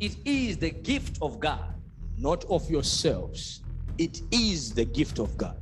it 0.01 0.16
is 0.24 0.57
the 0.57 0.70
gift 0.70 1.18
of 1.20 1.40
God, 1.40 1.74
Not 2.16 2.45
of 2.47 2.70
yourselves, 2.70 3.61
it 3.99 4.22
is 4.30 4.72
the 4.72 4.84
gift 4.84 5.18
of 5.18 5.36
God, 5.36 5.61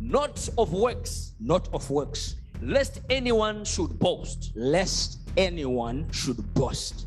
not 0.00 0.48
of 0.58 0.72
works, 0.72 1.34
not 1.40 1.68
of 1.72 1.88
works, 1.88 2.36
lest 2.62 3.00
anyone 3.10 3.64
should 3.64 3.98
boast. 3.98 4.52
lest 4.54 5.18
anyone 5.36 6.10
should 6.12 6.54
boast. 6.54 7.06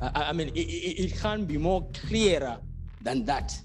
I, 0.00 0.28
I- 0.28 0.32
mean, 0.32 0.48
it, 0.48 0.60
it, 0.60 1.04
it 1.12 1.20
can't 1.20 1.46
be 1.46 1.58
more 1.58 1.86
clearer 1.92 2.58
than 3.02 3.24
that. 3.24 3.58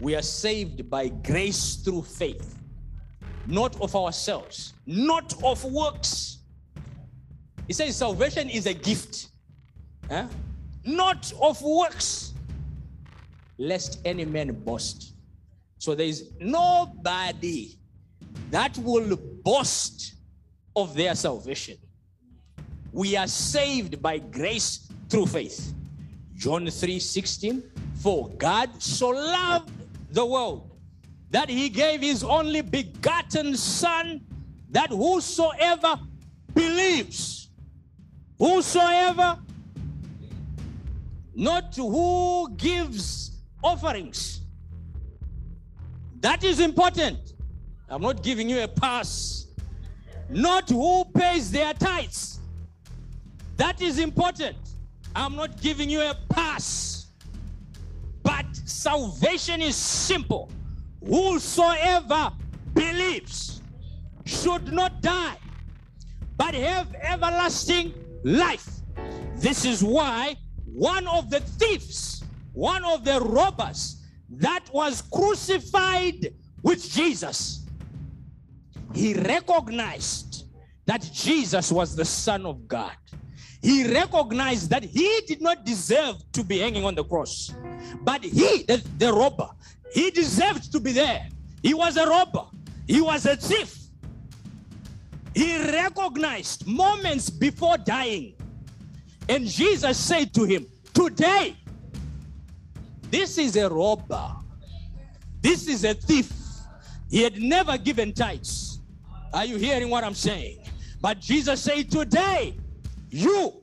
We 0.00 0.14
are 0.16 0.22
saved 0.22 0.88
by 0.88 1.08
grace 1.08 1.76
through 1.76 2.02
faith, 2.02 2.54
not 3.46 3.78
of 3.80 3.94
ourselves, 3.94 4.74
not 4.86 5.34
of 5.42 5.62
works. 5.64 6.38
He 7.66 7.72
says 7.74 7.96
salvation 7.96 8.48
is 8.48 8.66
a 8.66 8.74
gift, 8.74 9.28
huh? 10.10 10.26
not 10.84 11.32
of 11.40 11.60
works, 11.62 12.32
lest 13.58 14.00
any 14.04 14.24
man 14.24 14.52
boast. 14.64 15.14
So 15.78 15.94
there 15.94 16.06
is 16.06 16.30
nobody 16.40 17.76
that 18.50 18.76
will 18.78 19.16
boast 19.42 20.14
of 20.76 20.94
their 20.94 21.14
salvation. 21.14 21.76
We 22.92 23.16
are 23.16 23.26
saved 23.26 24.02
by 24.02 24.18
grace 24.18 24.90
through 25.08 25.26
faith. 25.26 25.74
John 26.34 26.68
3 26.68 26.98
16. 26.98 27.62
For 27.96 28.30
God 28.30 28.82
so 28.82 29.10
loved 29.10 29.70
the 30.10 30.24
world 30.24 30.70
that 31.30 31.48
he 31.48 31.68
gave 31.68 32.00
his 32.00 32.24
only 32.24 32.60
begotten 32.60 33.56
Son, 33.56 34.20
that 34.70 34.90
whosoever 34.90 36.00
believes, 36.54 37.50
whosoever, 38.38 39.38
not 41.34 41.74
who 41.76 42.50
gives 42.56 43.32
offerings. 43.62 44.40
That 46.20 46.42
is 46.42 46.60
important. 46.60 47.29
I'm 47.90 48.02
not 48.02 48.22
giving 48.22 48.48
you 48.48 48.62
a 48.62 48.68
pass. 48.68 49.46
Not 50.28 50.70
who 50.70 51.04
pays 51.06 51.50
their 51.50 51.74
tithes. 51.74 52.38
That 53.56 53.82
is 53.82 53.98
important. 53.98 54.56
I'm 55.14 55.34
not 55.34 55.60
giving 55.60 55.90
you 55.90 56.00
a 56.00 56.16
pass. 56.28 57.08
But 58.22 58.46
salvation 58.64 59.60
is 59.60 59.74
simple. 59.74 60.48
Whosoever 61.04 62.30
believes 62.74 63.60
should 64.24 64.72
not 64.72 65.02
die, 65.02 65.36
but 66.36 66.54
have 66.54 66.94
everlasting 66.94 67.92
life. 68.22 68.68
This 69.36 69.64
is 69.64 69.82
why 69.82 70.36
one 70.64 71.08
of 71.08 71.30
the 71.30 71.40
thieves, 71.40 72.22
one 72.52 72.84
of 72.84 73.04
the 73.04 73.20
robbers 73.20 74.06
that 74.28 74.70
was 74.72 75.02
crucified 75.02 76.32
with 76.62 76.88
Jesus, 76.88 77.59
he 78.94 79.14
recognized 79.14 80.44
that 80.86 81.08
Jesus 81.12 81.70
was 81.70 81.94
the 81.94 82.04
Son 82.04 82.46
of 82.46 82.66
God. 82.66 82.96
He 83.62 83.84
recognized 83.92 84.70
that 84.70 84.82
he 84.82 85.20
did 85.26 85.42
not 85.42 85.64
deserve 85.64 86.16
to 86.32 86.42
be 86.42 86.58
hanging 86.58 86.84
on 86.84 86.94
the 86.94 87.04
cross, 87.04 87.52
but 88.02 88.24
he, 88.24 88.64
the, 88.64 88.82
the 88.98 89.12
robber, 89.12 89.50
he 89.92 90.10
deserved 90.10 90.72
to 90.72 90.80
be 90.80 90.92
there. 90.92 91.28
He 91.62 91.74
was 91.74 91.96
a 91.96 92.06
robber, 92.06 92.46
he 92.86 93.00
was 93.00 93.26
a 93.26 93.36
thief. 93.36 93.76
He 95.34 95.58
recognized 95.58 96.66
moments 96.66 97.30
before 97.30 97.76
dying, 97.78 98.34
and 99.28 99.46
Jesus 99.46 99.98
said 99.98 100.34
to 100.34 100.44
him, 100.44 100.66
Today, 100.92 101.56
this 103.10 103.38
is 103.38 103.56
a 103.56 103.68
robber, 103.68 104.34
this 105.40 105.68
is 105.68 105.84
a 105.84 105.94
thief. 105.94 106.32
He 107.10 107.22
had 107.22 107.40
never 107.40 107.76
given 107.76 108.12
tithes. 108.12 108.69
Are 109.32 109.44
you 109.44 109.56
hearing 109.56 109.90
what 109.90 110.04
I'm 110.04 110.14
saying? 110.14 110.58
But 111.00 111.20
Jesus 111.20 111.62
said, 111.62 111.90
Today, 111.90 112.56
you 113.10 113.62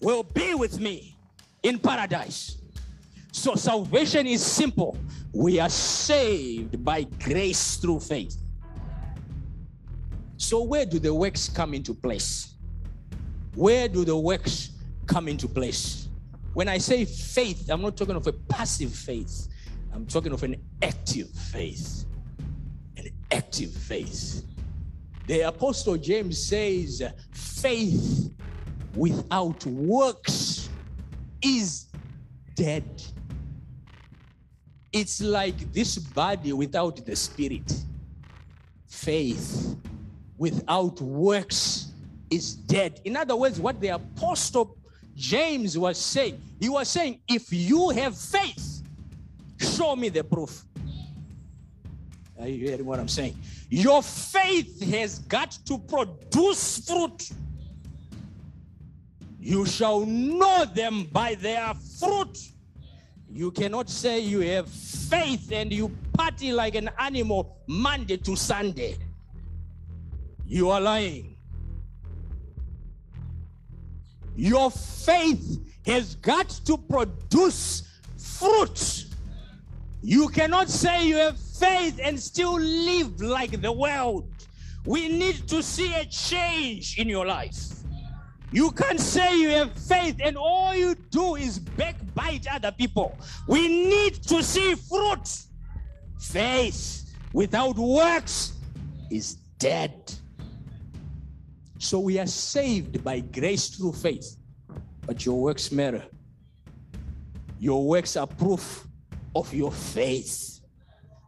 will 0.00 0.22
be 0.22 0.54
with 0.54 0.78
me 0.78 1.16
in 1.62 1.78
paradise. 1.78 2.58
So 3.32 3.54
salvation 3.54 4.26
is 4.26 4.44
simple. 4.44 4.96
We 5.32 5.58
are 5.58 5.68
saved 5.68 6.84
by 6.84 7.02
grace 7.02 7.76
through 7.76 8.00
faith. 8.00 8.36
So, 10.36 10.62
where 10.62 10.84
do 10.84 10.98
the 10.98 11.12
works 11.12 11.48
come 11.48 11.74
into 11.74 11.94
place? 11.94 12.54
Where 13.54 13.88
do 13.88 14.04
the 14.04 14.16
works 14.16 14.70
come 15.06 15.28
into 15.28 15.48
place? 15.48 16.08
When 16.52 16.68
I 16.68 16.78
say 16.78 17.04
faith, 17.04 17.68
I'm 17.70 17.82
not 17.82 17.96
talking 17.96 18.14
of 18.14 18.26
a 18.26 18.32
passive 18.32 18.94
faith, 18.94 19.48
I'm 19.92 20.06
talking 20.06 20.32
of 20.32 20.42
an 20.42 20.62
active 20.82 21.30
faith. 21.30 22.04
An 22.96 23.08
active 23.32 23.72
faith. 23.72 24.44
The 25.26 25.40
Apostle 25.42 25.96
James 25.96 26.46
says, 26.46 27.02
faith 27.32 28.30
without 28.94 29.64
works 29.66 30.68
is 31.42 31.86
dead. 32.54 32.84
It's 34.92 35.20
like 35.20 35.72
this 35.72 35.98
body 35.98 36.52
without 36.52 37.04
the 37.04 37.16
spirit. 37.16 37.72
Faith 38.86 39.76
without 40.36 41.00
works 41.00 41.92
is 42.30 42.54
dead. 42.54 43.00
In 43.04 43.16
other 43.16 43.34
words, 43.34 43.58
what 43.58 43.80
the 43.80 43.88
Apostle 43.88 44.76
James 45.16 45.78
was 45.78 45.98
saying, 45.98 46.40
he 46.60 46.68
was 46.68 46.88
saying, 46.88 47.20
if 47.28 47.52
you 47.52 47.90
have 47.90 48.16
faith, 48.16 48.82
show 49.58 49.96
me 49.96 50.10
the 50.10 50.22
proof. 50.22 50.64
Are 52.44 52.48
you 52.48 52.68
hearing 52.68 52.84
what 52.84 53.00
I'm 53.00 53.08
saying? 53.08 53.38
Your 53.70 54.02
faith 54.02 54.78
has 54.92 55.20
got 55.20 55.52
to 55.64 55.78
produce 55.78 56.86
fruit. 56.86 57.30
You 59.40 59.64
shall 59.64 60.04
know 60.04 60.66
them 60.66 61.04
by 61.10 61.36
their 61.36 61.72
fruit. 61.98 62.36
You 63.30 63.50
cannot 63.50 63.88
say 63.88 64.20
you 64.20 64.40
have 64.40 64.68
faith 64.68 65.52
and 65.52 65.72
you 65.72 65.90
party 66.12 66.52
like 66.52 66.74
an 66.74 66.90
animal 66.98 67.56
Monday 67.66 68.18
to 68.18 68.36
Sunday. 68.36 68.98
You 70.46 70.68
are 70.68 70.82
lying. 70.82 71.38
Your 74.36 74.70
faith 74.70 75.60
has 75.86 76.14
got 76.16 76.50
to 76.66 76.76
produce 76.76 77.88
fruit. 78.18 79.06
You 80.02 80.28
cannot 80.28 80.68
say 80.68 81.06
you 81.08 81.16
have 81.16 81.38
faith 81.58 82.00
and 82.02 82.18
still 82.18 82.58
live 82.58 83.20
like 83.20 83.60
the 83.60 83.72
world. 83.72 84.28
We 84.86 85.08
need 85.08 85.48
to 85.48 85.62
see 85.62 85.94
a 85.94 86.04
change 86.04 86.98
in 86.98 87.08
your 87.08 87.26
life. 87.26 87.74
You 88.52 88.70
can't 88.70 89.00
say 89.00 89.40
you 89.40 89.48
have 89.50 89.72
faith 89.72 90.16
and 90.22 90.36
all 90.36 90.74
you 90.74 90.94
do 91.10 91.34
is 91.36 91.58
backbite 91.58 92.46
other 92.46 92.70
people. 92.70 93.18
We 93.48 93.66
need 93.66 94.22
to 94.24 94.42
see 94.42 94.74
fruit. 94.74 95.28
Faith 96.20 97.12
without 97.32 97.76
works 97.76 98.52
is 99.10 99.34
dead. 99.58 100.12
So 101.78 101.98
we 101.98 102.18
are 102.18 102.26
saved 102.26 103.02
by 103.02 103.20
grace 103.20 103.68
through 103.68 103.92
faith, 103.94 104.36
but 105.06 105.26
your 105.26 105.40
works 105.40 105.72
matter. 105.72 106.04
Your 107.58 107.86
works 107.86 108.16
are 108.16 108.26
proof 108.26 108.86
of 109.34 109.52
your 109.52 109.72
faith. 109.72 110.53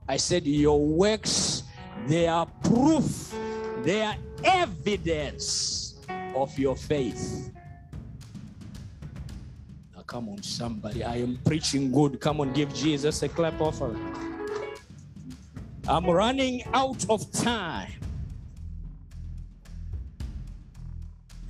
I 0.09 0.17
said, 0.17 0.47
Your 0.47 0.81
works, 0.81 1.65
they 2.07 2.29
are 2.29 2.47
proof, 2.65 3.35
they 3.83 4.03
are 4.03 4.17
evidence 4.45 5.97
of 6.35 6.57
your 6.59 6.77
faith. 6.77 7.51
Now, 9.95 10.03
come 10.03 10.29
on, 10.29 10.43
somebody. 10.43 11.03
I 11.03 11.17
am 11.17 11.39
preaching 11.45 11.91
good. 11.91 12.21
Come 12.21 12.41
on, 12.41 12.53
give 12.53 12.73
Jesus 12.75 13.23
a 13.23 13.29
clap 13.29 13.61
offer. 13.61 13.97
I'm 15.89 16.07
running 16.07 16.65
out 16.75 17.09
of 17.09 17.31
time. 17.33 17.93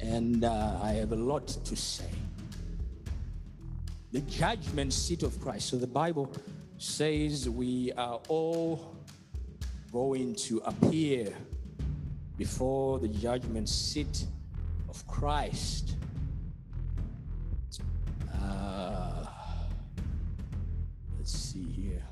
And 0.01 0.45
uh, 0.45 0.79
I 0.83 0.93
have 0.93 1.13
a 1.13 1.17
lot 1.17 1.47
to 1.47 1.77
say. 1.77 2.11
The 4.13 4.21
judgment 4.21 4.93
seat 4.93 5.23
of 5.23 5.41
Christ. 5.41 5.71
So 5.71 5.77
the 5.77 5.87
Bible 5.87 6.31
says 6.79 7.49
we 7.49 7.93
are 7.93 8.21
all 8.29 8.97
going 9.93 10.35
to 10.35 10.59
appear 10.65 11.33
before 12.37 12.99
the 12.99 13.09
judgment 13.09 13.69
seat 13.69 14.27
of 14.89 15.07
Christ. 15.07 15.95
Uh, 18.35 19.27
let's 21.19 21.33
see 21.33 21.63
here. 21.63 22.03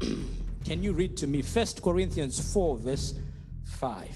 Can 0.64 0.82
you 0.82 0.92
read 0.92 1.16
to 1.18 1.26
me 1.26 1.42
First 1.42 1.82
Corinthians 1.82 2.52
4, 2.52 2.76
verse 2.78 3.14
5? 3.64 4.08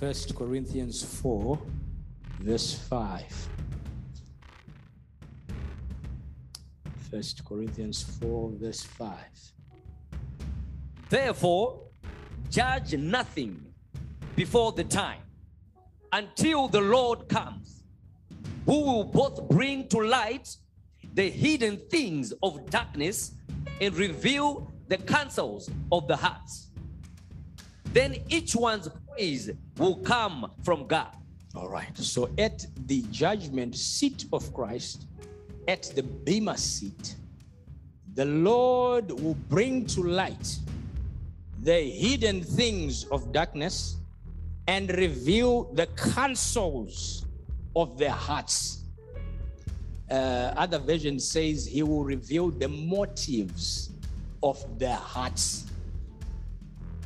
First 0.00 0.34
Corinthians 0.34 1.04
4, 1.04 1.58
verse 2.40 2.74
5. 2.74 3.48
First 7.12 7.44
Corinthians 7.44 8.02
4, 8.22 8.52
verse 8.54 8.82
5. 8.84 9.14
Therefore, 11.10 11.82
judge 12.48 12.94
nothing 12.94 13.62
before 14.34 14.72
the 14.72 14.84
time 14.84 15.20
until 16.10 16.68
the 16.68 16.80
Lord 16.80 17.28
comes, 17.28 17.82
who 18.64 18.80
will 18.80 19.04
both 19.04 19.46
bring 19.50 19.88
to 19.88 19.98
light 19.98 20.56
the 21.12 21.28
hidden 21.28 21.76
things 21.90 22.32
of 22.42 22.70
darkness 22.70 23.32
and 23.78 23.94
reveal 23.94 24.72
the 24.88 24.96
counsels 24.96 25.70
of 25.92 26.08
the 26.08 26.16
hearts. 26.16 26.70
Then 27.92 28.16
each 28.30 28.56
one's 28.56 28.88
praise 29.10 29.50
will 29.76 29.96
come 29.96 30.50
from 30.62 30.86
God. 30.86 31.14
All 31.54 31.68
right. 31.68 31.94
So 31.98 32.30
at 32.38 32.64
the 32.86 33.02
judgment 33.10 33.76
seat 33.76 34.24
of 34.32 34.50
Christ, 34.54 35.08
at 35.68 35.82
the 35.94 36.02
Bema 36.02 36.56
seat, 36.56 37.16
the 38.14 38.24
Lord 38.24 39.10
will 39.10 39.36
bring 39.48 39.86
to 39.86 40.02
light 40.02 40.58
the 41.62 41.80
hidden 41.80 42.42
things 42.42 43.04
of 43.04 43.32
darkness 43.32 43.96
and 44.66 44.90
reveal 44.90 45.64
the 45.74 45.86
counsels 45.96 47.24
of 47.74 47.98
their 47.98 48.10
hearts. 48.10 48.84
Uh, 50.10 50.52
other 50.56 50.78
version 50.78 51.18
says 51.18 51.66
he 51.66 51.82
will 51.82 52.04
reveal 52.04 52.50
the 52.50 52.68
motives 52.68 53.90
of 54.42 54.78
their 54.78 54.96
hearts. 54.96 55.66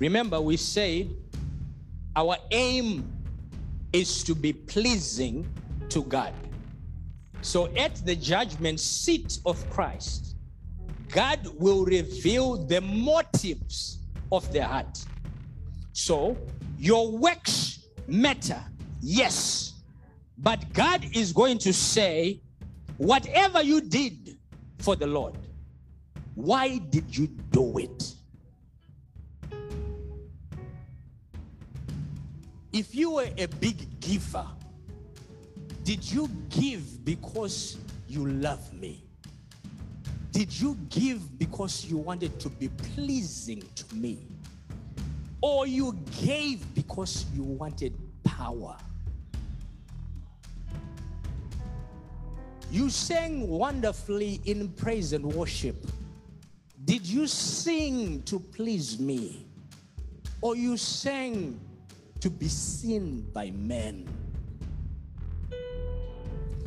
Remember, 0.01 0.41
we 0.41 0.57
said 0.57 1.15
our 2.17 2.37
aim 2.51 3.11
is 3.93 4.25
to 4.25 4.35
be 4.35 4.53
pleasing 4.53 5.47
to 5.89 6.03
God. 6.03 6.33
So 7.47 7.69
at 7.77 7.95
the 8.05 8.17
judgment 8.17 8.81
seat 8.81 9.39
of 9.47 9.71
Christ, 9.71 10.35
God 11.11 11.39
will 11.61 11.85
reveal 11.85 12.57
the 12.57 12.81
motives 12.81 14.01
of 14.33 14.53
the 14.53 14.65
heart. 14.65 14.99
So 15.93 16.37
your 16.77 17.09
works 17.09 17.87
matter, 18.09 18.61
yes. 19.01 19.75
But 20.39 20.73
God 20.73 21.07
is 21.15 21.33
going 21.33 21.59
to 21.59 21.73
say, 21.73 22.41
whatever 22.97 23.63
you 23.63 23.81
did 23.81 24.37
for 24.81 24.97
the 24.97 25.07
Lord, 25.07 25.39
why 26.35 26.79
did 26.79 27.17
you 27.17 27.29
do 27.29 27.79
it? 27.79 28.13
If 32.73 32.93
you 32.93 33.13
were 33.13 33.31
a 33.39 33.47
big 33.47 34.01
giver, 34.01 34.47
did 35.87 36.11
you 36.11 36.29
give 36.51 37.05
because 37.05 37.79
you 38.09 38.27
love 38.27 38.73
me? 38.75 39.05
Did 40.33 40.53
you 40.53 40.77
give 40.91 41.39
because 41.39 41.85
you 41.85 41.97
wanted 41.97 42.41
to 42.41 42.49
be 42.49 42.69
pleasing 42.95 43.63
to 43.77 43.95
me? 43.95 44.27
Or 45.41 45.65
you 45.65 45.97
gave 46.21 46.75
because 46.75 47.25
you 47.33 47.45
wanted 47.45 47.95
power? 48.25 48.77
You 52.73 52.91
sang 52.91 53.47
wonderfully 53.47 54.41
in 54.45 54.71
praise 54.71 55.13
and 55.13 55.25
worship. 55.25 55.87
Did 56.85 57.07
you 57.07 57.29
sing 57.29 58.25
to 58.25 58.41
please 58.41 58.99
me? 58.99 59.47
Or 60.41 60.57
you 60.57 60.77
sang 60.77 61.61
to 62.19 62.29
be 62.29 62.49
seen 62.49 63.21
by 63.33 63.53
men? 63.53 64.09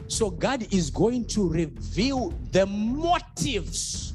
So 0.10 0.32
God 0.32 0.66
is 0.74 0.89
going 0.89 1.26
to 1.28 1.47
reveal 1.47 2.34
the 2.51 2.66
motives. 2.66 4.14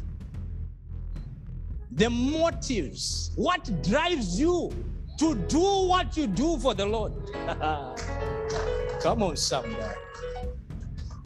The 1.92 2.10
motives. 2.10 3.30
What 3.36 3.70
drives 3.84 4.38
you 4.38 4.72
to 5.18 5.36
do 5.46 5.60
what 5.60 6.16
you 6.16 6.26
do 6.26 6.58
for 6.58 6.74
the 6.74 6.84
Lord? 6.84 7.12
Come 9.02 9.22
on, 9.22 9.36
somebody. 9.36 9.94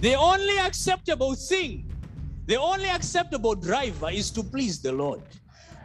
The 0.01 0.15
only 0.15 0.59
acceptable 0.59 1.35
thing, 1.35 1.91
the 2.45 2.57
only 2.57 2.91
acceptable 2.91 3.55
driver 3.55 4.11
is 4.11 4.31
to 4.33 4.43
please 4.43 4.83
the 4.83 4.93
Lord. 4.93 5.23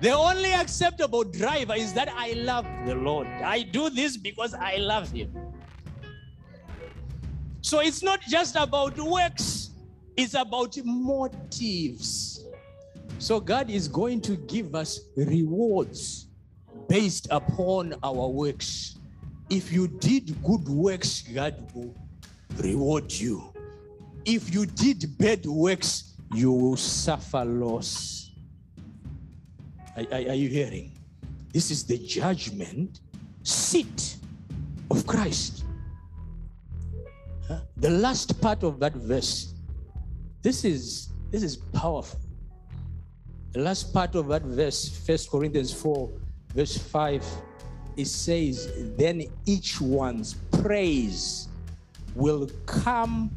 The 0.02 0.12
only 0.12 0.52
acceptable 0.52 1.24
driver 1.24 1.76
is 1.76 1.94
that 1.94 2.10
I 2.10 2.34
love 2.34 2.68
the 2.86 2.96
Lord. 2.96 3.28
I 3.28 3.62
do 3.62 3.90
this 3.90 4.18
because 4.18 4.54
I 4.54 4.76
love 4.76 5.10
Him. 5.10 5.34
So 7.64 7.80
it's 7.80 8.04
not 8.04 8.20
just 8.22 8.58
about 8.58 8.98
works, 9.00 9.70
it's 10.18 10.34
about 10.34 10.78
motives. 10.84 12.46
So 13.20 13.40
God 13.40 13.70
is 13.70 13.88
going 13.88 14.20
to 14.22 14.36
give 14.36 14.76
us 14.76 15.00
rewards 15.16 16.28
based 16.90 17.30
upon 17.32 17.96
our 18.04 18.28
works. 18.28 19.00
If 19.50 19.72
you 19.72 19.88
did 19.88 20.36
good 20.44 20.68
works, 20.68 21.22
God 21.22 21.56
will 21.74 21.96
reward 22.58 23.14
you. 23.14 23.54
If 24.26 24.54
you 24.54 24.66
did 24.66 25.18
bad 25.18 25.46
works, 25.46 26.16
you 26.34 26.52
will 26.52 26.78
suffer 26.78 27.46
loss. 27.46 28.32
Are, 29.96 30.04
are, 30.12 30.30
are 30.32 30.36
you 30.36 30.50
hearing? 30.50 30.92
This 31.54 31.72
is 31.72 31.86
the 31.86 31.98
judgment 31.98 33.00
seat 33.44 34.18
of 34.92 35.08
Christ. 35.08 35.63
The 37.78 37.90
last 37.90 38.40
part 38.42 38.64
of 38.64 38.80
that 38.80 38.94
verse. 38.94 39.54
This 40.42 40.66
is 40.66 41.10
this 41.32 41.44
is 41.44 41.58
powerful. 41.58 42.20
The 43.54 43.60
last 43.60 43.94
part 43.94 44.16
of 44.16 44.28
that 44.28 44.44
verse, 44.44 44.90
First 45.06 45.30
Corinthians 45.30 45.74
4, 45.74 46.10
verse 46.56 46.78
5, 46.78 47.24
it 47.98 48.08
says, 48.08 48.72
Then 48.98 49.24
each 49.46 49.80
one's 49.80 50.36
praise 50.64 51.50
will 52.16 52.50
come 52.66 53.30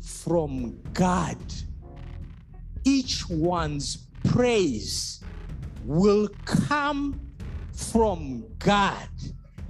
from 0.00 0.78
God. 0.92 1.38
Each 2.84 3.28
one's 3.28 4.06
praise 4.24 5.22
will 5.84 6.28
come 6.44 7.20
from 7.72 8.44
God. 8.58 9.08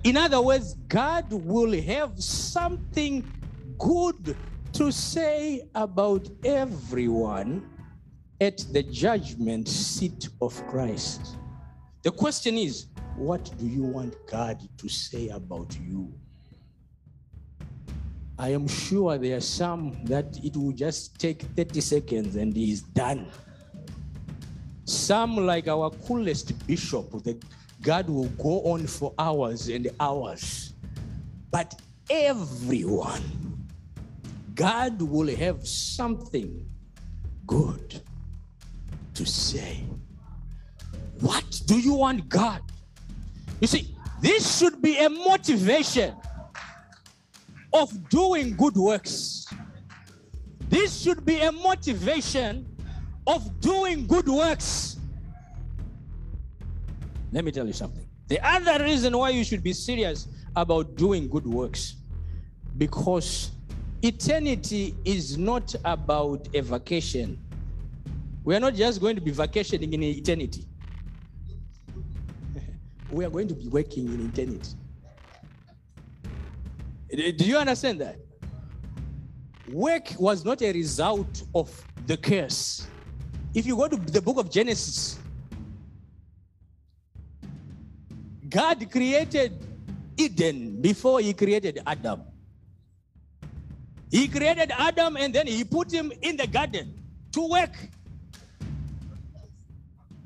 In 0.05 0.16
other 0.16 0.41
words, 0.41 0.74
God 0.88 1.30
will 1.30 1.72
have 1.82 2.22
something 2.22 3.30
good 3.81 4.37
to 4.74 4.93
say 4.93 5.62
about 5.74 6.28
everyone 6.45 7.68
at 8.41 8.59
the 8.72 8.83
judgment 8.83 9.66
seat 9.66 10.28
of 10.41 10.55
Christ. 10.68 11.39
The 12.03 12.11
question 12.11 12.57
is, 12.57 12.87
what 13.16 13.51
do 13.59 13.66
you 13.66 13.83
want 13.83 14.14
God 14.31 14.61
to 14.78 14.89
say 14.89 15.28
about 15.28 15.76
you? 15.81 16.12
I 18.39 18.51
am 18.51 18.68
sure 18.68 19.18
there 19.18 19.37
are 19.37 19.41
some 19.41 20.05
that 20.05 20.39
it 20.45 20.57
will 20.57 20.72
just 20.72 21.18
take 21.18 21.43
30 21.43 21.81
seconds 21.81 22.37
and 22.37 22.55
he's 22.55 22.83
done. 22.83 23.28
Some, 24.85 25.37
like 25.47 25.68
our 25.68 25.91
coolest 26.07 26.66
bishop, 26.66 27.11
that 27.24 27.43
God 27.83 28.09
will 28.09 28.28
go 28.28 28.62
on 28.62 28.87
for 28.87 29.14
hours 29.18 29.68
and 29.68 29.89
hours. 30.01 30.74
But 31.51 31.81
everyone, 32.11 33.39
God 34.55 35.01
will 35.01 35.35
have 35.37 35.67
something 35.67 36.67
good 37.47 38.01
to 39.15 39.27
say. 39.27 39.85
What 41.21 41.61
do 41.67 41.79
you 41.79 41.95
want 41.95 42.29
God? 42.29 42.63
You 43.61 43.67
see, 43.67 43.95
this 44.21 44.59
should 44.59 44.81
be 44.81 44.97
a 44.99 45.11
motivation 45.11 46.15
of 47.73 48.09
doing 48.09 48.57
good 48.57 48.75
works. 48.77 49.47
This 50.69 51.01
should 51.01 51.25
be 51.25 51.41
a 51.41 51.53
motivation 51.53 52.67
of 53.27 53.61
doing 53.61 54.07
good 54.07 54.29
works. 54.29 54.97
Let 57.33 57.45
me 57.45 57.53
tell 57.53 57.67
you 57.67 57.73
something. 57.73 58.07
The 58.29 58.41
other 58.47 58.83
reason 58.85 59.17
why 59.17 59.31
you 59.31 59.45
should 59.45 59.63
be 59.63 59.73
serious 59.73 60.29
about 60.57 60.97
doing 60.97 61.29
good 61.29 61.47
works 61.47 61.97
because 62.79 63.51
eternity 64.03 64.95
is 65.05 65.37
not 65.37 65.75
about 65.85 66.49
a 66.55 66.61
vacation. 66.61 67.39
We 68.45 68.57
are 68.57 68.61
not 68.61 68.75
just 68.75 69.01
going 69.01 69.17
to 69.17 69.21
be 69.21 69.31
vacationing 69.31 69.93
in 69.93 70.03
eternity. 70.03 70.65
we 73.11 73.25
are 73.25 73.31
going 73.31 73.49
to 73.49 73.55
be 73.55 73.69
working 73.69 74.07
in 74.07 74.29
eternity. 74.29 74.77
Do 77.11 77.45
you 77.45 77.57
understand 77.59 78.01
that? 78.01 78.17
Work 79.71 80.15
was 80.19 80.45
not 80.45 80.63
a 80.63 80.73
result 80.73 81.43
of 81.55 81.71
the 82.07 82.17
curse. 82.17 82.87
If 83.53 83.67
you 83.67 83.77
go 83.77 83.89
to 83.89 83.97
the 83.97 84.23
book 84.23 84.39
of 84.39 84.51
Genesis, 84.51 85.19
God 88.49 88.91
created 88.91 89.53
Eden 90.17 90.81
before 90.81 91.21
he 91.21 91.33
created 91.35 91.81
Adam. 91.87 92.23
He 94.11 94.27
created 94.27 94.73
Adam 94.77 95.17
and 95.17 95.35
then 95.35 95.47
he 95.47 95.65
put 95.65 95.93
him 95.93 96.13
in 96.23 96.37
the 96.37 96.47
garden 96.47 97.01
to 97.33 97.49
work. 97.49 97.75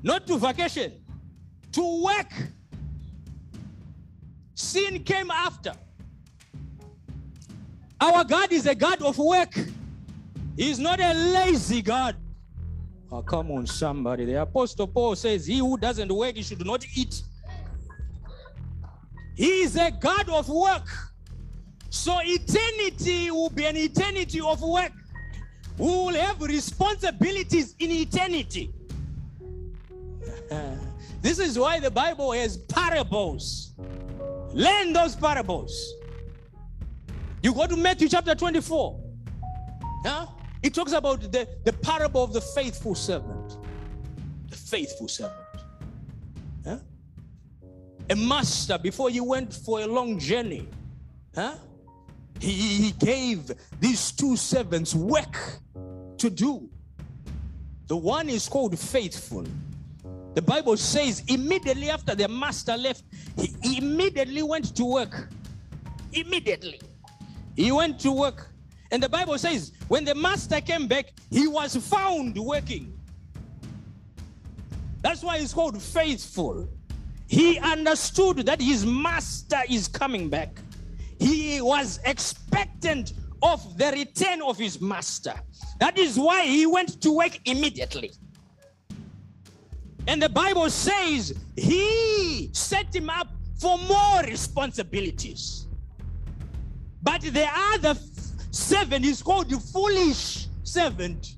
Not 0.01 0.25
to 0.27 0.37
vacation, 0.37 0.93
to 1.71 2.03
work. 2.03 2.31
Sin 4.55 5.03
came 5.03 5.29
after. 5.29 5.73
Our 7.99 8.23
God 8.23 8.51
is 8.51 8.65
a 8.65 8.75
God 8.75 9.01
of 9.01 9.17
work. 9.17 9.53
He's 10.57 10.79
not 10.79 10.99
a 10.99 11.13
lazy 11.13 11.81
God. 11.81 12.15
Oh, 13.11 13.21
come 13.21 13.51
on, 13.51 13.67
somebody. 13.67 14.25
The 14.25 14.41
Apostle 14.41 14.87
Paul 14.87 15.15
says, 15.15 15.45
He 15.45 15.59
who 15.59 15.77
doesn't 15.77 16.11
work, 16.11 16.35
he 16.35 16.43
should 16.43 16.65
not 16.65 16.85
eat. 16.95 17.21
He 19.35 19.61
is 19.61 19.75
a 19.75 19.91
God 19.91 20.29
of 20.29 20.49
work. 20.49 20.87
So 21.95 22.19
eternity 22.21 23.31
will 23.31 23.49
be 23.49 23.65
an 23.65 23.77
eternity 23.77 24.41
of 24.41 24.61
work. 24.61 24.91
We 25.77 25.87
will 25.87 26.13
have 26.13 26.41
responsibilities 26.41 27.73
in 27.79 27.89
eternity. 27.89 28.71
this 31.21 31.39
is 31.39 31.57
why 31.57 31.79
the 31.79 31.89
Bible 31.89 32.33
has 32.33 32.57
parables. 32.57 33.73
Learn 34.51 34.91
those 34.91 35.15
parables. 35.15 35.95
You 37.41 37.53
go 37.53 37.65
to 37.65 37.77
Matthew 37.77 38.09
chapter 38.09 38.35
24. 38.35 38.99
Huh? 40.05 40.27
It 40.61 40.73
talks 40.73 40.91
about 40.91 41.21
the, 41.31 41.47
the 41.63 41.73
parable 41.73 42.23
of 42.25 42.33
the 42.33 42.41
faithful 42.41 42.93
servant. 42.93 43.57
The 44.49 44.57
faithful 44.57 45.07
servant. 45.07 45.39
Huh? 46.65 46.77
A 48.09 48.15
master, 48.15 48.77
before 48.77 49.09
he 49.09 49.21
went 49.21 49.53
for 49.53 49.79
a 49.79 49.87
long 49.87 50.19
journey, 50.19 50.67
huh? 51.33 51.55
He, 52.39 52.51
he 52.51 52.91
gave 52.91 53.51
these 53.79 54.11
two 54.11 54.35
servants 54.35 54.93
work 54.93 55.37
to 56.17 56.29
do. 56.29 56.69
The 57.87 57.95
one 57.95 58.29
is 58.29 58.49
called 58.49 58.77
faithful. 58.77 59.45
The 60.33 60.41
Bible 60.41 60.75
says 60.75 61.23
immediately 61.27 61.89
after 61.89 62.13
the 62.15 62.27
master 62.27 62.75
left, 62.75 63.03
he 63.63 63.77
immediately 63.77 64.43
went 64.43 64.75
to 64.75 64.85
work. 64.85 65.29
Immediately. 66.11 66.81
He 67.55 67.71
went 67.71 67.99
to 68.01 68.11
work. 68.11 68.49
And 68.91 69.01
the 69.01 69.09
Bible 69.09 69.37
says, 69.37 69.71
when 69.87 70.03
the 70.03 70.15
master 70.15 70.61
came 70.61 70.87
back, 70.87 71.13
he 71.29 71.47
was 71.47 71.75
found 71.75 72.37
working. 72.37 72.97
That's 75.01 75.23
why 75.23 75.39
he's 75.39 75.53
called 75.53 75.81
faithful. 75.81 76.67
He 77.27 77.59
understood 77.59 78.37
that 78.45 78.61
his 78.61 78.85
master 78.85 79.61
is 79.69 79.87
coming 79.87 80.29
back. 80.29 80.59
He 81.19 81.61
was 81.61 81.99
expectant 82.05 83.13
of 83.41 83.77
the 83.77 83.91
return 83.91 84.41
of 84.41 84.57
his 84.57 84.81
master. 84.81 85.33
That 85.79 85.97
is 85.97 86.17
why 86.17 86.45
he 86.45 86.65
went 86.65 87.01
to 87.01 87.11
work 87.11 87.39
immediately. 87.45 88.11
And 90.07 90.21
the 90.21 90.29
Bible 90.29 90.69
says 90.69 91.33
he 91.55 92.49
set 92.53 92.95
him 92.95 93.09
up 93.09 93.27
for 93.59 93.77
more 93.77 94.21
responsibilities. 94.23 95.67
But 97.01 97.21
the 97.21 97.47
other 97.73 97.95
seven 98.51 99.03
is 99.03 99.21
called 99.21 99.49
the 99.49 99.59
foolish 99.59 100.47
servant. 100.63 101.35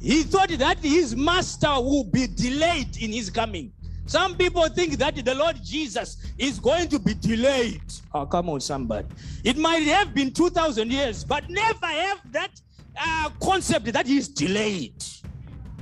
He 0.00 0.22
thought 0.22 0.50
that 0.50 0.78
his 0.78 1.16
master 1.16 1.74
would 1.78 2.12
be 2.12 2.26
delayed 2.26 2.96
in 2.98 3.12
his 3.12 3.30
coming. 3.30 3.72
Some 4.08 4.36
people 4.36 4.66
think 4.70 4.96
that 4.96 5.22
the 5.22 5.34
Lord 5.34 5.62
Jesus 5.62 6.16
is 6.38 6.58
going 6.58 6.88
to 6.88 6.98
be 6.98 7.12
delayed. 7.12 7.82
Oh, 8.14 8.24
come 8.24 8.48
on, 8.48 8.58
somebody. 8.58 9.06
It 9.44 9.58
might 9.58 9.82
have 9.82 10.14
been 10.14 10.32
2,000 10.32 10.90
years, 10.90 11.24
but 11.24 11.50
never 11.50 11.86
have 11.86 12.32
that 12.32 12.58
uh, 12.98 13.28
concept 13.38 13.92
that 13.92 14.06
he's 14.06 14.26
delayed. 14.26 15.04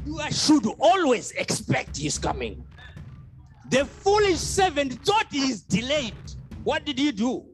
You 0.04 0.20
should 0.32 0.66
always 0.80 1.30
expect 1.32 1.96
his 1.98 2.18
coming. 2.18 2.66
The 3.70 3.84
foolish 3.84 4.38
servant 4.38 4.94
thought 5.04 5.26
he 5.30 5.48
is 5.48 5.62
delayed. 5.62 6.14
What 6.64 6.84
did 6.84 6.98
he 6.98 7.12
do? 7.12 7.44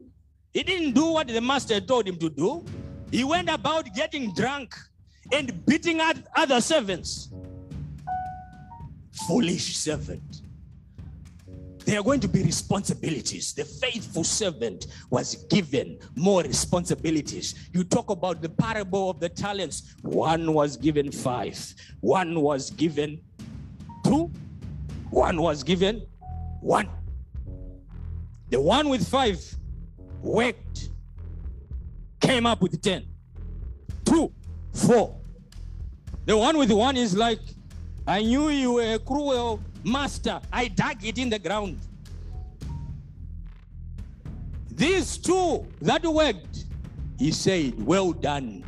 He 0.53 0.63
didn't 0.63 0.93
do 0.93 1.05
what 1.05 1.27
the 1.27 1.41
master 1.41 1.81
told 1.81 2.07
him 2.07 2.17
to 2.17 2.31
do. 2.31 2.65
He 3.11 3.23
went 3.23 3.47
about 3.47 3.93
getting 3.93 4.33
drunk 4.33 4.73
and 5.31 5.63
beating 5.67 6.01
other 6.35 6.61
servants. 6.61 7.31
Foolish 9.27 9.77
servant. 9.77 10.41
There 11.85 11.99
are 11.99 12.03
going 12.03 12.21
to 12.21 12.27
be 12.27 12.43
responsibilities. 12.43 13.53
The 13.53 13.65
faithful 13.65 14.23
servant 14.23 14.87
was 15.09 15.35
given 15.49 15.99
more 16.15 16.41
responsibilities. 16.41 17.55
You 17.73 17.83
talk 17.83 18.09
about 18.09 18.41
the 18.41 18.49
parable 18.49 19.09
of 19.09 19.19
the 19.19 19.29
talents. 19.29 19.95
One 20.01 20.53
was 20.53 20.77
given 20.77 21.11
five, 21.11 21.59
one 21.99 22.41
was 22.41 22.69
given 22.69 23.19
two, 24.03 24.31
one 25.09 25.41
was 25.41 25.63
given 25.63 26.05
one. 26.61 26.89
The 28.49 28.61
one 28.61 28.87
with 28.87 29.07
five 29.07 29.39
worked, 30.21 30.89
came 32.21 32.45
up 32.45 32.61
with 32.61 32.81
ten, 32.81 33.05
two, 34.05 34.31
four. 34.73 35.19
The 36.25 36.37
one 36.37 36.57
with 36.57 36.71
one 36.71 36.95
is 36.95 37.17
like, 37.17 37.41
I 38.07 38.21
knew 38.21 38.49
you 38.49 38.73
were 38.73 38.97
cruel 38.99 39.59
master. 39.83 40.41
I 40.51 40.67
dug 40.67 41.03
it 41.03 41.17
in 41.17 41.29
the 41.29 41.39
ground. 41.39 41.79
These 44.71 45.17
two 45.17 45.67
that 45.81 46.03
worked, 46.03 46.65
he 47.19 47.31
said, 47.31 47.83
Well 47.85 48.11
done, 48.11 48.63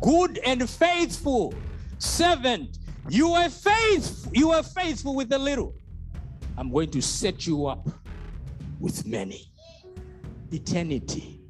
good 0.00 0.38
and 0.38 0.68
faithful 0.68 1.54
servant. 1.98 2.78
You 3.08 3.32
were 3.32 3.50
faithful, 3.50 4.32
you 4.34 4.48
were 4.48 4.62
faithful 4.62 5.14
with 5.14 5.28
the 5.28 5.38
little. 5.38 5.74
I'm 6.56 6.70
going 6.70 6.90
to 6.92 7.02
set 7.02 7.46
you 7.46 7.66
up 7.66 7.88
with 8.80 9.06
many 9.06 9.50
eternity 10.52 11.40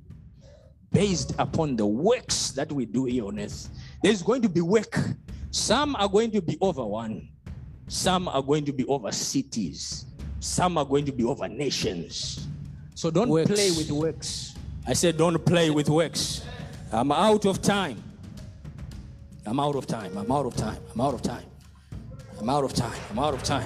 based 0.93 1.35
upon 1.39 1.77
the 1.77 1.87
works 1.87 2.53
that 2.53 2.71
we 2.73 2.87
do 2.87 3.05
here 3.05 3.27
on 3.27 3.39
earth. 3.39 3.69
There's 4.03 4.23
going 4.23 4.43
to 4.43 4.49
be 4.49 4.61
work. 4.61 4.99
Some 5.51 5.95
are 5.97 6.09
going 6.09 6.31
to 6.33 6.41
be 6.41 6.57
over 6.61 6.85
one, 6.85 7.29
some 7.89 8.29
are 8.29 8.43
going 8.43 8.65
to 8.65 8.73
be 8.73 8.85
over 8.87 9.13
cities, 9.13 10.07
some 10.41 10.79
are 10.79 10.85
going 10.85 11.05
to 11.05 11.13
be 11.13 11.25
over 11.25 11.49
nations. 11.49 12.47
So 12.95 13.11
don't 13.11 13.29
works. 13.29 13.51
play 13.51 13.71
with 13.71 13.91
works. 13.91 14.55
I 14.87 14.93
said, 14.93 15.17
don't 15.17 15.45
play 15.45 15.71
with 15.71 15.89
works. 15.89 16.45
I'm 16.93 17.11
out 17.11 17.45
of 17.45 17.61
time. 17.61 18.03
I'm 19.47 19.59
out 19.59 19.75
of 19.75 19.87
time. 19.87 20.17
I'm 20.17 20.31
out 20.31 20.47
of 20.47 20.57
time. 20.57 20.79
I'm 20.93 21.01
out 21.01 21.15
of 21.15 21.23
time. 21.23 21.45
I'm 22.39 22.49
out 22.49 22.65
of 22.65 22.73
time. 22.73 22.93
I'm 23.11 23.19
out 23.19 23.35
of 23.35 23.43
time. 23.43 23.65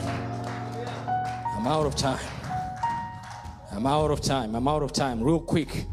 I'm 1.57 1.67
out 1.67 1.87
of 1.87 1.97
time. 1.97 2.21
I'm 3.73 3.87
out 3.87 4.11
of 4.11 4.21
time. 4.21 4.55
I'm 4.55 4.67
out 4.69 4.83
of 4.83 4.93
time. 4.93 5.23
Real 5.23 5.41
quick. 5.41 5.87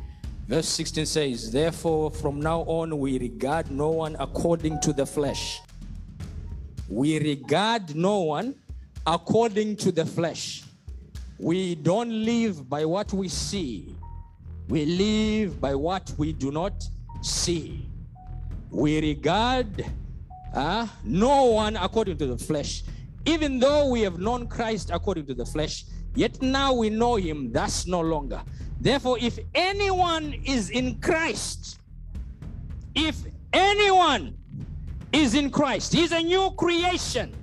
Verse 0.47 0.67
16 0.69 1.05
says, 1.05 1.51
Therefore, 1.51 2.11
from 2.11 2.39
now 2.39 2.61
on, 2.61 2.97
we 2.99 3.19
regard 3.19 3.71
no 3.71 3.89
one 3.89 4.15
according 4.19 4.79
to 4.81 4.93
the 4.93 5.05
flesh. 5.05 5.61
We 6.87 7.19
regard 7.19 7.95
no 7.95 8.19
one 8.19 8.55
according 9.07 9.77
to 9.77 9.91
the 9.91 10.05
flesh. 10.05 10.63
We 11.37 11.75
don't 11.75 12.09
live 12.23 12.69
by 12.69 12.85
what 12.85 13.11
we 13.11 13.27
see, 13.27 13.95
we 14.67 14.85
live 14.85 15.59
by 15.59 15.75
what 15.75 16.11
we 16.17 16.33
do 16.33 16.51
not 16.51 16.87
see. 17.21 17.89
We 18.71 18.99
regard 19.01 19.85
uh, 20.53 20.87
no 21.03 21.45
one 21.45 21.75
according 21.75 22.17
to 22.17 22.27
the 22.27 22.37
flesh. 22.37 22.83
Even 23.25 23.59
though 23.59 23.89
we 23.89 24.01
have 24.01 24.19
known 24.19 24.47
Christ 24.47 24.91
according 24.93 25.25
to 25.27 25.33
the 25.33 25.45
flesh, 25.45 25.85
yet 26.13 26.41
now 26.41 26.73
we 26.73 26.89
know 26.89 27.15
him 27.15 27.51
thus 27.51 27.87
no 27.87 28.01
longer. 28.01 28.41
Therefore, 28.79 29.17
if 29.19 29.39
anyone 29.53 30.33
is 30.45 30.69
in 30.69 30.99
Christ, 30.99 31.79
if 32.93 33.17
anyone 33.51 34.37
is 35.15 35.33
in 35.33 35.49
Christ, 35.49 35.93
he's 35.93 36.11
a 36.11 36.21
new 36.21 36.51
creation. 36.51 37.33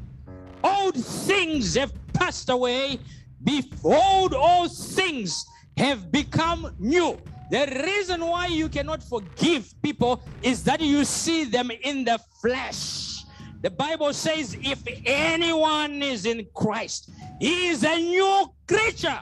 Old 0.62 0.95
things 0.95 1.75
have 1.75 1.93
passed 2.12 2.51
away. 2.51 3.01
Behold, 3.43 4.35
all 4.35 4.68
things 4.68 5.47
have 5.77 6.12
become 6.12 6.75
new. 6.79 7.18
The 7.51 7.83
reason 7.85 8.25
why 8.25 8.47
you 8.47 8.68
cannot 8.68 9.03
forgive 9.03 9.75
people 9.83 10.23
is 10.43 10.62
that 10.64 10.81
you 10.81 11.05
see 11.05 11.45
them 11.45 11.70
in 11.70 12.05
the 12.05 12.20
flesh. 12.41 13.25
The 13.62 13.70
Bible 13.70 14.12
says, 14.12 14.57
if 14.61 14.83
anyone 15.07 16.03
is 16.03 16.27
in 16.27 16.47
Christ, 16.55 17.11
he 17.41 17.68
is 17.68 17.85
a 17.85 17.97
new 17.97 18.53
creature. 18.68 19.20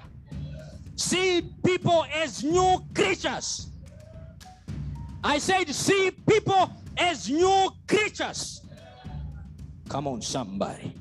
See 0.96 1.42
people 1.64 2.04
as 2.12 2.42
new 2.42 2.84
creatures. 2.94 3.70
I 5.22 5.38
said, 5.38 5.68
see 5.74 6.10
people 6.28 6.70
as 6.96 7.28
new 7.28 7.70
creatures. 7.86 8.62
Come 9.88 10.06
on, 10.06 10.22
somebody. 10.22 10.94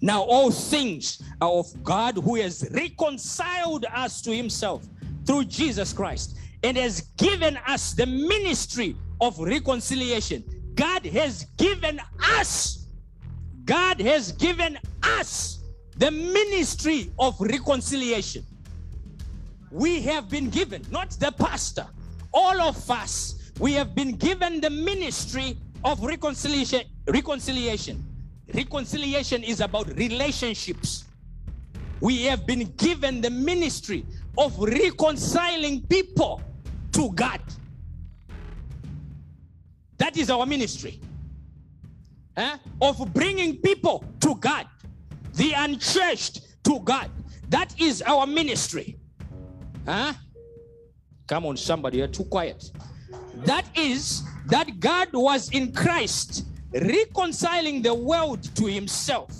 Now, 0.00 0.22
all 0.22 0.50
things 0.50 1.22
are 1.40 1.50
of 1.50 1.82
God 1.82 2.16
who 2.16 2.36
has 2.36 2.68
reconciled 2.72 3.86
us 3.94 4.20
to 4.22 4.34
himself 4.34 4.86
through 5.26 5.44
Jesus 5.44 5.92
Christ 5.92 6.36
and 6.62 6.76
has 6.76 7.02
given 7.16 7.58
us 7.66 7.92
the 7.92 8.06
ministry 8.06 8.96
of 9.20 9.38
reconciliation. 9.38 10.44
God 10.74 11.06
has 11.06 11.44
given 11.56 12.00
us, 12.22 12.86
God 13.64 14.00
has 14.00 14.32
given 14.32 14.78
us 15.02 15.60
the 15.96 16.10
ministry 16.10 17.10
of 17.18 17.40
reconciliation. 17.40 18.44
We 19.70 20.02
have 20.02 20.28
been 20.28 20.50
given, 20.50 20.82
not 20.90 21.10
the 21.12 21.32
pastor, 21.32 21.86
all 22.32 22.60
of 22.60 22.90
us, 22.90 23.43
we 23.60 23.72
have 23.74 23.94
been 23.94 24.12
given 24.12 24.60
the 24.60 24.70
ministry 24.70 25.56
of 25.84 26.02
reconciliation. 26.02 26.82
Reconciliation. 27.06 28.04
Reconciliation 28.52 29.42
is 29.42 29.60
about 29.60 29.86
relationships. 29.96 31.04
We 32.00 32.24
have 32.24 32.46
been 32.46 32.72
given 32.76 33.20
the 33.20 33.30
ministry 33.30 34.04
of 34.36 34.58
reconciling 34.58 35.82
people 35.86 36.42
to 36.92 37.12
God. 37.12 37.40
That 39.98 40.16
is 40.16 40.30
our 40.30 40.44
ministry. 40.44 41.00
Eh? 42.36 42.56
Of 42.80 43.14
bringing 43.14 43.58
people 43.58 44.04
to 44.20 44.34
God, 44.36 44.66
the 45.34 45.52
unchurched 45.52 46.64
to 46.64 46.80
God. 46.80 47.10
That 47.48 47.80
is 47.80 48.02
our 48.02 48.26
ministry. 48.26 48.96
Huh? 49.86 50.14
Come 51.26 51.46
on, 51.46 51.56
somebody, 51.56 51.98
you're 51.98 52.08
too 52.08 52.24
quiet. 52.24 52.70
That 53.38 53.66
is 53.76 54.22
that 54.46 54.80
God 54.80 55.08
was 55.12 55.50
in 55.50 55.72
Christ 55.72 56.46
reconciling 56.72 57.82
the 57.82 57.94
world 57.94 58.42
to 58.56 58.66
himself, 58.66 59.32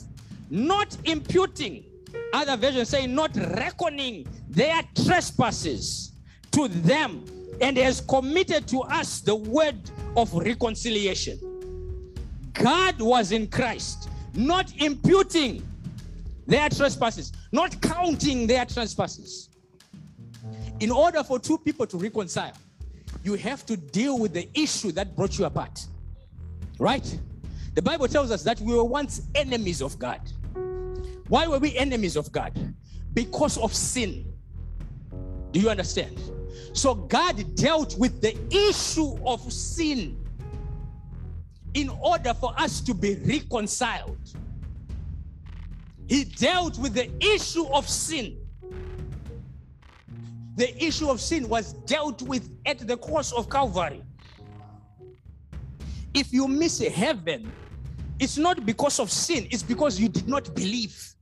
not 0.51 0.97
imputing, 1.05 1.84
other 2.32 2.57
versions 2.57 2.88
say, 2.88 3.07
not 3.07 3.34
reckoning 3.36 4.26
their 4.49 4.82
trespasses 5.05 6.12
to 6.53 6.68
them, 6.68 7.24
and 7.61 7.76
has 7.76 8.01
committed 8.01 8.66
to 8.68 8.80
us 8.82 9.20
the 9.20 9.34
word 9.34 9.78
of 10.16 10.32
reconciliation. 10.34 11.38
God 12.53 13.01
was 13.01 13.32
in 13.32 13.49
Christ, 13.49 14.09
not 14.34 14.72
imputing 14.76 15.66
their 16.47 16.68
trespasses, 16.68 17.32
not 17.53 17.80
counting 17.80 18.47
their 18.47 18.64
trespasses. 18.64 19.49
In 20.80 20.90
order 20.90 21.22
for 21.24 21.38
two 21.38 21.59
people 21.59 21.86
to 21.86 21.97
reconcile, 21.97 22.53
you 23.22 23.34
have 23.34 23.64
to 23.66 23.76
deal 23.76 24.18
with 24.18 24.32
the 24.32 24.48
issue 24.54 24.92
that 24.92 25.16
brought 25.16 25.38
you 25.38 25.44
apart. 25.44 25.86
Right? 26.78 27.18
The 27.74 27.82
Bible 27.82 28.08
tells 28.08 28.30
us 28.30 28.42
that 28.44 28.60
we 28.60 28.74
were 28.74 28.84
once 28.84 29.22
enemies 29.34 29.80
of 29.82 29.98
God. 29.98 30.20
Why 31.28 31.46
were 31.46 31.58
we 31.58 31.76
enemies 31.76 32.16
of 32.16 32.30
God? 32.32 32.52
Because 33.12 33.56
of 33.58 33.74
sin. 33.74 34.32
Do 35.52 35.60
you 35.60 35.70
understand? 35.70 36.18
So 36.72 36.94
God 36.94 37.54
dealt 37.56 37.96
with 37.98 38.20
the 38.20 38.36
issue 38.50 39.16
of 39.24 39.52
sin 39.52 40.24
in 41.74 41.88
order 41.88 42.34
for 42.34 42.52
us 42.58 42.80
to 42.82 42.94
be 42.94 43.16
reconciled. 43.16 44.18
He 46.08 46.24
dealt 46.24 46.78
with 46.78 46.94
the 46.94 47.10
issue 47.20 47.66
of 47.66 47.88
sin. 47.88 48.36
The 50.57 50.82
issue 50.82 51.11
of 51.11 51.20
sin 51.20 51.48
was 51.48 51.72
dealt 51.84 52.22
with 52.22 52.48
at 52.64 52.78
the 52.86 52.96
cross 52.96 53.32
of 53.32 53.50
Calvary. 53.50 54.02
If 56.12 56.32
you 56.32 56.46
miss 56.46 56.78
heaven, 56.78 57.50
it's 58.20 58.38
not 58.38 58.64
because 58.64 59.00
of 59.00 59.11
sin, 59.11 59.48
it's 59.50 59.64
because 59.64 59.98
you 59.98 60.09
did 60.09 60.28
not 60.28 60.55
believe. 60.55 61.14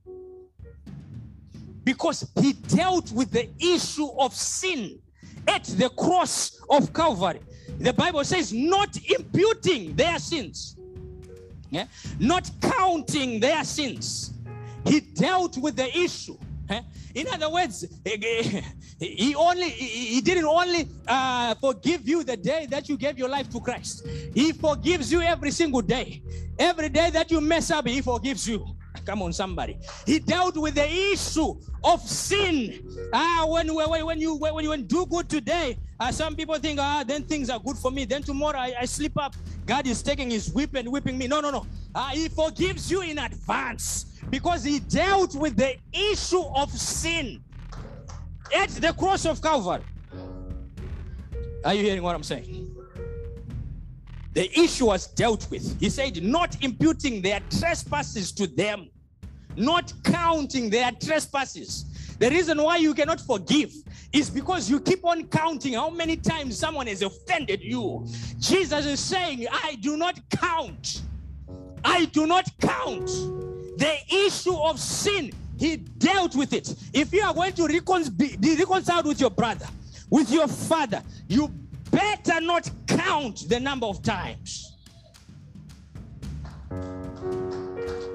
Because 1.83 2.29
he 2.39 2.53
dealt 2.53 3.11
with 3.11 3.31
the 3.31 3.49
issue 3.59 4.09
of 4.19 4.33
sin 4.33 4.99
at 5.47 5.63
the 5.63 5.89
cross 5.89 6.61
of 6.69 6.93
Calvary. 6.93 7.41
The 7.79 7.91
Bible 7.91 8.23
says, 8.23 8.53
not 8.53 8.95
imputing 9.09 9.95
their 9.95 10.19
sins, 10.19 10.77
yeah? 11.71 11.87
not 12.19 12.49
counting 12.61 13.39
their 13.39 13.63
sins. 13.63 14.33
He 14.85 14.99
dealt 14.99 15.57
with 15.57 15.75
the 15.75 15.89
issue. 15.97 16.37
In 17.13 17.27
other 17.27 17.49
words, 17.49 17.85
he 18.99 19.35
only 19.35 19.69
he 19.69 20.21
didn't 20.21 20.45
only 20.45 20.87
uh, 21.07 21.55
forgive 21.55 22.07
you 22.07 22.23
the 22.23 22.37
day 22.37 22.65
that 22.69 22.89
you 22.89 22.97
gave 22.97 23.17
your 23.17 23.29
life 23.29 23.49
to 23.49 23.59
Christ. 23.59 24.07
He 24.33 24.51
forgives 24.51 25.11
you 25.11 25.21
every 25.21 25.51
single 25.51 25.81
day. 25.81 26.23
Every 26.57 26.89
day 26.89 27.09
that 27.09 27.31
you 27.31 27.41
mess 27.41 27.71
up, 27.71 27.87
he 27.87 28.01
forgives 28.01 28.47
you. 28.47 28.65
Come 29.05 29.21
on, 29.21 29.33
somebody. 29.33 29.77
He 30.05 30.19
dealt 30.19 30.57
with 30.57 30.75
the 30.75 30.89
issue 30.89 31.55
of 31.83 32.01
sin. 32.01 32.87
Ah, 33.13 33.45
when 33.47 33.73
when, 33.73 34.05
when 34.05 34.19
you 34.19 34.35
when 34.35 34.63
you 34.63 34.77
do 34.77 35.05
good 35.05 35.29
today, 35.29 35.77
uh, 35.99 36.11
some 36.11 36.35
people 36.35 36.57
think, 36.59 36.79
ah, 36.79 37.03
then 37.05 37.23
things 37.23 37.49
are 37.49 37.59
good 37.59 37.77
for 37.77 37.91
me. 37.91 38.05
Then 38.05 38.23
tomorrow 38.23 38.57
I, 38.57 38.73
I 38.81 38.85
slip 38.85 39.17
up. 39.17 39.35
God 39.65 39.87
is 39.87 40.01
taking 40.01 40.29
his 40.29 40.51
whip 40.51 40.75
and 40.75 40.89
whipping 40.89 41.17
me. 41.17 41.27
No, 41.27 41.41
no, 41.41 41.51
no. 41.51 41.65
Uh, 41.93 42.09
he 42.09 42.29
forgives 42.29 42.89
you 42.89 43.01
in 43.01 43.17
advance 43.17 44.05
because 44.29 44.63
he 44.63 44.79
dealt 44.79 45.35
with 45.35 45.55
the 45.55 45.77
issue 45.93 46.43
of 46.55 46.71
sin 46.71 47.43
at 48.55 48.69
the 48.69 48.93
cross 48.93 49.25
of 49.25 49.41
Calvary. 49.41 49.83
Are 51.65 51.73
you 51.73 51.83
hearing 51.83 52.03
what 52.03 52.15
I'm 52.15 52.23
saying? 52.23 52.69
The 54.33 54.51
issue 54.59 54.87
was 54.87 55.07
dealt 55.07 55.49
with. 55.51 55.79
He 55.79 55.89
said, 55.89 56.21
not 56.23 56.61
imputing 56.63 57.21
their 57.21 57.39
trespasses 57.59 58.31
to 58.33 58.47
them, 58.47 58.89
not 59.55 59.93
counting 60.03 60.69
their 60.69 60.91
trespasses. 60.91 62.15
The 62.19 62.29
reason 62.29 62.61
why 62.61 62.77
you 62.77 62.93
cannot 62.93 63.19
forgive 63.19 63.73
is 64.11 64.29
because 64.29 64.69
you 64.69 64.79
keep 64.79 65.03
on 65.03 65.25
counting 65.27 65.73
how 65.73 65.89
many 65.89 66.15
times 66.15 66.57
someone 66.57 66.87
has 66.87 67.01
offended 67.01 67.61
you. 67.61 68.05
Jesus 68.39 68.85
is 68.85 68.99
saying, 68.99 69.47
I 69.51 69.75
do 69.81 69.97
not 69.97 70.19
count. 70.29 71.01
I 71.83 72.05
do 72.05 72.27
not 72.27 72.47
count 72.61 73.09
the 73.77 73.97
issue 74.25 74.55
of 74.55 74.79
sin, 74.79 75.31
he 75.57 75.77
dealt 75.77 76.35
with 76.35 76.53
it. 76.53 76.73
If 76.93 77.11
you 77.13 77.21
are 77.23 77.33
going 77.33 77.53
to 77.53 77.65
recon- 77.65 78.09
be, 78.15 78.37
reconciled 78.57 79.05
with 79.05 79.19
your 79.19 79.29
brother, 79.29 79.67
with 80.09 80.31
your 80.31 80.47
father, 80.47 81.01
you 81.27 81.47
better 81.91 82.39
not 82.39 82.69
count 82.87 83.49
the 83.49 83.59
number 83.59 83.85
of 83.85 84.01
times. 84.01 84.77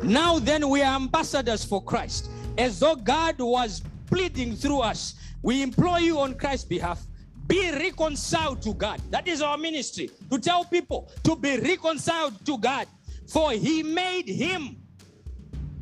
Now 0.09 0.39
then, 0.39 0.69
we 0.69 0.83
are 0.83 0.97
ambassadors 0.97 1.65
for 1.65 1.83
Christ. 1.83 2.31
As 2.57 2.81
though 2.81 2.97
God 2.97 3.39
was 3.39 3.83
pleading 4.07 4.57
through 4.57 4.81
us, 4.81 5.15
we 5.43 5.63
implore 5.63 6.01
you 6.01 6.19
on 6.19 6.35
Christ's 6.35 6.65
behalf 6.65 7.05
be 7.47 7.71
reconciled 7.73 8.61
to 8.63 8.75
God. 8.75 9.01
That 9.11 9.27
is 9.27 9.41
our 9.41 9.57
ministry 9.57 10.11
to 10.31 10.39
tell 10.39 10.65
people 10.65 11.11
to 11.25 11.35
be 11.35 11.59
reconciled 11.59 12.45
to 12.45 12.59
God. 12.59 12.87
For 13.27 13.53
he 13.53 13.83
made 13.83 14.29
him 14.29 14.77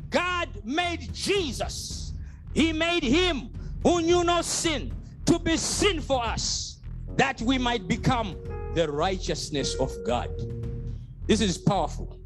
God 0.09 0.49
made 0.63 1.13
Jesus. 1.13 2.13
He 2.53 2.71
made 2.71 3.03
him 3.03 3.49
who 3.83 4.01
knew 4.01 4.23
no 4.23 4.41
sin 4.41 4.93
to 5.25 5.37
be 5.37 5.57
sin 5.57 5.99
for 6.01 6.23
us, 6.23 6.79
that 7.17 7.41
we 7.41 7.57
might 7.57 7.87
become 7.87 8.35
the 8.73 8.89
righteousness 8.89 9.75
of 9.75 9.91
God. 10.05 10.29
This 11.27 11.41
is 11.41 11.57
powerful. 11.57 12.16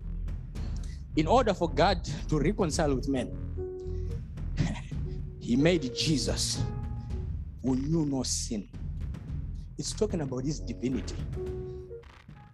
In 1.16 1.28
order 1.28 1.54
for 1.54 1.70
God 1.70 2.04
to 2.30 2.40
reconcile 2.40 2.96
with 2.96 3.08
men, 3.10 3.30
he 5.40 5.56
made 5.56 5.94
Jesus 5.96 6.62
who 7.64 7.76
knew 7.76 8.06
no 8.06 8.24
sin. 8.24 8.68
It's 9.78 9.94
talking 9.94 10.22
about 10.22 10.44
his 10.44 10.60
divinity. 10.60 11.16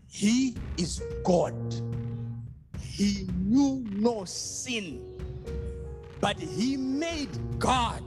He 0.08 0.56
is 0.78 1.02
God. 1.24 1.54
He 2.80 3.28
knew 3.38 3.86
no 3.92 4.26
sin, 4.26 5.04
but 6.20 6.40
he 6.40 6.78
made 6.78 7.30
God 7.60 8.04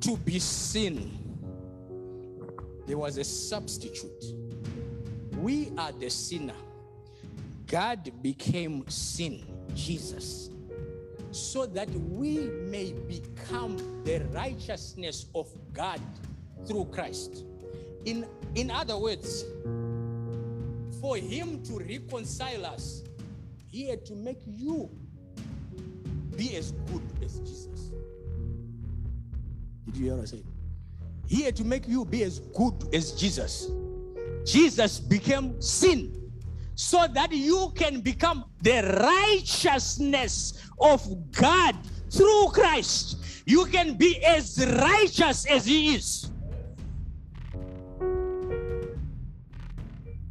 to 0.00 0.16
be 0.16 0.38
sin. 0.38 1.16
There 2.86 2.98
was 2.98 3.18
a 3.18 3.24
substitute. 3.24 4.24
We 5.36 5.70
are 5.78 5.92
the 5.92 6.10
sinner. 6.10 6.56
God 7.66 8.10
became 8.20 8.84
sin, 8.88 9.46
Jesus, 9.74 10.50
so 11.30 11.66
that 11.66 11.88
we 11.90 12.38
may 12.68 12.92
become 13.08 13.76
the 14.04 14.20
righteousness 14.32 15.26
of 15.34 15.48
God 15.72 16.00
through 16.66 16.86
Christ. 16.86 17.44
In, 18.04 18.26
in 18.54 18.70
other 18.70 18.96
words, 18.96 19.44
for 21.00 21.16
him 21.16 21.62
to 21.64 21.78
reconcile 21.78 22.66
us, 22.66 23.02
he 23.68 23.88
had 23.88 24.04
to 24.06 24.14
make 24.14 24.40
you 24.46 24.90
be 26.36 26.56
as 26.56 26.72
good 26.72 27.02
as 27.24 27.38
Jesus. 27.40 27.90
Did 29.86 29.96
you 29.96 30.04
hear 30.04 30.14
what 30.14 30.22
I 30.22 30.26
said? 30.26 30.44
He 31.26 31.42
had 31.42 31.56
to 31.56 31.64
make 31.64 31.86
you 31.86 32.04
be 32.04 32.24
as 32.24 32.40
good 32.40 32.92
as 32.92 33.12
Jesus. 33.12 33.70
Jesus 34.44 34.98
became 34.98 35.60
sin 35.60 36.19
so 36.80 37.06
that 37.06 37.30
you 37.30 37.70
can 37.74 38.00
become 38.00 38.42
the 38.62 38.80
righteousness 39.02 40.66
of 40.80 41.06
God 41.30 41.76
through 42.10 42.46
Christ. 42.54 43.42
You 43.44 43.66
can 43.66 43.98
be 43.98 44.24
as 44.24 44.66
righteous 44.80 45.44
as 45.44 45.66
He 45.66 45.94
is. 45.94 46.30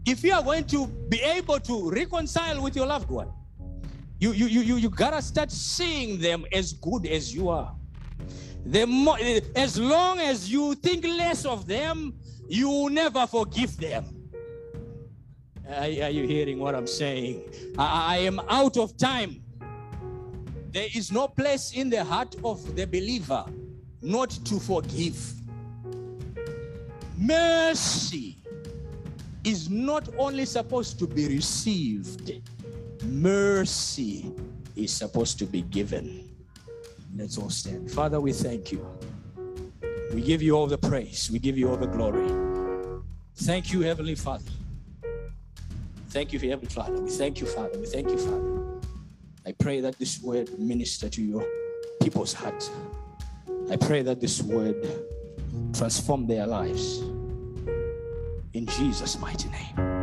If 0.07 0.23
you 0.23 0.33
are 0.33 0.41
going 0.41 0.63
to 0.65 0.87
be 0.87 1.21
able 1.21 1.59
to 1.59 1.91
reconcile 1.91 2.63
with 2.63 2.75
your 2.75 2.87
loved 2.87 3.11
one, 3.11 3.31
you, 4.19 4.31
you, 4.31 4.47
you, 4.47 4.77
you, 4.77 4.89
gotta 4.89 5.21
start 5.21 5.51
seeing 5.51 6.19
them 6.19 6.45
as 6.51 6.73
good 6.73 7.05
as 7.05 7.33
you 7.33 7.49
are. 7.49 7.75
The 8.65 8.87
more, 8.87 9.19
as 9.55 9.79
long 9.79 10.19
as 10.19 10.51
you 10.51 10.73
think 10.73 11.05
less 11.05 11.45
of 11.45 11.67
them, 11.67 12.15
you 12.47 12.69
will 12.69 12.89
never 12.89 13.27
forgive 13.27 13.77
them. 13.77 14.18
Are, 15.75 15.87
you 15.87 16.25
hearing 16.25 16.59
what 16.59 16.73
I'm 16.73 16.87
saying? 16.87 17.43
I 17.77 18.17
am 18.17 18.39
out 18.49 18.77
of 18.77 18.97
time. 18.97 19.43
There 20.71 20.87
is 20.95 21.11
no 21.11 21.27
place 21.27 21.73
in 21.73 21.89
the 21.89 22.03
heart 22.03 22.35
of 22.43 22.75
the 22.75 22.85
believer 22.85 23.45
not 24.01 24.29
to 24.45 24.59
forgive. 24.59 25.33
Mercy 27.17 28.37
is 29.43 29.69
not 29.69 30.09
only 30.17 30.45
supposed 30.45 30.97
to 30.99 31.07
be 31.07 31.27
received, 31.27 32.41
mercy 33.03 34.31
is 34.75 34.91
supposed 34.91 35.37
to 35.39 35.45
be 35.45 35.61
given. 35.63 36.29
Let's 37.15 37.37
all 37.37 37.49
stand. 37.49 37.91
Father, 37.91 38.19
we 38.19 38.33
thank 38.33 38.71
you. 38.71 38.87
We 40.13 40.21
give 40.21 40.41
you 40.41 40.55
all 40.55 40.67
the 40.67 40.77
praise, 40.77 41.29
we 41.31 41.39
give 41.39 41.57
you 41.57 41.69
all 41.69 41.77
the 41.77 41.87
glory. 41.87 42.27
Thank 43.35 43.71
you, 43.71 43.81
Heavenly 43.81 44.15
Father. 44.15 44.51
Thank 46.09 46.33
you, 46.33 46.39
for 46.39 46.47
Heavenly 46.47 46.69
Father. 46.69 46.99
We 46.99 47.09
thank 47.11 47.39
you, 47.39 47.45
Father. 47.45 47.77
We 47.79 47.85
thank 47.85 48.09
you, 48.09 48.17
Father. 48.17 48.81
I 49.45 49.51
pray 49.51 49.79
that 49.81 49.99
this 49.99 50.21
word 50.21 50.57
minister 50.57 51.07
to 51.07 51.21
your 51.21 51.45
people's 52.01 52.33
heart. 52.33 52.69
I 53.69 53.75
pray 53.75 54.01
that 54.01 54.19
this 54.19 54.41
word 54.41 54.75
transform 55.73 56.25
their 56.25 56.47
lives. 56.47 56.99
In 58.53 58.65
Jesus' 58.65 59.19
mighty 59.19 59.49
name. 59.49 59.98